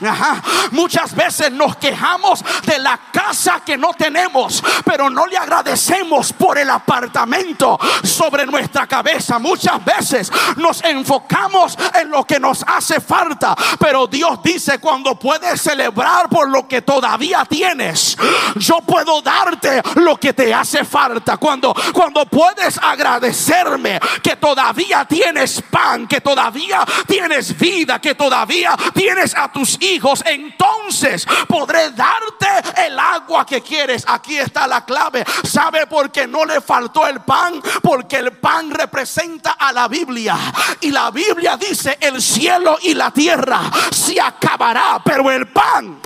Muchas 0.72 1.14
veces 1.14 1.52
nos 1.52 1.78
quejamos 1.78 2.44
de 2.66 2.80
la 2.80 3.00
casa 3.14 3.62
que 3.64 3.78
no 3.78 3.94
tenemos, 3.94 4.64
pero 4.84 5.12
no 5.12 5.28
le 5.28 5.38
agradecemos 5.38 6.34
por 6.34 6.58
el 6.58 6.72
apartamento 6.72 7.80
sobre 8.04 8.48
nuestra 8.48 8.88
cabeza. 8.88 9.38
Muchas 9.38 9.86
veces 9.86 10.32
nos 10.58 10.84
enfocamos 10.84 11.78
en 11.94 12.10
lo 12.10 12.26
que 12.26 12.31
que 12.32 12.40
nos 12.40 12.64
hace 12.66 13.02
falta. 13.02 13.54
Pero 13.78 14.08
Dios 14.08 14.42
dice, 14.42 14.80
cuando 14.80 15.20
puedes 15.20 15.62
celebrar 15.62 16.30
por 16.30 16.48
lo 16.48 16.66
que 16.66 16.82
todavía 16.82 17.44
tienes, 17.44 18.18
yo 18.56 18.80
puedo 18.80 19.22
darte 19.22 19.82
lo 19.96 20.16
que 20.16 20.32
te 20.32 20.54
hace 20.54 20.86
falta. 20.86 21.36
Cuando, 21.36 21.76
cuando 21.92 22.26
puedes 22.26 22.78
agradecerme 22.78 24.00
que 24.24 24.38
todavía 24.38 25.04
tienes 25.04 25.62
pan, 25.70 26.08
que 26.08 26.22
todavía 26.22 26.86
tienes 27.06 27.58
vida, 27.58 28.00
que 28.00 28.16
todavía 28.16 28.78
tienes 28.94 29.36
a 29.36 29.52
tus 29.52 29.82
hijos, 29.82 30.24
entonces 30.26 31.28
podré 31.50 31.92
darte 31.92 32.86
el 32.86 32.98
agua 32.98 33.46
que 33.46 33.62
quieres. 33.62 34.06
Aquí 34.08 34.38
está 34.38 34.68
la 34.68 34.86
clave. 34.86 35.26
¿Sabe 35.44 35.86
por 35.86 36.10
qué 36.14 36.28
no 36.28 36.46
le 36.46 36.62
faltó 36.62 37.06
el 37.08 37.20
pan? 37.20 37.62
Porque 37.82 38.16
el 38.16 38.32
pan 38.38 38.72
representa 38.72 39.52
a 39.52 39.74
la 39.74 39.90
Biblia. 39.90 40.38
Y 40.80 40.92
la 40.92 41.12
Biblia 41.12 41.58
dice, 41.58 41.98
el 42.00 42.21
cielo 42.22 42.78
y 42.82 42.94
la 42.94 43.12
tierra 43.12 43.62
se 43.92 44.20
acabará, 44.20 45.02
pero 45.04 45.30
el 45.32 45.48
pan 45.48 46.02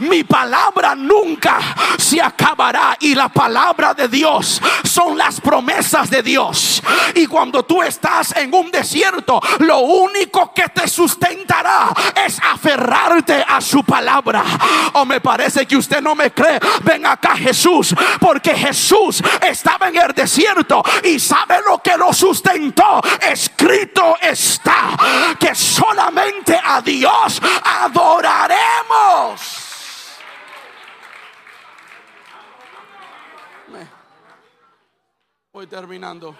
mi 0.00 0.24
palabra 0.24 0.94
nunca 0.94 1.58
se 1.98 2.20
acabará 2.20 2.96
y 3.00 3.14
la 3.14 3.28
palabra 3.28 3.94
de 3.94 4.08
Dios 4.08 4.60
son 4.84 5.16
las 5.16 5.40
promesas 5.40 6.10
de 6.10 6.22
Dios. 6.22 6.82
Y 7.14 7.26
cuando 7.26 7.64
tú 7.64 7.82
estás 7.82 8.34
en 8.36 8.52
un 8.54 8.70
desierto, 8.70 9.40
lo 9.60 9.80
único 9.80 10.52
que 10.52 10.68
te 10.68 10.88
sustentará 10.88 11.92
es 12.26 12.38
aferrarte 12.40 13.44
a 13.46 13.60
su 13.60 13.84
palabra. 13.84 14.42
O 14.94 15.04
me 15.04 15.20
parece 15.20 15.66
que 15.66 15.76
usted 15.76 16.00
no 16.00 16.14
me 16.14 16.32
cree. 16.32 16.58
Ven 16.82 17.06
acá 17.06 17.36
Jesús, 17.36 17.94
porque 18.18 18.54
Jesús 18.54 19.22
estaba 19.46 19.88
en 19.88 19.96
el 19.96 20.12
desierto 20.14 20.82
y 21.04 21.18
sabe 21.20 21.60
lo 21.68 21.78
que 21.78 21.96
lo 21.96 22.12
sustentó. 22.12 23.00
Escrito 23.20 24.09
está 24.30 25.36
que 25.38 25.54
solamente 25.54 26.58
a 26.62 26.80
Dios 26.80 27.40
adoraremos. 27.64 29.40
Voy 35.52 35.66
terminando. 35.66 36.36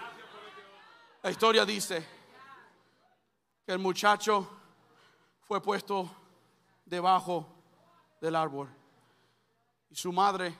La 1.21 1.29
historia 1.29 1.65
dice 1.65 2.07
que 3.65 3.73
el 3.73 3.79
muchacho 3.79 4.49
fue 5.41 5.61
puesto 5.61 6.09
debajo 6.85 7.45
del 8.21 8.35
árbol 8.35 8.69
y 9.89 9.95
su 9.95 10.13
madre 10.13 10.57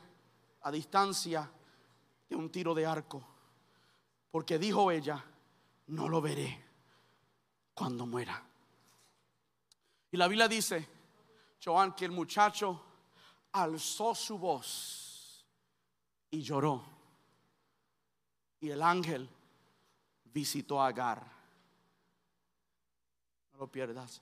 a 0.64 0.70
distancia 0.70 1.50
de 2.30 2.36
un 2.36 2.52
tiro 2.52 2.76
de 2.76 2.86
arco, 2.86 3.24
porque 4.30 4.60
dijo 4.60 4.92
ella, 4.92 5.24
no 5.88 6.10
lo 6.10 6.22
veré 6.22 6.61
cuando 7.74 8.06
muera. 8.06 8.44
Y 10.12 10.18
la 10.18 10.28
Biblia 10.28 10.48
dice, 10.48 10.88
Joan, 11.64 11.94
que 11.94 12.06
el 12.06 12.12
muchacho 12.12 12.82
alzó 13.52 14.14
su 14.16 14.38
voz 14.38 15.46
y 16.30 16.42
lloró. 16.42 16.84
Y 18.60 18.70
el 18.70 18.82
ángel 18.82 19.30
visitó 20.26 20.82
a 20.82 20.88
Agar. 20.88 21.24
No 23.54 23.60
lo 23.60 23.68
pierdas. 23.68 24.22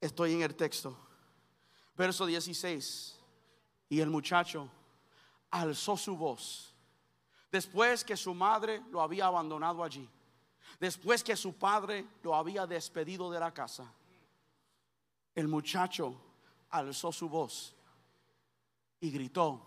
Estoy 0.00 0.34
en 0.34 0.42
el 0.42 0.54
texto. 0.54 0.96
Verso 1.96 2.26
16. 2.26 3.18
Y 3.88 4.00
el 4.00 4.10
muchacho 4.10 4.68
alzó 5.50 5.96
su 5.96 6.16
voz. 6.16 6.74
Después 7.50 8.04
que 8.04 8.16
su 8.16 8.34
madre 8.34 8.82
lo 8.90 9.00
había 9.00 9.26
abandonado 9.26 9.84
allí. 9.84 10.08
Después 10.84 11.24
que 11.24 11.34
su 11.34 11.54
padre 11.54 12.04
lo 12.22 12.34
había 12.34 12.66
despedido 12.66 13.30
de 13.30 13.40
la 13.40 13.54
casa. 13.54 13.90
El 15.34 15.48
muchacho 15.48 16.14
alzó 16.68 17.10
su 17.10 17.26
voz 17.26 17.74
y 19.00 19.10
gritó. 19.10 19.62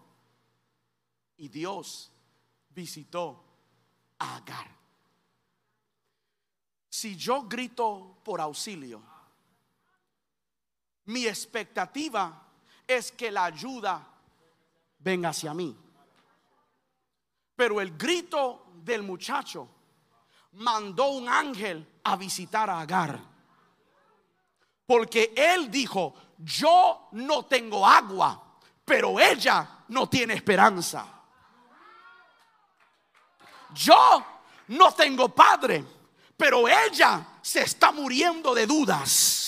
Y 1.38 1.48
Dios 1.48 2.12
visitó 2.70 3.44
Agar. 4.20 4.68
Si 6.88 7.16
yo 7.16 7.48
grito 7.48 8.20
por 8.24 8.40
auxilio, 8.40 9.02
mi 11.06 11.26
expectativa 11.26 12.48
es 12.86 13.12
que 13.12 13.32
la 13.32 13.46
ayuda 13.46 14.08
venga 15.00 15.30
hacia 15.30 15.52
mí. 15.56 15.76
Pero 17.56 17.82
el 17.82 17.98
grito 17.98 18.68
del 18.84 19.02
muchacho 19.02 19.77
mandó 20.58 21.08
un 21.10 21.30
ángel 21.30 21.86
a 22.04 22.16
visitar 22.16 22.70
a 22.70 22.82
Agar. 22.82 23.20
Porque 24.86 25.34
él 25.36 25.70
dijo, 25.70 26.14
yo 26.38 27.10
no 27.14 27.46
tengo 27.46 27.86
agua, 27.86 28.42
pero 28.86 29.20
ella 29.20 29.84
no 29.90 30.08
tiene 30.08 30.34
esperanza. 30.34 31.06
Yo 33.74 34.26
no 34.68 34.94
tengo 34.94 35.30
padre, 35.30 35.84
pero 36.36 36.68
ella 36.68 37.40
se 37.42 37.62
está 37.62 37.92
muriendo 37.92 38.56
de 38.56 38.66
dudas. 38.66 39.47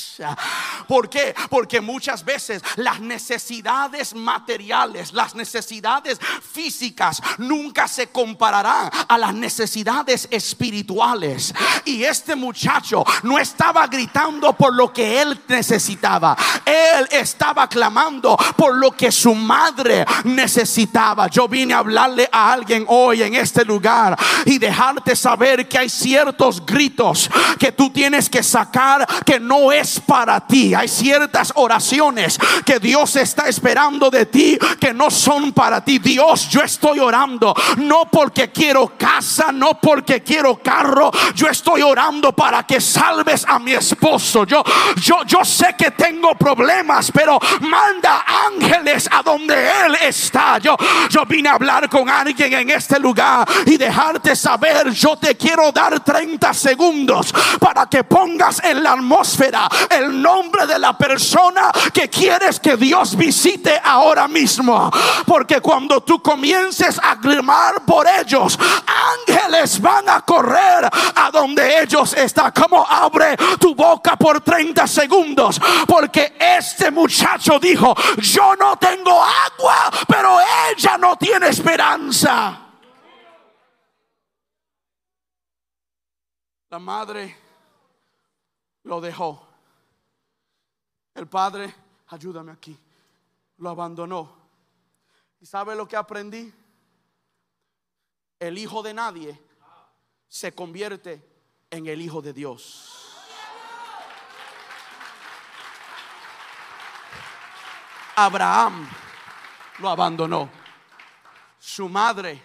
¿Por 0.87 1.09
qué? 1.09 1.35
Porque 1.49 1.81
muchas 1.81 2.25
veces 2.25 2.63
las 2.75 2.99
necesidades 2.99 4.15
materiales, 4.15 5.13
las 5.13 5.35
necesidades 5.35 6.19
físicas 6.41 7.21
nunca 7.37 7.87
se 7.87 8.07
compararán 8.07 8.89
a 9.07 9.17
las 9.17 9.33
necesidades 9.33 10.27
espirituales. 10.31 11.53
Y 11.85 12.03
este 12.03 12.35
muchacho 12.35 13.03
no 13.23 13.37
estaba 13.37 13.87
gritando 13.87 14.53
por 14.53 14.73
lo 14.73 14.91
que 14.91 15.21
él 15.21 15.39
necesitaba. 15.47 16.35
Él 16.65 17.07
estaba 17.11 17.67
clamando 17.67 18.37
por 18.55 18.75
lo 18.75 18.91
que 18.91 19.11
su 19.11 19.33
madre 19.35 20.05
necesitaba. 20.23 21.27
Yo 21.27 21.47
vine 21.47 21.73
a 21.73 21.79
hablarle 21.79 22.27
a 22.31 22.51
alguien 22.51 22.85
hoy 22.87 23.23
en 23.23 23.35
este 23.35 23.63
lugar 23.65 24.17
y 24.45 24.57
dejarte 24.57 25.15
saber 25.15 25.67
que 25.67 25.77
hay 25.77 25.89
ciertos 25.89 26.65
gritos 26.65 27.29
que 27.59 27.71
tú 27.71 27.89
tienes 27.89 28.29
que 28.29 28.43
sacar 28.43 29.07
que 29.25 29.39
no 29.39 29.71
es 29.71 29.99
para 30.09 30.39
ti. 30.39 30.73
Hay 30.73 30.87
ciertas 30.87 31.53
oraciones 31.53 32.39
que 32.65 32.79
Dios 32.79 33.15
está 33.15 33.47
esperando 33.47 34.09
de 34.09 34.25
ti 34.25 34.57
que 34.79 34.91
no 34.91 35.11
son 35.11 35.53
para 35.53 35.85
ti. 35.85 35.99
Dios, 35.99 36.49
yo 36.49 36.61
estoy 36.61 36.97
orando 36.97 37.53
no 37.77 38.09
porque 38.09 38.49
quiero 38.51 38.97
casa, 38.97 39.51
no 39.51 39.79
porque 39.79 40.23
quiero 40.23 40.57
carro. 40.63 41.11
Yo 41.35 41.47
estoy 41.47 41.83
orando 41.83 42.31
para 42.31 42.63
que 42.63 42.81
salves 42.81 43.45
a 43.47 43.59
mi 43.59 43.73
esposo. 43.73 44.45
Yo, 44.45 44.63
yo, 44.99 45.23
yo 45.27 45.45
sé 45.45 45.75
que 45.77 45.91
tengo 45.91 46.33
problemas, 46.33 47.11
pero 47.11 47.39
manda 47.61 48.25
ángeles 48.47 49.07
a 49.11 49.21
donde 49.21 49.53
él 49.53 49.95
está. 50.01 50.57
Yo, 50.57 50.75
yo 51.11 51.23
vine 51.27 51.49
a 51.49 51.53
hablar 51.53 51.87
con 51.87 52.09
alguien 52.09 52.51
en 52.53 52.71
este 52.71 52.99
lugar 52.99 53.47
y 53.67 53.77
dejarte 53.77 54.35
saber. 54.35 54.89
Yo 54.89 55.17
te 55.17 55.37
quiero 55.37 55.71
dar 55.71 55.99
30 55.99 56.51
segundos 56.55 57.31
para 57.59 57.85
que 57.85 58.03
pongas 58.03 58.63
en 58.63 58.81
la 58.81 58.93
atmósfera 58.93 59.69
el 59.99 60.21
nombre 60.21 60.65
de 60.65 60.79
la 60.79 60.97
persona 60.97 61.71
que 61.93 62.09
quieres 62.09 62.59
que 62.59 62.75
Dios 62.77 63.15
visite 63.15 63.79
ahora 63.83 64.27
mismo. 64.27 64.91
Porque 65.25 65.61
cuando 65.61 66.01
tú 66.01 66.21
comiences 66.21 66.99
a 67.01 67.19
clamar 67.19 67.85
por 67.85 68.07
ellos, 68.07 68.57
ángeles 69.27 69.81
van 69.81 70.09
a 70.09 70.21
correr 70.21 70.89
a 71.15 71.29
donde 71.31 71.81
ellos 71.81 72.13
están. 72.13 72.51
Como 72.51 72.85
abre 72.87 73.37
tu 73.59 73.75
boca 73.75 74.15
por 74.15 74.41
30 74.41 74.87
segundos. 74.87 75.59
Porque 75.87 76.35
este 76.39 76.91
muchacho 76.91 77.59
dijo, 77.59 77.95
yo 78.17 78.55
no 78.55 78.77
tengo 78.77 79.21
agua, 79.21 79.91
pero 80.07 80.37
ella 80.69 80.97
no 80.97 81.15
tiene 81.15 81.49
esperanza. 81.49 82.65
La 86.69 86.77
madre 86.77 87.35
lo 88.83 89.01
dejó. 89.01 89.48
El 91.13 91.27
padre, 91.27 91.73
ayúdame 92.07 92.51
aquí, 92.51 92.77
lo 93.57 93.69
abandonó. 93.69 94.37
¿Y 95.39 95.45
sabe 95.45 95.75
lo 95.75 95.87
que 95.87 95.95
aprendí? 95.95 96.53
El 98.39 98.57
hijo 98.57 98.81
de 98.81 98.93
nadie 98.93 99.41
se 100.27 100.53
convierte 100.53 101.25
en 101.69 101.87
el 101.87 102.01
hijo 102.01 102.21
de 102.21 102.33
Dios. 102.33 102.95
Abraham 108.15 108.87
lo 109.79 109.89
abandonó. 109.89 110.49
Su 111.57 111.87
madre 111.87 112.43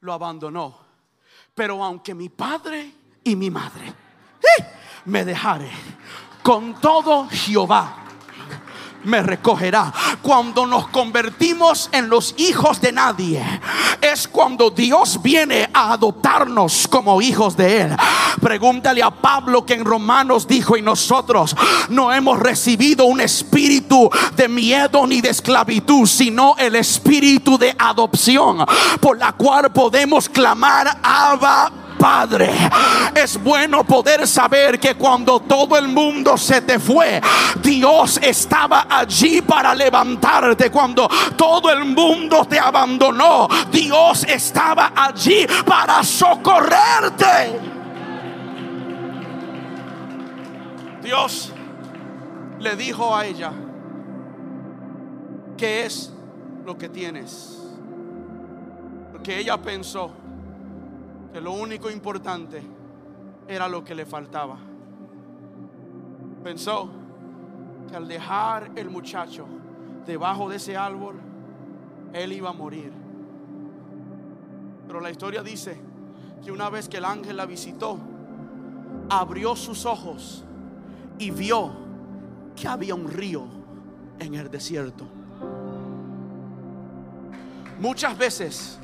lo 0.00 0.12
abandonó. 0.12 0.78
Pero 1.54 1.82
aunque 1.82 2.14
mi 2.14 2.28
padre 2.28 2.92
y 3.24 3.34
mi 3.34 3.50
madre 3.50 3.88
¡eh! 3.88 4.66
me 5.06 5.24
dejare, 5.24 5.70
con 6.42 6.74
todo 6.74 7.28
Jehová 7.30 8.00
me 9.04 9.22
recogerá. 9.22 9.92
Cuando 10.22 10.66
nos 10.66 10.88
convertimos 10.88 11.88
en 11.92 12.08
los 12.08 12.34
hijos 12.38 12.80
de 12.80 12.92
nadie, 12.92 13.42
es 14.00 14.28
cuando 14.28 14.70
Dios 14.70 15.20
viene 15.22 15.68
a 15.72 15.92
adoptarnos 15.92 16.86
como 16.88 17.20
hijos 17.22 17.56
de 17.56 17.82
Él. 17.82 17.96
Pregúntale 18.40 19.02
a 19.02 19.10
Pablo 19.10 19.64
que 19.64 19.74
en 19.74 19.84
Romanos 19.84 20.46
dijo, 20.46 20.76
y 20.76 20.82
nosotros 20.82 21.56
no 21.88 22.12
hemos 22.12 22.38
recibido 22.38 23.04
un 23.04 23.20
espíritu 23.20 24.10
de 24.36 24.48
miedo 24.48 25.06
ni 25.06 25.20
de 25.20 25.30
esclavitud, 25.30 26.06
sino 26.06 26.54
el 26.58 26.76
espíritu 26.76 27.58
de 27.58 27.74
adopción, 27.78 28.64
por 29.00 29.18
la 29.18 29.32
cual 29.32 29.72
podemos 29.72 30.28
clamar, 30.28 30.98
Abba 31.02 31.89
Padre. 32.00 32.50
Es 33.14 33.40
bueno 33.42 33.84
poder 33.84 34.26
saber 34.26 34.80
que 34.80 34.94
cuando 34.94 35.40
todo 35.40 35.76
el 35.76 35.86
mundo 35.88 36.38
se 36.38 36.62
te 36.62 36.78
fue, 36.78 37.20
Dios 37.62 38.18
estaba 38.22 38.86
allí 38.88 39.42
para 39.42 39.74
levantarte. 39.74 40.70
Cuando 40.70 41.08
todo 41.36 41.70
el 41.70 41.84
mundo 41.84 42.46
te 42.46 42.58
abandonó, 42.58 43.46
Dios 43.70 44.24
estaba 44.24 44.92
allí 44.96 45.46
para 45.66 46.02
socorrerte. 46.02 47.60
Dios 51.02 51.52
le 52.60 52.76
dijo 52.76 53.14
a 53.14 53.26
ella, 53.26 53.52
¿qué 55.58 55.84
es 55.84 56.10
lo 56.64 56.78
que 56.78 56.88
tienes? 56.88 57.58
Porque 59.12 59.38
ella 59.38 59.58
pensó, 59.58 60.12
que 61.32 61.40
lo 61.40 61.52
único 61.52 61.90
importante 61.90 62.62
era 63.46 63.68
lo 63.68 63.84
que 63.84 63.94
le 63.94 64.06
faltaba. 64.06 64.56
Pensó 66.42 66.90
que 67.88 67.96
al 67.96 68.08
dejar 68.08 68.72
el 68.76 68.90
muchacho 68.90 69.46
debajo 70.06 70.48
de 70.48 70.56
ese 70.56 70.76
árbol, 70.76 71.16
él 72.12 72.32
iba 72.32 72.50
a 72.50 72.52
morir. 72.52 72.92
Pero 74.86 75.00
la 75.00 75.10
historia 75.10 75.42
dice 75.42 75.80
que 76.42 76.50
una 76.50 76.70
vez 76.70 76.88
que 76.88 76.96
el 76.96 77.04
ángel 77.04 77.36
la 77.36 77.46
visitó, 77.46 77.98
abrió 79.08 79.54
sus 79.54 79.86
ojos 79.86 80.44
y 81.18 81.30
vio 81.30 81.70
que 82.56 82.66
había 82.66 82.94
un 82.94 83.08
río 83.08 83.44
en 84.18 84.34
el 84.34 84.50
desierto. 84.50 85.06
Muchas 87.80 88.16
veces 88.18 88.78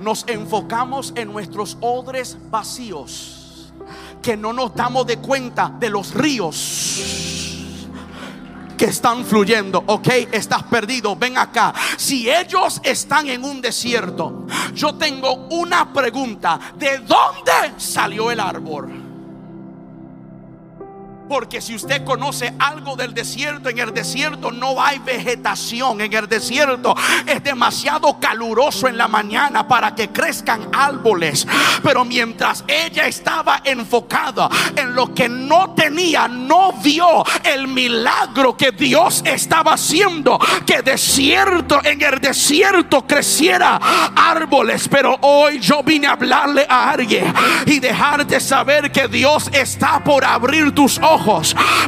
nos 0.00 0.24
enfocamos 0.26 1.12
en 1.14 1.32
nuestros 1.32 1.76
odres 1.80 2.36
vacíos, 2.50 3.72
que 4.22 4.36
no 4.36 4.52
nos 4.52 4.74
damos 4.74 5.06
de 5.06 5.18
cuenta 5.18 5.68
de 5.78 5.90
los 5.90 6.14
ríos 6.14 7.00
que 8.80 8.86
están 8.86 9.26
fluyendo. 9.26 9.84
Ok, 9.86 10.08
estás 10.32 10.62
perdido, 10.62 11.14
ven 11.14 11.36
acá. 11.36 11.74
Si 11.98 12.30
ellos 12.30 12.80
están 12.82 13.28
en 13.28 13.44
un 13.44 13.60
desierto, 13.60 14.46
yo 14.74 14.94
tengo 14.94 15.48
una 15.50 15.92
pregunta. 15.92 16.58
¿De 16.78 16.96
dónde 17.00 17.74
salió 17.76 18.30
el 18.30 18.40
árbol? 18.40 18.99
Porque 21.30 21.60
si 21.60 21.76
usted 21.76 22.02
conoce 22.04 22.52
algo 22.58 22.96
del 22.96 23.14
desierto, 23.14 23.68
en 23.68 23.78
el 23.78 23.94
desierto 23.94 24.50
no 24.50 24.82
hay 24.82 24.98
vegetación. 24.98 26.00
En 26.00 26.12
el 26.12 26.28
desierto 26.28 26.92
es 27.24 27.40
demasiado 27.44 28.18
caluroso 28.18 28.88
en 28.88 28.98
la 28.98 29.06
mañana 29.06 29.68
para 29.68 29.94
que 29.94 30.08
crezcan 30.08 30.68
árboles. 30.72 31.46
Pero 31.84 32.04
mientras 32.04 32.64
ella 32.66 33.06
estaba 33.06 33.62
enfocada 33.62 34.48
en 34.74 34.92
lo 34.92 35.14
que 35.14 35.28
no 35.28 35.72
tenía, 35.72 36.26
no 36.26 36.72
vio 36.72 37.24
el 37.44 37.68
milagro 37.68 38.56
que 38.56 38.72
Dios 38.72 39.22
estaba 39.24 39.74
haciendo. 39.74 40.36
Que 40.66 40.82
desierto, 40.82 41.80
en 41.84 42.02
el 42.02 42.20
desierto 42.20 43.06
creciera 43.06 43.76
árboles. 44.16 44.88
Pero 44.88 45.16
hoy 45.20 45.60
yo 45.60 45.84
vine 45.84 46.08
a 46.08 46.14
hablarle 46.14 46.66
a 46.68 46.90
alguien 46.90 47.32
y 47.66 47.78
dejarte 47.78 48.40
saber 48.40 48.90
que 48.90 49.06
Dios 49.06 49.48
está 49.52 50.02
por 50.02 50.24
abrir 50.24 50.74
tus 50.74 50.98
ojos 50.98 51.19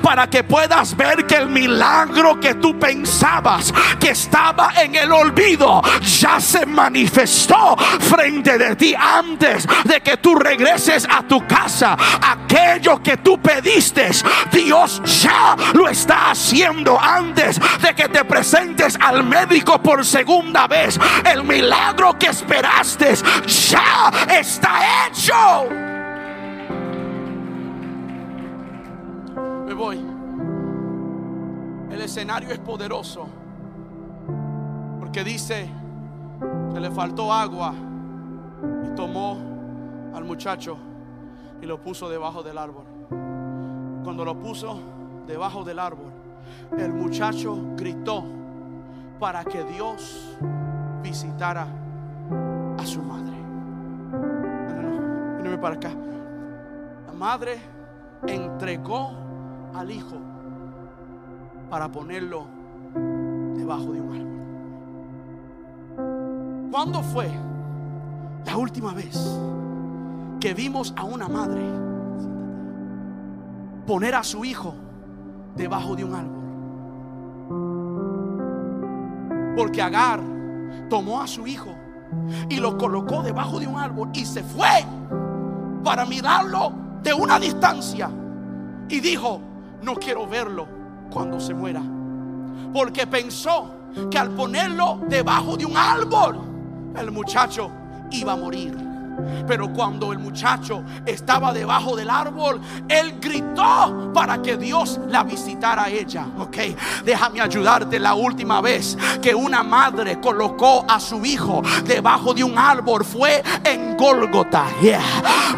para 0.02 0.28
que 0.28 0.44
puedas 0.44 0.96
ver 0.96 1.26
que 1.26 1.36
el 1.36 1.48
milagro 1.48 2.38
que 2.38 2.54
tú 2.54 2.78
pensabas 2.78 3.72
que 3.98 4.10
estaba 4.10 4.72
en 4.82 4.94
el 4.94 5.10
olvido 5.10 5.80
ya 6.02 6.38
se 6.38 6.66
manifestó 6.66 7.76
frente 7.76 8.58
de 8.58 8.76
ti 8.76 8.94
antes 8.94 9.66
de 9.84 10.00
que 10.00 10.18
tú 10.18 10.34
regreses 10.34 11.06
a 11.10 11.22
tu 11.22 11.46
casa. 11.46 11.96
Aquello 12.20 13.02
que 13.02 13.16
tú 13.18 13.40
pediste, 13.40 14.10
Dios 14.50 15.00
ya 15.22 15.56
lo 15.72 15.88
está 15.88 16.30
haciendo 16.30 17.00
antes 17.00 17.58
de 17.80 17.94
que 17.94 18.08
te 18.08 18.24
presentes 18.24 18.98
al 19.00 19.24
médico 19.24 19.80
por 19.80 20.04
segunda 20.04 20.66
vez. 20.66 20.98
El 21.24 21.44
milagro 21.44 22.18
que 22.18 22.26
esperaste 22.26 23.14
ya 23.46 24.12
está 24.28 25.06
hecho. 25.06 25.91
Voy. 29.74 30.00
El 31.90 32.00
escenario 32.00 32.50
es 32.50 32.58
poderoso. 32.58 33.26
Porque 34.98 35.24
dice 35.24 35.68
que 36.72 36.80
le 36.80 36.90
faltó 36.90 37.32
agua 37.32 37.74
y 38.86 38.94
tomó 38.94 39.38
al 40.14 40.24
muchacho 40.24 40.76
y 41.60 41.66
lo 41.66 41.80
puso 41.80 42.08
debajo 42.08 42.42
del 42.42 42.58
árbol. 42.58 42.84
Cuando 44.02 44.24
lo 44.24 44.38
puso 44.38 44.80
debajo 45.26 45.64
del 45.64 45.78
árbol, 45.78 46.12
el 46.76 46.92
muchacho 46.92 47.56
gritó 47.76 48.24
para 49.20 49.44
que 49.44 49.62
Dios 49.64 50.36
visitara 51.02 51.66
a 52.78 52.84
su 52.84 53.02
madre. 53.02 53.36
No, 55.42 55.60
para 55.60 55.76
acá. 55.76 55.90
La 57.06 57.12
madre 57.12 57.58
entregó 58.26 59.21
al 59.74 59.90
hijo 59.90 60.16
para 61.70 61.90
ponerlo 61.90 62.46
debajo 63.56 63.92
de 63.92 64.00
un 64.00 64.14
árbol. 65.96 66.70
¿Cuándo 66.70 67.02
fue 67.02 67.30
la 68.44 68.56
última 68.56 68.92
vez 68.94 69.38
que 70.40 70.54
vimos 70.54 70.92
a 70.96 71.04
una 71.04 71.28
madre 71.28 71.62
poner 73.86 74.14
a 74.14 74.22
su 74.22 74.44
hijo 74.44 74.74
debajo 75.56 75.94
de 75.96 76.04
un 76.04 76.14
árbol. 76.14 76.42
Porque 79.56 79.82
Agar 79.82 80.20
tomó 80.88 81.20
a 81.20 81.26
su 81.26 81.46
hijo 81.46 81.74
y 82.48 82.56
lo 82.56 82.78
colocó 82.78 83.22
debajo 83.22 83.60
de 83.60 83.66
un 83.66 83.78
árbol 83.78 84.10
y 84.14 84.24
se 84.24 84.42
fue 84.42 84.84
para 85.84 86.06
mirarlo 86.06 86.72
de 87.02 87.12
una 87.12 87.38
distancia. 87.38 88.10
Y 88.88 89.00
dijo, 89.00 89.40
no 89.82 89.94
quiero 89.96 90.26
verlo 90.26 90.66
cuando 91.10 91.40
se 91.40 91.54
muera. 91.54 91.82
Porque 92.72 93.06
pensó 93.06 93.74
que 94.10 94.18
al 94.18 94.30
ponerlo 94.30 95.00
debajo 95.08 95.56
de 95.56 95.66
un 95.66 95.76
árbol, 95.76 96.38
el 96.98 97.10
muchacho 97.10 97.70
iba 98.10 98.32
a 98.32 98.36
morir. 98.36 98.91
Pero 99.46 99.72
cuando 99.72 100.12
el 100.12 100.18
muchacho 100.18 100.84
estaba 101.04 101.52
debajo 101.52 101.96
del 101.96 102.10
árbol, 102.10 102.60
él 102.88 103.18
gritó 103.20 104.10
para 104.14 104.40
que 104.40 104.56
Dios 104.56 105.00
la 105.08 105.24
visitara 105.24 105.84
a 105.84 105.88
ella. 105.90 106.26
Ok, 106.38 106.56
déjame 107.04 107.40
ayudarte 107.40 107.98
la 107.98 108.14
última 108.14 108.60
vez 108.60 108.96
que 109.20 109.34
una 109.34 109.62
madre 109.62 110.20
colocó 110.20 110.84
a 110.88 111.00
su 111.00 111.24
hijo 111.24 111.62
debajo 111.84 112.34
de 112.34 112.44
un 112.44 112.58
árbol 112.58 113.04
fue 113.04 113.42
en 113.64 113.96
Gólgota. 113.96 114.66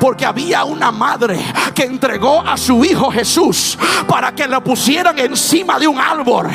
Porque 0.01 0.27
había 0.27 0.65
una 0.65 0.91
madre 0.91 1.41
que 1.75 1.85
entregó 1.85 2.41
a 2.41 2.57
su 2.57 2.85
hijo 2.85 3.11
Jesús 3.11 3.79
para 4.07 4.35
que 4.35 4.47
lo 4.47 4.63
pusieran 4.63 5.19
encima 5.19 5.79
de 5.79 5.89
un 5.89 5.99
árbol. 5.99 6.49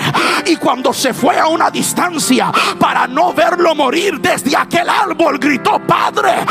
Y 0.46 0.56
cuando 0.58 0.94
se 0.94 1.14
fue 1.14 1.38
a 1.40 1.48
una 1.48 1.70
distancia 1.70 2.52
para 2.80 3.08
no 3.08 3.34
verlo 3.34 3.76
morir 3.76 4.20
desde 4.20 4.56
aquel 4.56 4.90
árbol, 4.90 5.40
gritó: 5.40 5.80
Padre, 5.86 6.46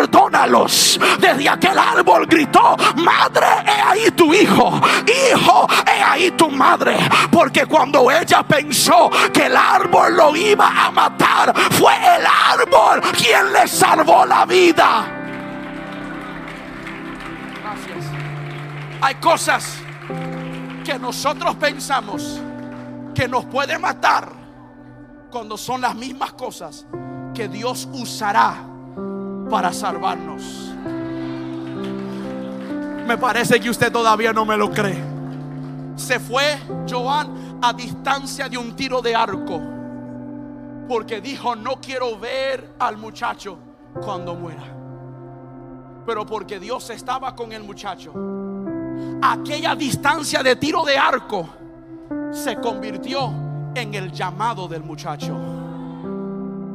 perdónalos. 0.00 0.98
Desde 1.18 1.48
aquel 1.48 1.78
árbol 1.78 2.26
gritó, 2.26 2.76
madre, 2.96 3.46
he 3.66 3.80
ahí 3.82 4.10
tu 4.12 4.32
hijo, 4.32 4.80
hijo, 5.06 5.66
he 5.86 6.02
ahí 6.02 6.30
tu 6.32 6.50
madre. 6.50 6.96
Porque 7.30 7.66
cuando 7.66 8.10
ella 8.10 8.42
pensó 8.42 9.10
que 9.32 9.46
el 9.46 9.56
árbol 9.56 10.16
lo 10.16 10.36
iba 10.36 10.86
a 10.86 10.90
matar, 10.90 11.54
fue 11.72 11.92
el 12.16 12.24
árbol 12.26 13.00
quien 13.12 13.52
le 13.52 13.68
salvó 13.68 14.24
la 14.24 14.46
vida. 14.46 15.06
Gracias. 17.62 18.04
Hay 19.02 19.14
cosas 19.16 19.76
que 20.84 20.98
nosotros 20.98 21.56
pensamos 21.56 22.40
que 23.14 23.28
nos 23.28 23.44
puede 23.44 23.78
matar 23.78 24.32
cuando 25.30 25.58
son 25.58 25.82
las 25.82 25.94
mismas 25.94 26.32
cosas 26.32 26.86
que 27.34 27.48
Dios 27.48 27.86
usará 27.92 28.69
para 29.50 29.72
salvarnos. 29.72 30.72
Me 33.06 33.18
parece 33.18 33.58
que 33.58 33.68
usted 33.68 33.90
todavía 33.90 34.32
no 34.32 34.44
me 34.44 34.56
lo 34.56 34.70
cree. 34.70 35.02
Se 35.96 36.20
fue 36.20 36.58
Joan 36.88 37.58
a 37.60 37.72
distancia 37.72 38.48
de 38.48 38.56
un 38.56 38.76
tiro 38.76 39.02
de 39.02 39.14
arco. 39.14 39.60
Porque 40.88 41.20
dijo, 41.20 41.56
no 41.56 41.80
quiero 41.80 42.18
ver 42.18 42.74
al 42.78 42.96
muchacho 42.96 43.58
cuando 44.00 44.34
muera. 44.34 44.62
Pero 46.06 46.24
porque 46.24 46.58
Dios 46.60 46.88
estaba 46.90 47.34
con 47.34 47.52
el 47.52 47.64
muchacho. 47.64 48.12
Aquella 49.22 49.74
distancia 49.74 50.42
de 50.42 50.56
tiro 50.56 50.84
de 50.84 50.96
arco 50.96 51.48
se 52.30 52.56
convirtió 52.60 53.32
en 53.74 53.94
el 53.94 54.12
llamado 54.12 54.68
del 54.68 54.82
muchacho. 54.82 55.36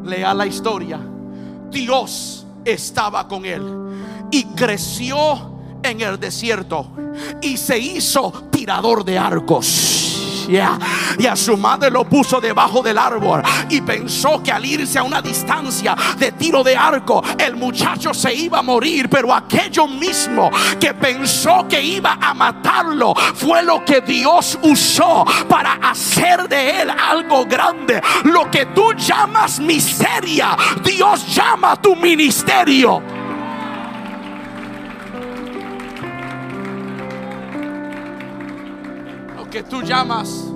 Lea 0.03 0.33
la 0.33 0.45
historia. 0.45 0.99
Dios 1.69 2.44
estaba 2.65 3.27
con 3.27 3.45
él. 3.45 3.63
Y 4.31 4.43
creció 4.55 5.55
en 5.83 6.01
el 6.01 6.19
desierto 6.19 6.87
y 7.41 7.57
se 7.57 7.77
hizo 7.77 8.31
tirador 8.51 9.05
de 9.05 9.17
arcos. 9.17 10.04
Y 10.47 11.25
a 11.25 11.35
su 11.35 11.57
madre 11.57 11.89
lo 11.89 12.05
puso 12.05 12.39
debajo 12.39 12.81
del 12.81 12.97
árbol 12.97 13.41
y 13.69 13.81
pensó 13.81 14.41
que 14.41 14.51
al 14.51 14.65
irse 14.65 14.99
a 14.99 15.03
una 15.03 15.21
distancia 15.21 15.95
de 16.17 16.31
tiro 16.33 16.63
de 16.63 16.75
arco, 16.75 17.23
el 17.37 17.55
muchacho 17.55 18.13
se 18.13 18.33
iba 18.33 18.59
a 18.59 18.61
morir. 18.61 19.09
Pero 19.09 19.33
aquello 19.33 19.87
mismo 19.87 20.49
que 20.79 20.93
pensó 20.93 21.67
que 21.67 21.81
iba 21.81 22.17
a 22.21 22.33
matarlo 22.33 23.13
fue 23.15 23.63
lo 23.63 23.83
que 23.83 24.01
Dios 24.01 24.57
usó 24.61 25.25
para 25.47 25.73
hacer 25.73 26.47
de 26.47 26.81
él 26.81 26.89
algo 26.89 27.45
grande. 27.45 28.01
Lo 28.23 28.49
que 28.49 28.67
tú 28.67 28.93
llamas 28.93 29.59
miseria, 29.59 30.55
Dios 30.83 31.33
llama 31.33 31.75
tu 31.75 31.95
ministerio. 31.95 33.14
Que 39.55 39.63
tú 39.63 39.81
llamas 39.81 40.51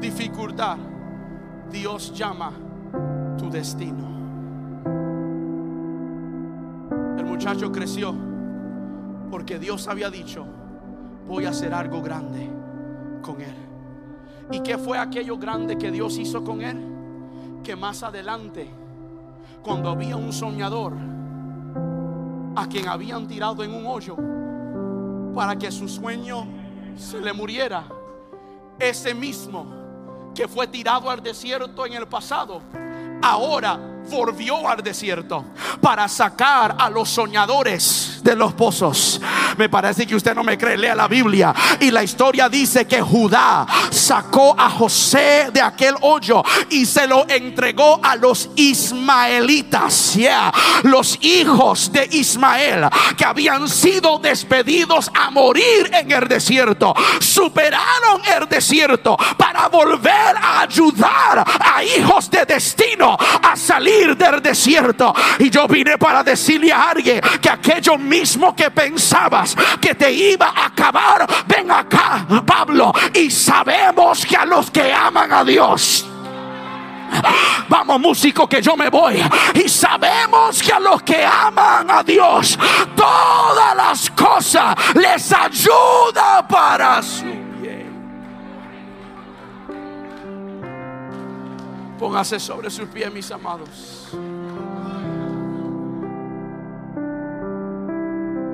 dificultad, 0.00 0.78
Dios 1.70 2.14
llama 2.14 2.50
tu 3.36 3.50
destino. 3.50 4.08
El 7.18 7.26
muchacho 7.26 7.70
creció 7.70 8.14
porque 9.30 9.58
Dios 9.58 9.86
había 9.86 10.08
dicho, 10.08 10.46
voy 11.26 11.44
a 11.44 11.50
hacer 11.50 11.74
algo 11.74 12.00
grande 12.00 12.48
con 13.20 13.38
él. 13.42 13.54
¿Y 14.50 14.60
qué 14.60 14.78
fue 14.78 14.96
aquello 14.96 15.36
grande 15.36 15.76
que 15.76 15.90
Dios 15.90 16.16
hizo 16.16 16.42
con 16.42 16.62
él? 16.62 16.80
Que 17.62 17.76
más 17.76 18.02
adelante, 18.02 18.66
cuando 19.62 19.90
había 19.90 20.16
un 20.16 20.32
soñador 20.32 20.94
a 22.56 22.66
quien 22.66 22.88
habían 22.88 23.28
tirado 23.28 23.62
en 23.62 23.74
un 23.74 23.84
hoyo 23.84 24.16
para 25.34 25.54
que 25.54 25.70
su 25.70 25.86
sueño 25.86 26.46
se 26.96 27.20
le 27.20 27.34
muriera, 27.34 27.84
ese 28.78 29.14
mismo 29.14 30.32
que 30.34 30.46
fue 30.46 30.66
tirado 30.66 31.10
al 31.10 31.22
desierto 31.22 31.84
en 31.84 31.94
el 31.94 32.06
pasado, 32.06 32.62
ahora 33.22 33.78
volvió 34.10 34.68
al 34.68 34.82
desierto 34.82 35.44
para 35.80 36.08
sacar 36.08 36.76
a 36.78 36.88
los 36.88 37.08
soñadores 37.08 38.20
de 38.22 38.36
los 38.36 38.52
pozos. 38.54 39.20
Me 39.56 39.68
parece 39.68 40.06
que 40.06 40.16
usted 40.16 40.34
no 40.34 40.44
me 40.44 40.58
cree, 40.58 40.76
lea 40.76 40.94
la 40.94 41.08
Biblia. 41.08 41.54
Y 41.80 41.90
la 41.90 42.02
historia 42.02 42.48
dice 42.48 42.86
que 42.86 43.00
Judá 43.00 43.66
sacó 43.90 44.54
a 44.58 44.70
José 44.70 45.50
de 45.52 45.60
aquel 45.60 45.94
hoyo 46.02 46.42
y 46.70 46.86
se 46.86 47.06
lo 47.06 47.28
entregó 47.28 48.00
a 48.02 48.16
los 48.16 48.50
ismaelitas, 48.56 50.14
yeah, 50.14 50.52
los 50.84 51.18
hijos 51.22 51.92
de 51.92 52.08
Ismael 52.12 52.88
que 53.16 53.24
habían 53.24 53.68
sido 53.68 54.18
despedidos 54.18 55.10
a 55.14 55.30
morir 55.30 55.90
en 55.92 56.10
el 56.10 56.28
desierto. 56.28 56.94
Superaron 57.20 58.22
el 58.36 58.48
desierto 58.48 59.16
para 59.36 59.68
volver 59.68 60.36
a 60.36 60.60
ayudar 60.60 61.44
a 61.60 61.82
hijos 61.84 62.30
de 62.30 62.44
destino 62.44 63.16
a 63.42 63.56
salir 63.56 64.16
del 64.16 64.42
desierto. 64.42 65.14
Y 65.38 65.50
yo 65.50 65.66
vine 65.68 65.98
para 65.98 66.22
decirle 66.22 66.72
a 66.72 66.90
alguien 66.90 67.20
que 67.40 67.50
aquello 67.50 67.98
mismo 67.98 68.54
que 68.54 68.70
que 69.80 69.94
te 69.94 70.10
iba 70.10 70.48
a 70.48 70.66
acabar, 70.66 71.26
ven 71.46 71.70
acá, 71.70 72.26
Pablo. 72.46 72.92
Y 73.14 73.30
sabemos 73.30 74.24
que 74.24 74.36
a 74.36 74.44
los 74.44 74.70
que 74.70 74.92
aman 74.92 75.32
a 75.32 75.44
Dios. 75.44 76.06
Vamos 77.68 78.00
músico 78.00 78.48
que 78.48 78.62
yo 78.62 78.76
me 78.76 78.88
voy. 78.88 79.22
Y 79.54 79.68
sabemos 79.68 80.62
que 80.62 80.72
a 80.72 80.80
los 80.80 81.02
que 81.02 81.24
aman 81.24 81.90
a 81.90 82.02
Dios, 82.02 82.58
todas 82.96 83.76
las 83.76 84.10
cosas 84.10 84.74
les 84.94 85.32
ayuda 85.32 86.46
para 86.48 87.02
su 87.02 87.24
bien. 87.24 87.88
Póngase 91.98 92.38
sobre 92.38 92.70
sus 92.70 92.88
pies, 92.88 93.12
mis 93.12 93.30
amados. 93.30 94.08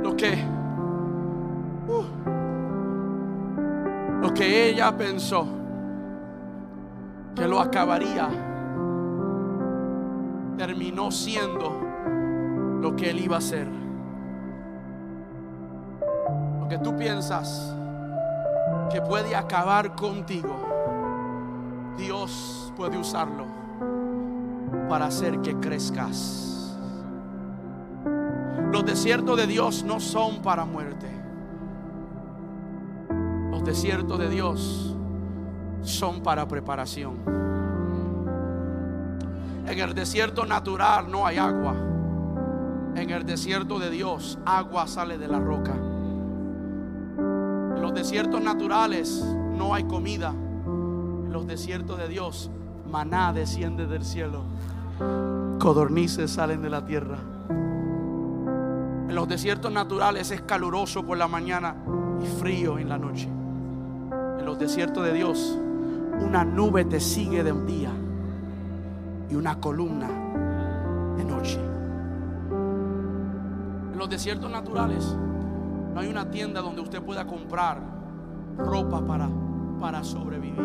Lo 0.03 0.17
que 0.17 0.54
lo 4.25 4.33
que 4.33 4.71
ella 4.71 4.97
pensó 4.97 5.47
que 7.37 7.47
lo 7.47 7.61
acabaría 7.61 8.27
terminó 10.57 11.11
siendo 11.11 11.79
lo 12.81 12.97
que 12.97 13.11
él 13.11 13.21
iba 13.21 13.37
a 13.37 13.41
ser. 13.43 13.69
Lo 16.59 16.67
que 16.71 16.79
tú 16.79 16.97
piensas 16.97 17.77
que 18.91 19.03
puede 19.03 19.37
acabar 19.37 19.95
contigo, 19.95 20.57
Dios 21.99 22.73
puede 22.79 22.97
usarlo 22.97 23.45
para 24.89 25.05
hacer 25.05 25.43
que 25.43 25.55
crezcas. 25.57 26.79
Los 28.73 28.87
desiertos 28.87 29.37
de 29.37 29.47
Dios 29.47 29.85
no 29.85 30.01
son 30.01 30.41
para 30.41 30.65
muerte. 30.65 31.14
Desiertos 33.65 34.19
de 34.19 34.29
Dios 34.29 34.95
son 35.81 36.23
para 36.23 36.47
preparación. 36.47 37.15
En 39.67 39.79
el 39.79 39.95
desierto 39.95 40.45
natural 40.45 41.11
no 41.11 41.27
hay 41.27 41.39
agua. 41.39 41.75
En 42.95 43.09
el 43.09 43.25
desierto 43.25 43.79
de 43.79 43.91
Dios 43.91 44.39
agua 44.45 44.87
sale 44.87 45.17
de 45.17 45.29
la 45.29 45.41
roca. 45.41 45.73
En 47.17 47.81
los 47.81 47.95
desiertos 47.95 48.43
naturales 48.43 49.25
no 49.57 49.75
hay 49.75 49.85
comida. 49.85 50.29
En 50.31 51.33
los 51.33 51.47
desiertos 51.47 51.97
de 51.97 52.09
Dios, 52.09 52.51
maná 52.87 53.33
desciende 53.33 53.87
del 53.87 54.05
cielo. 54.05 54.45
Codornices 55.59 56.31
salen 56.31 56.61
de 56.61 56.69
la 56.69 56.85
tierra. 56.85 57.17
En 59.09 59.15
los 59.15 59.27
desiertos 59.27 59.73
naturales 59.73 60.31
es 60.31 60.43
caluroso 60.43 61.05
por 61.05 61.17
la 61.17 61.29
mañana 61.29 61.75
y 62.23 62.27
frío 62.27 62.79
en 62.79 62.91
la 62.91 62.99
noche. 62.99 63.34
Los 64.45 64.59
desiertos 64.59 65.03
de 65.05 65.15
Dios, 65.15 65.59
una 66.21 66.45
nube 66.45 66.85
te 66.85 67.01
sigue 67.01 67.43
de 67.43 67.51
un 67.51 67.67
día 67.67 67.91
y 69.31 69.35
una 69.35 69.59
columna 69.59 70.07
de 71.17 71.25
noche. 71.25 71.59
En 73.93 73.99
los 73.99 74.09
desiertos 74.09 74.51
naturales 74.51 75.17
no 75.95 75.99
hay 75.99 76.09
una 76.09 76.31
tienda 76.31 76.61
donde 76.61 76.83
usted 76.83 77.03
pueda 77.03 77.27
comprar 77.27 77.81
ropa 78.59 79.05
para, 79.07 79.31
para 79.81 80.05
sobrevivir. 80.05 80.61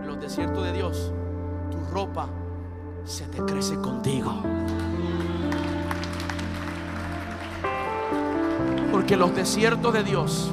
En 0.00 0.06
los 0.06 0.20
desiertos 0.20 0.64
de 0.64 0.72
Dios, 0.72 1.12
tu 1.70 1.78
ropa 1.94 2.28
se 3.04 3.24
te 3.28 3.38
crece 3.44 3.76
contigo. 3.76 4.32
Porque 8.90 9.16
los 9.16 9.32
desiertos 9.34 9.92
de 9.92 10.02
Dios 10.02 10.50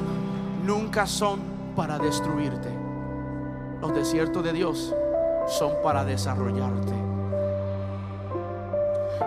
nunca 0.64 1.08
son 1.08 1.53
para 1.74 1.98
destruirte. 1.98 2.70
Los 3.80 3.94
desiertos 3.94 4.42
de 4.42 4.52
Dios 4.52 4.94
son 5.46 5.72
para 5.82 6.04
desarrollarte. 6.04 6.94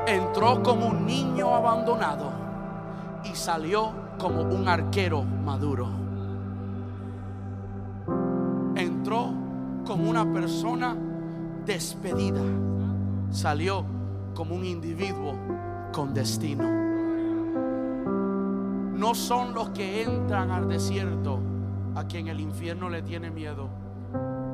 Entró 0.08 0.64
como 0.64 0.88
un 0.88 1.06
niño 1.06 1.54
abandonado 1.54 2.32
y 3.24 3.36
salió 3.36 3.92
como 4.18 4.42
un 4.42 4.68
arquero 4.68 5.24
maduro. 5.24 5.88
Entró 8.76 9.30
como 9.86 10.10
una 10.10 10.32
persona 10.32 10.96
despedida. 11.66 12.42
Salió 13.32 13.86
como 14.34 14.56
un 14.56 14.66
individuo 14.66 15.34
con 15.92 16.14
destino. 16.14 16.64
No 18.94 19.14
son 19.14 19.54
los 19.54 19.70
que 19.70 20.04
entran 20.04 20.52
al 20.52 20.68
desierto 20.68 21.40
a 21.98 22.06
quien 22.06 22.28
el 22.28 22.40
infierno 22.40 22.90
le 22.90 23.02
tiene 23.02 23.30
miedo. 23.30 23.70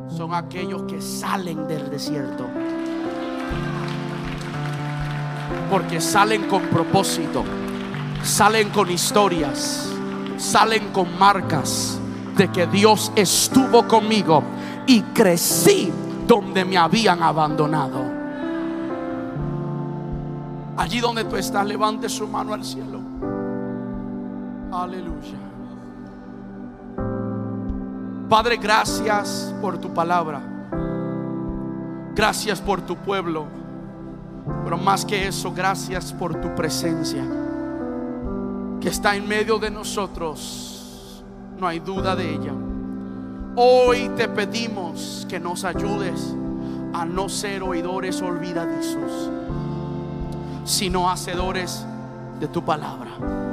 Son 0.08 0.34
aquellos 0.34 0.84
que 0.84 1.02
salen 1.02 1.68
del 1.68 1.90
desierto. 1.90 2.48
Porque 5.70 6.00
salen 6.00 6.48
con 6.48 6.64
propósito 6.64 7.44
salen 8.24 8.70
con 8.70 8.90
historias, 8.90 9.92
salen 10.38 10.92
con 10.92 11.20
marcas 11.20 12.00
de 12.38 12.50
que 12.50 12.66
Dios 12.68 13.12
estuvo 13.16 13.88
conmigo 13.88 14.42
y 14.88 15.02
crecí 15.02 15.92
donde 16.26 16.64
me 16.66 16.78
habían 16.78 17.22
abandonado. 17.22 18.02
Allí 20.78 21.00
donde 21.00 21.26
tú 21.26 21.36
estás, 21.36 21.66
levante 21.68 22.10
su 22.10 22.28
mano 22.28 22.54
al 22.54 22.64
cielo. 22.64 23.00
Aleluya. 24.72 25.53
Padre, 28.34 28.58
gracias 28.58 29.54
por 29.62 29.78
tu 29.78 29.94
palabra. 29.94 30.42
Gracias 32.16 32.60
por 32.60 32.82
tu 32.82 32.96
pueblo. 32.96 33.46
Pero 34.64 34.76
más 34.76 35.06
que 35.06 35.28
eso, 35.28 35.54
gracias 35.54 36.12
por 36.12 36.42
tu 36.42 36.56
presencia 36.56 37.24
que 38.82 38.90
está 38.90 39.16
en 39.16 39.28
medio 39.28 39.60
de 39.60 39.70
nosotros. 39.70 41.24
No 41.60 41.68
hay 41.68 41.78
duda 41.78 42.16
de 42.16 42.34
ella. 42.34 42.54
Hoy 43.56 44.10
te 44.18 44.28
pedimos 44.28 45.28
que 45.30 45.40
nos 45.40 45.64
ayudes 45.64 46.34
a 46.92 47.06
no 47.06 47.30
ser 47.30 47.62
oidores 47.62 48.20
olvidadizos, 48.20 49.30
sino 50.66 51.08
hacedores 51.08 51.86
de 52.40 52.48
tu 52.48 52.66
palabra. 52.66 53.53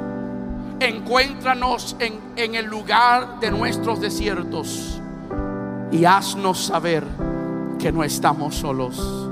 Encuéntranos 0.81 1.95
en, 1.99 2.19
en 2.35 2.55
el 2.55 2.65
lugar 2.65 3.39
de 3.39 3.51
nuestros 3.51 4.01
desiertos 4.01 4.99
y 5.91 6.05
haznos 6.05 6.65
saber 6.65 7.05
que 7.77 7.91
no 7.91 8.03
estamos 8.03 8.55
solos, 8.55 9.29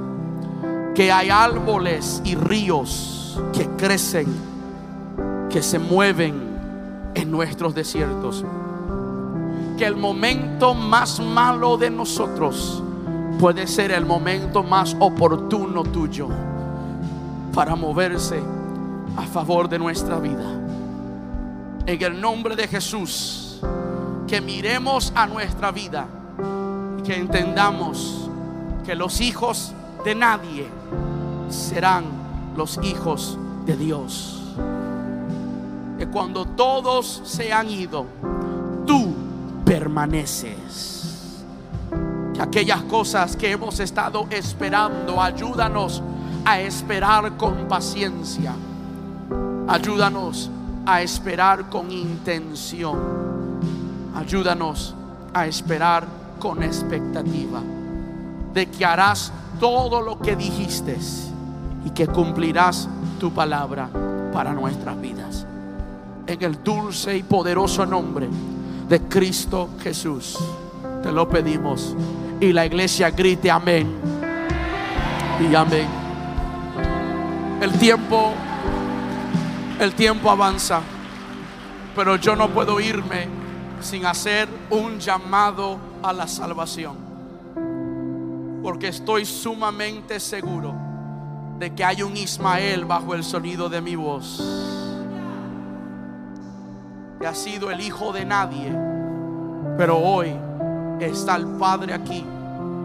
que 0.95 1.11
hay 1.11 1.29
árboles 1.29 2.21
y 2.23 2.35
ríos 2.35 3.41
que 3.51 3.67
crecen 3.77 4.49
que 5.49 5.63
se 5.63 5.79
mueven 5.79 6.35
en 7.15 7.31
nuestros 7.31 7.73
desiertos. 7.73 8.45
Que 9.77 9.85
el 9.85 9.95
momento 9.95 10.73
más 10.73 11.19
malo 11.19 11.77
de 11.77 11.89
nosotros 11.89 12.83
puede 13.39 13.65
ser 13.67 13.91
el 13.91 14.05
momento 14.05 14.63
más 14.63 14.95
oportuno 14.99 15.83
tuyo 15.83 16.27
para 17.53 17.75
moverse 17.75 18.39
a 19.17 19.23
favor 19.23 19.67
de 19.67 19.79
nuestra 19.79 20.19
vida. 20.19 20.58
En 21.89 22.03
el 22.03 22.21
nombre 22.21 22.55
de 22.55 22.67
Jesús, 22.67 23.59
que 24.27 24.41
miremos 24.41 25.11
a 25.15 25.25
nuestra 25.25 25.71
vida 25.71 26.05
y 26.99 27.01
que 27.01 27.15
entendamos 27.15 28.29
que 28.85 28.93
los 28.93 29.19
hijos 29.21 29.73
de 30.05 30.13
nadie 30.13 30.67
serán 31.49 32.03
los 32.55 32.79
hijos 32.83 33.39
de 33.65 33.75
Dios 33.75 34.39
que 35.97 36.05
cuando 36.07 36.45
todos 36.45 37.23
se 37.25 37.51
han 37.51 37.71
ido, 37.71 38.05
tú 38.85 39.15
permaneces. 39.65 41.43
Que 42.35 42.41
aquellas 42.41 42.83
cosas 42.83 43.35
que 43.35 43.51
hemos 43.51 43.79
estado 43.79 44.27
esperando, 44.29 45.19
ayúdanos 45.19 46.03
a 46.45 46.61
esperar 46.61 47.35
con 47.35 47.67
paciencia. 47.67 48.53
Ayúdanos 49.67 50.51
a 50.85 51.01
esperar 51.01 51.69
con 51.69 51.91
intención. 51.91 52.97
Ayúdanos 54.15 54.95
a 55.33 55.45
esperar 55.45 56.05
con 56.39 56.63
expectativa 56.63 57.61
de 58.53 58.65
que 58.67 58.85
harás 58.85 59.31
todo 59.59 60.01
lo 60.01 60.19
que 60.19 60.35
dijiste 60.35 60.97
y 61.85 61.89
que 61.91 62.07
cumplirás 62.07 62.87
tu 63.19 63.31
palabra 63.31 63.89
para 64.31 64.53
nuestras 64.53 64.99
vidas 64.99 65.45
en 66.29 66.43
el 66.43 66.63
dulce 66.63 67.17
y 67.17 67.23
poderoso 67.23 67.85
nombre 67.87 68.27
de 68.87 69.01
Cristo 69.01 69.69
Jesús. 69.81 70.37
Te 71.01 71.11
lo 71.11 71.27
pedimos. 71.27 71.95
Y 72.39 72.53
la 72.53 72.65
iglesia 72.65 73.09
grite 73.09 73.49
amén. 73.49 73.87
Y 75.39 75.55
amén. 75.55 75.87
El 77.61 77.71
tiempo, 77.73 78.31
el 79.79 79.93
tiempo 79.95 80.29
avanza. 80.29 80.81
Pero 81.95 82.17
yo 82.17 82.35
no 82.35 82.49
puedo 82.49 82.79
irme 82.79 83.27
sin 83.81 84.05
hacer 84.05 84.47
un 84.69 84.99
llamado 84.99 85.77
a 86.03 86.13
la 86.13 86.27
salvación. 86.27 86.97
Porque 88.61 88.89
estoy 88.89 89.25
sumamente 89.25 90.19
seguro 90.19 90.73
de 91.57 91.73
que 91.73 91.83
hay 91.83 92.03
un 92.03 92.15
Ismael 92.15 92.85
bajo 92.85 93.15
el 93.15 93.23
sonido 93.23 93.69
de 93.69 93.81
mi 93.81 93.95
voz 93.95 94.41
que 97.19 97.27
ha 97.27 97.35
sido 97.35 97.69
el 97.69 97.81
hijo 97.81 98.13
de 98.13 98.23
nadie, 98.23 98.73
pero 99.77 99.97
hoy 99.97 100.33
está 101.01 101.35
el 101.35 101.45
Padre 101.47 101.93
aquí 101.93 102.25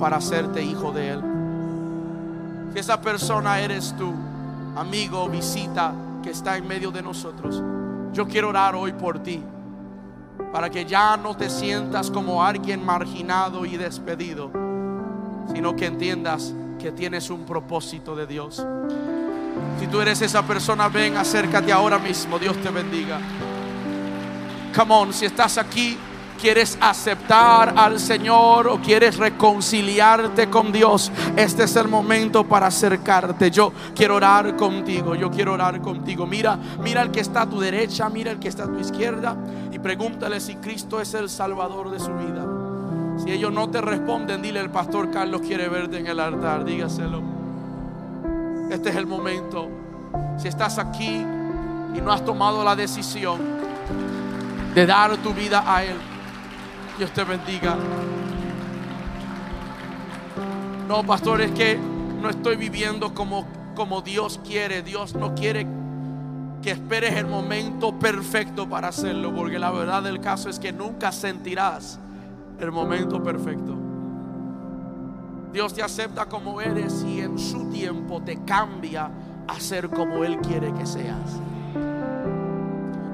para 0.01 0.17
hacerte 0.17 0.61
hijo 0.61 0.91
de 0.91 1.11
Él. 1.11 1.23
Si 2.73 2.81
esa 2.81 3.01
persona 3.01 3.61
eres 3.61 3.95
tú, 3.97 4.13
amigo, 4.75 5.29
visita 5.29 5.93
que 6.25 6.31
está 6.31 6.57
en 6.57 6.67
medio 6.67 6.91
de 6.91 7.03
nosotros, 7.03 7.63
yo 8.15 8.27
quiero 8.27 8.49
orar 8.49 8.75
hoy 8.75 8.93
por 8.95 9.23
ti, 9.23 9.43
para 10.51 10.71
que 10.71 10.87
ya 10.87 11.19
no 11.19 11.37
te 11.37 11.51
sientas 11.51 12.11
como 12.11 12.43
alguien 12.43 12.83
marginado 12.83 13.67
y 13.67 13.77
despedido, 13.77 14.51
sino 15.53 15.77
que 15.77 15.85
entiendas 15.85 16.55
que 16.79 16.93
tienes 16.93 17.29
un 17.29 17.45
propósito 17.45 18.17
de 18.17 18.27
Dios. 18.27 18.67
Si 19.79 19.87
tú 19.87 20.01
eres 20.01 20.23
esa 20.23 20.43
persona, 20.47 20.89
ven, 20.89 21.19
acércate 21.19 21.71
ahora 21.71 21.99
mismo. 21.99 22.39
Dios 22.39 22.57
te 22.57 22.71
bendiga. 22.71 23.19
Come 24.75 24.95
on, 24.95 25.13
si 25.13 25.27
estás 25.27 25.59
aquí, 25.59 25.99
quieres 26.35 26.79
aceptar 26.81 27.75
al 27.77 27.99
Señor 27.99 28.69
o 28.69 28.81
quieres 28.81 29.17
reconciliarte 29.17 30.49
con 30.51 30.73
Dios, 30.73 31.11
este 31.37 31.65
es 31.65 31.77
el 31.77 31.89
momento 31.89 32.45
para 32.45 32.67
acercarte. 32.67 33.51
Yo 33.51 33.73
quiero 33.95 34.17
orar 34.17 34.57
contigo, 34.57 35.15
yo 35.15 35.31
quiero 35.31 35.55
orar 35.55 35.81
contigo. 35.81 36.27
Mira, 36.27 36.59
mira 36.83 37.03
el 37.03 37.11
que 37.11 37.21
está 37.21 37.43
a 37.43 37.49
tu 37.49 37.61
derecha, 37.61 38.09
mira 38.09 38.31
el 38.31 38.39
que 38.39 38.49
está 38.49 38.65
a 38.65 38.67
tu 38.67 38.79
izquierda 38.79 39.37
y 39.73 39.79
pregúntale 39.79 40.41
si 40.41 40.57
Cristo 40.57 41.01
es 41.01 41.15
el 41.15 41.29
Salvador 41.29 41.91
de 41.91 42.01
su 42.01 42.13
vida. 42.15 42.45
Si 43.23 43.31
ellos 43.31 43.53
no 43.53 43.71
te 43.71 43.81
responden, 43.81 44.43
dile 44.43 44.61
el 44.61 44.71
pastor 44.71 45.11
Carlos 45.11 45.41
quiere 45.41 45.69
verte 45.69 45.99
en 45.99 46.07
el 46.07 46.21
altar, 46.21 46.65
dígaselo. 46.65 47.23
Este 48.71 48.91
es 48.91 48.97
el 48.97 49.07
momento. 49.07 49.69
Si 50.37 50.49
estás 50.49 50.79
aquí 50.79 51.25
y 51.95 52.01
no 52.01 52.13
has 52.13 52.25
tomado 52.25 52.65
la 52.65 52.75
decisión, 52.75 53.55
de 54.75 54.87
dar 54.87 55.17
tu 55.19 55.33
vida 55.33 55.63
a 55.67 55.85
Él. 55.85 55.97
Dios 56.99 57.11
te 57.13 57.25
bendiga. 57.25 57.77
No, 60.89 61.03
pastor, 61.03 61.41
es 61.41 61.51
que 61.53 61.77
no 61.77 62.31
estoy 62.31 62.57
viviendo 62.57 63.15
como, 63.15 63.47
como 63.75 64.01
Dios 64.01 64.41
quiere. 64.45 64.83
Dios 64.83 65.15
no 65.15 65.35
quiere 65.35 65.67
que 66.63 66.71
esperes 66.71 67.17
el 67.17 67.27
momento 67.27 67.99
perfecto 67.99 68.69
para 68.69 68.89
hacerlo, 68.89 69.35
porque 69.35 69.59
la 69.59 69.71
verdad 69.71 70.03
del 70.03 70.21
caso 70.21 70.49
es 70.49 70.59
que 70.59 70.73
nunca 70.73 71.11
sentirás 71.11 71.99
el 72.61 72.71
momento 72.71 73.23
perfecto. 73.23 73.75
Dios 75.53 75.75
te 75.75 75.83
acepta 75.83 76.27
como 76.27 76.61
eres 76.61 77.05
y 77.07 77.21
en 77.21 77.39
su 77.39 77.71
tiempo 77.71 78.23
te 78.23 78.45
cambia 78.45 79.11
a 79.47 79.61
ser 79.61 79.89
como 79.89 80.25
Él 80.25 80.39
quiere 80.39 80.73
que 80.75 80.87
seas. 80.87 81.41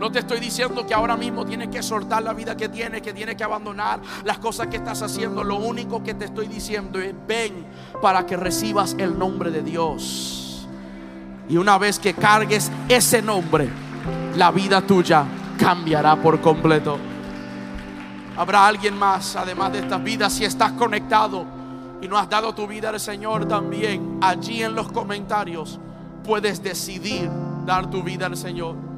No 0.01 0.11
te 0.11 0.20
estoy 0.20 0.40
diciendo 0.40 0.86
que 0.86 0.94
ahora 0.94 1.14
mismo 1.14 1.44
tienes 1.44 1.68
que 1.68 1.82
soltar 1.82 2.22
la 2.22 2.32
vida 2.32 2.57
que 2.57 2.70
tienes, 2.70 3.03
que 3.03 3.12
tienes 3.12 3.36
que 3.36 3.44
abandonar 3.44 4.01
las 4.24 4.38
cosas 4.38 4.68
que 4.68 4.78
estás 4.78 5.03
haciendo. 5.03 5.44
Lo 5.44 5.57
único 5.57 6.03
que 6.03 6.14
te 6.14 6.24
estoy 6.24 6.46
diciendo 6.48 6.98
es 6.98 7.14
ven 7.28 7.66
para 8.01 8.24
que 8.24 8.34
recibas 8.34 8.96
el 8.98 9.18
nombre 9.18 9.51
de 9.51 9.61
Dios. 9.61 10.66
Y 11.51 11.59
una 11.59 11.76
vez 11.76 11.98
que 11.98 12.14
cargues 12.14 12.72
ese 12.88 13.20
nombre, 13.20 13.68
la 14.36 14.51
vida 14.51 14.80
tuya 14.80 15.26
cambiará 15.59 16.16
por 16.16 16.40
completo. 16.40 16.96
Habrá 18.38 18.66
alguien 18.66 18.96
más, 18.96 19.36
además 19.36 19.70
de 19.72 19.80
estas 19.80 20.03
vidas, 20.03 20.32
si 20.32 20.46
estás 20.46 20.72
conectado 20.72 21.44
y 22.01 22.09
no 22.09 22.16
has 22.16 22.30
dado 22.30 22.55
tu 22.55 22.66
vida 22.66 22.88
al 22.88 23.01
Señor 23.01 23.46
también, 23.46 24.16
allí 24.22 24.62
en 24.62 24.74
los 24.74 24.90
comentarios 24.90 25.78
puedes 26.24 26.62
decidir 26.62 27.30
dar 27.66 27.90
tu 27.90 28.03
vida 28.03 28.24
al 28.24 28.38
Señor. 28.38 28.89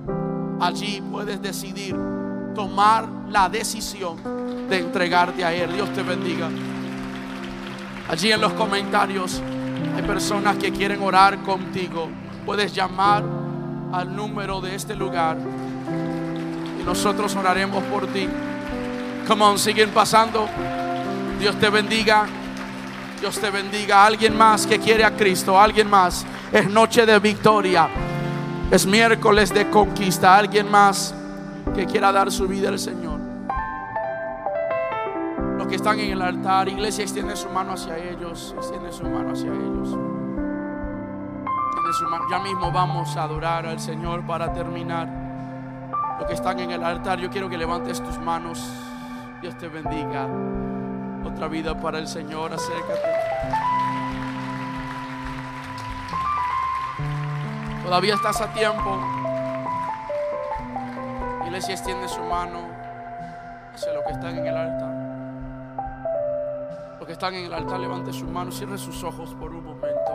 Allí 0.61 1.03
puedes 1.11 1.41
decidir 1.41 1.97
tomar 2.55 3.09
la 3.29 3.49
decisión 3.49 4.17
de 4.69 4.79
entregarte 4.79 5.45
a 5.45 5.53
Él. 5.53 5.73
Dios 5.73 5.93
te 5.93 6.03
bendiga. 6.03 6.49
Allí 8.09 8.31
en 8.31 8.41
los 8.41 8.53
comentarios 8.53 9.41
hay 9.97 10.03
personas 10.03 10.57
que 10.57 10.73
quieren 10.73 11.03
orar 11.03 11.43
contigo. 11.43 12.09
Puedes 12.45 12.75
llamar 12.75 13.23
al 13.93 14.15
número 14.15 14.61
de 14.61 14.75
este 14.75 14.95
lugar 14.95 15.37
y 16.81 16.85
nosotros 16.85 17.35
oraremos 17.37 17.83
por 17.85 18.07
ti. 18.09 18.29
Come 19.27 19.45
on, 19.45 19.59
siguen 19.59 19.91
pasando. 19.91 20.49
Dios 21.39 21.57
te 21.57 21.71
bendiga. 21.71 22.27
Dios 23.21 23.39
te 23.39 23.51
bendiga. 23.51 24.05
Alguien 24.05 24.37
más 24.37 24.67
que 24.67 24.79
quiere 24.79 25.05
a 25.05 25.17
Cristo, 25.17 25.59
alguien 25.59 25.89
más. 25.89 26.27
Es 26.53 26.69
noche 26.69 27.07
de 27.07 27.19
victoria. 27.19 27.89
Es 28.73 28.87
miércoles 28.87 29.53
de 29.53 29.69
conquista. 29.69 30.35
Alguien 30.35 30.71
más 30.71 31.15
que 31.75 31.85
quiera 31.85 32.11
dar 32.11 32.33
su 32.33 32.49
vida 32.49 32.71
al 32.71 32.79
Señor. 32.79 33.21
Los 35.59 35.67
que 35.67 35.75
están 35.75 36.01
en 36.01 36.13
el 36.13 36.23
altar, 36.23 36.71
iglesia, 36.71 37.03
extiende 37.03 37.37
su 37.37 37.51
mano 37.51 37.75
hacia 37.75 37.99
ellos. 37.99 38.55
Extiende 38.57 38.91
su 38.91 39.05
mano 39.05 39.33
hacia 39.33 39.53
ellos. 39.53 39.91
Ya 42.31 42.39
mismo 42.39 42.73
vamos 42.73 43.15
a 43.19 43.25
adorar 43.25 43.67
al 43.67 43.79
Señor 43.79 44.25
para 44.27 44.55
terminar. 44.55 45.07
Los 46.19 46.27
que 46.27 46.33
están 46.33 46.59
en 46.59 46.71
el 46.71 46.83
altar, 46.83 47.19
yo 47.19 47.29
quiero 47.29 47.51
que 47.51 47.59
levantes 47.59 48.03
tus 48.03 48.19
manos. 48.19 48.73
Dios 49.43 49.55
te 49.59 49.69
bendiga. 49.69 50.27
Otra 51.27 51.47
vida 51.47 51.79
para 51.79 51.99
el 51.99 52.09
Señor. 52.09 52.55
Acércate. 52.55 53.82
Todavía 57.93 58.15
estás 58.15 58.41
a 58.41 58.51
tiempo. 58.55 58.99
Iglesia, 61.45 61.75
extiende 61.75 62.09
su 62.09 62.23
mano 62.23 62.61
hacia 63.75 63.93
los 63.93 64.03
que 64.05 64.13
están 64.13 64.39
en 64.39 64.47
el 64.47 64.57
altar. 64.57 64.95
Los 66.99 67.07
que 67.07 67.13
están 67.13 67.35
en 67.35 67.45
el 67.45 67.53
altar, 67.53 67.79
levante 67.79 68.11
su 68.15 68.25
mano, 68.25 68.51
cierre 68.51 68.79
sus 68.79 69.05
ojos 69.05 69.35
por 69.35 69.55
un 69.55 69.65
momento. 69.65 70.11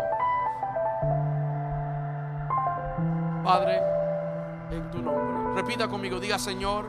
Padre, 3.44 3.80
en 4.72 4.90
tu 4.90 5.00
nombre. 5.00 5.62
Repita 5.62 5.88
conmigo, 5.88 6.20
diga 6.20 6.40
Señor, 6.40 6.88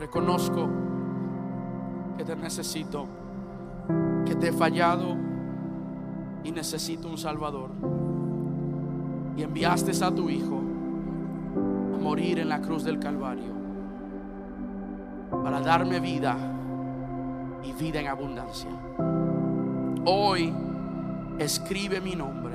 reconozco 0.00 0.68
que 2.18 2.24
te 2.24 2.34
necesito, 2.34 3.06
que 4.26 4.34
te 4.34 4.48
he 4.48 4.52
fallado 4.52 5.16
y 6.42 6.50
necesito 6.50 7.06
un 7.06 7.16
Salvador. 7.16 8.05
Y 9.36 9.42
enviaste 9.42 9.92
a 10.04 10.10
tu 10.10 10.30
Hijo 10.30 10.60
a 11.94 11.98
morir 11.98 12.38
en 12.38 12.48
la 12.48 12.60
cruz 12.60 12.84
del 12.84 12.98
Calvario 12.98 13.54
para 15.30 15.60
darme 15.60 16.00
vida 16.00 16.36
y 17.62 17.72
vida 17.72 18.00
en 18.00 18.06
abundancia. 18.08 18.70
Hoy 20.04 20.52
escribe 21.38 22.00
mi 22.00 22.14
nombre 22.14 22.54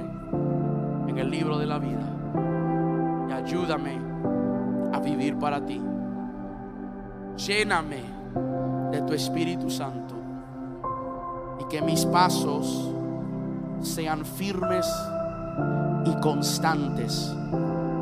en 1.07 1.17
el 1.17 1.29
libro 1.29 1.57
de 1.57 1.65
la 1.65 1.77
vida 1.77 2.07
y 3.29 3.31
ayúdame 3.31 3.99
a 4.93 4.99
vivir 4.99 5.37
para 5.37 5.65
ti. 5.65 5.81
Lléname 7.37 8.03
de 8.91 9.01
tu 9.01 9.13
Espíritu 9.13 9.69
Santo 9.69 10.15
y 11.59 11.65
que 11.65 11.81
mis 11.81 12.05
pasos 12.05 12.91
sean 13.81 14.25
firmes 14.25 14.85
y 16.05 16.13
constantes 16.19 17.35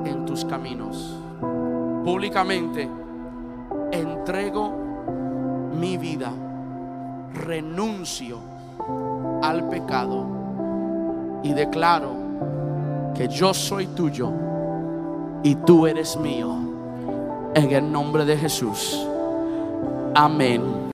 en 0.06 0.26
tus 0.26 0.46
caminos. 0.46 1.16
Públicamente 2.04 2.90
entrego 3.92 4.74
mi 5.80 5.98
vida, 5.98 6.32
renuncio 7.34 8.38
al 9.42 9.68
pecado 9.70 10.26
y 11.44 11.54
declaro 11.54 12.12
que 13.16 13.28
yo 13.28 13.54
soy 13.54 13.88
tuyo 13.88 14.32
y 15.44 15.56
tú 15.56 15.88
eres 15.88 16.18
mío. 16.18 16.56
En 17.56 17.72
el 17.72 17.92
nombre 17.92 18.26
de 18.26 18.38
Jesús. 18.38 19.06
Amén. 20.14 20.80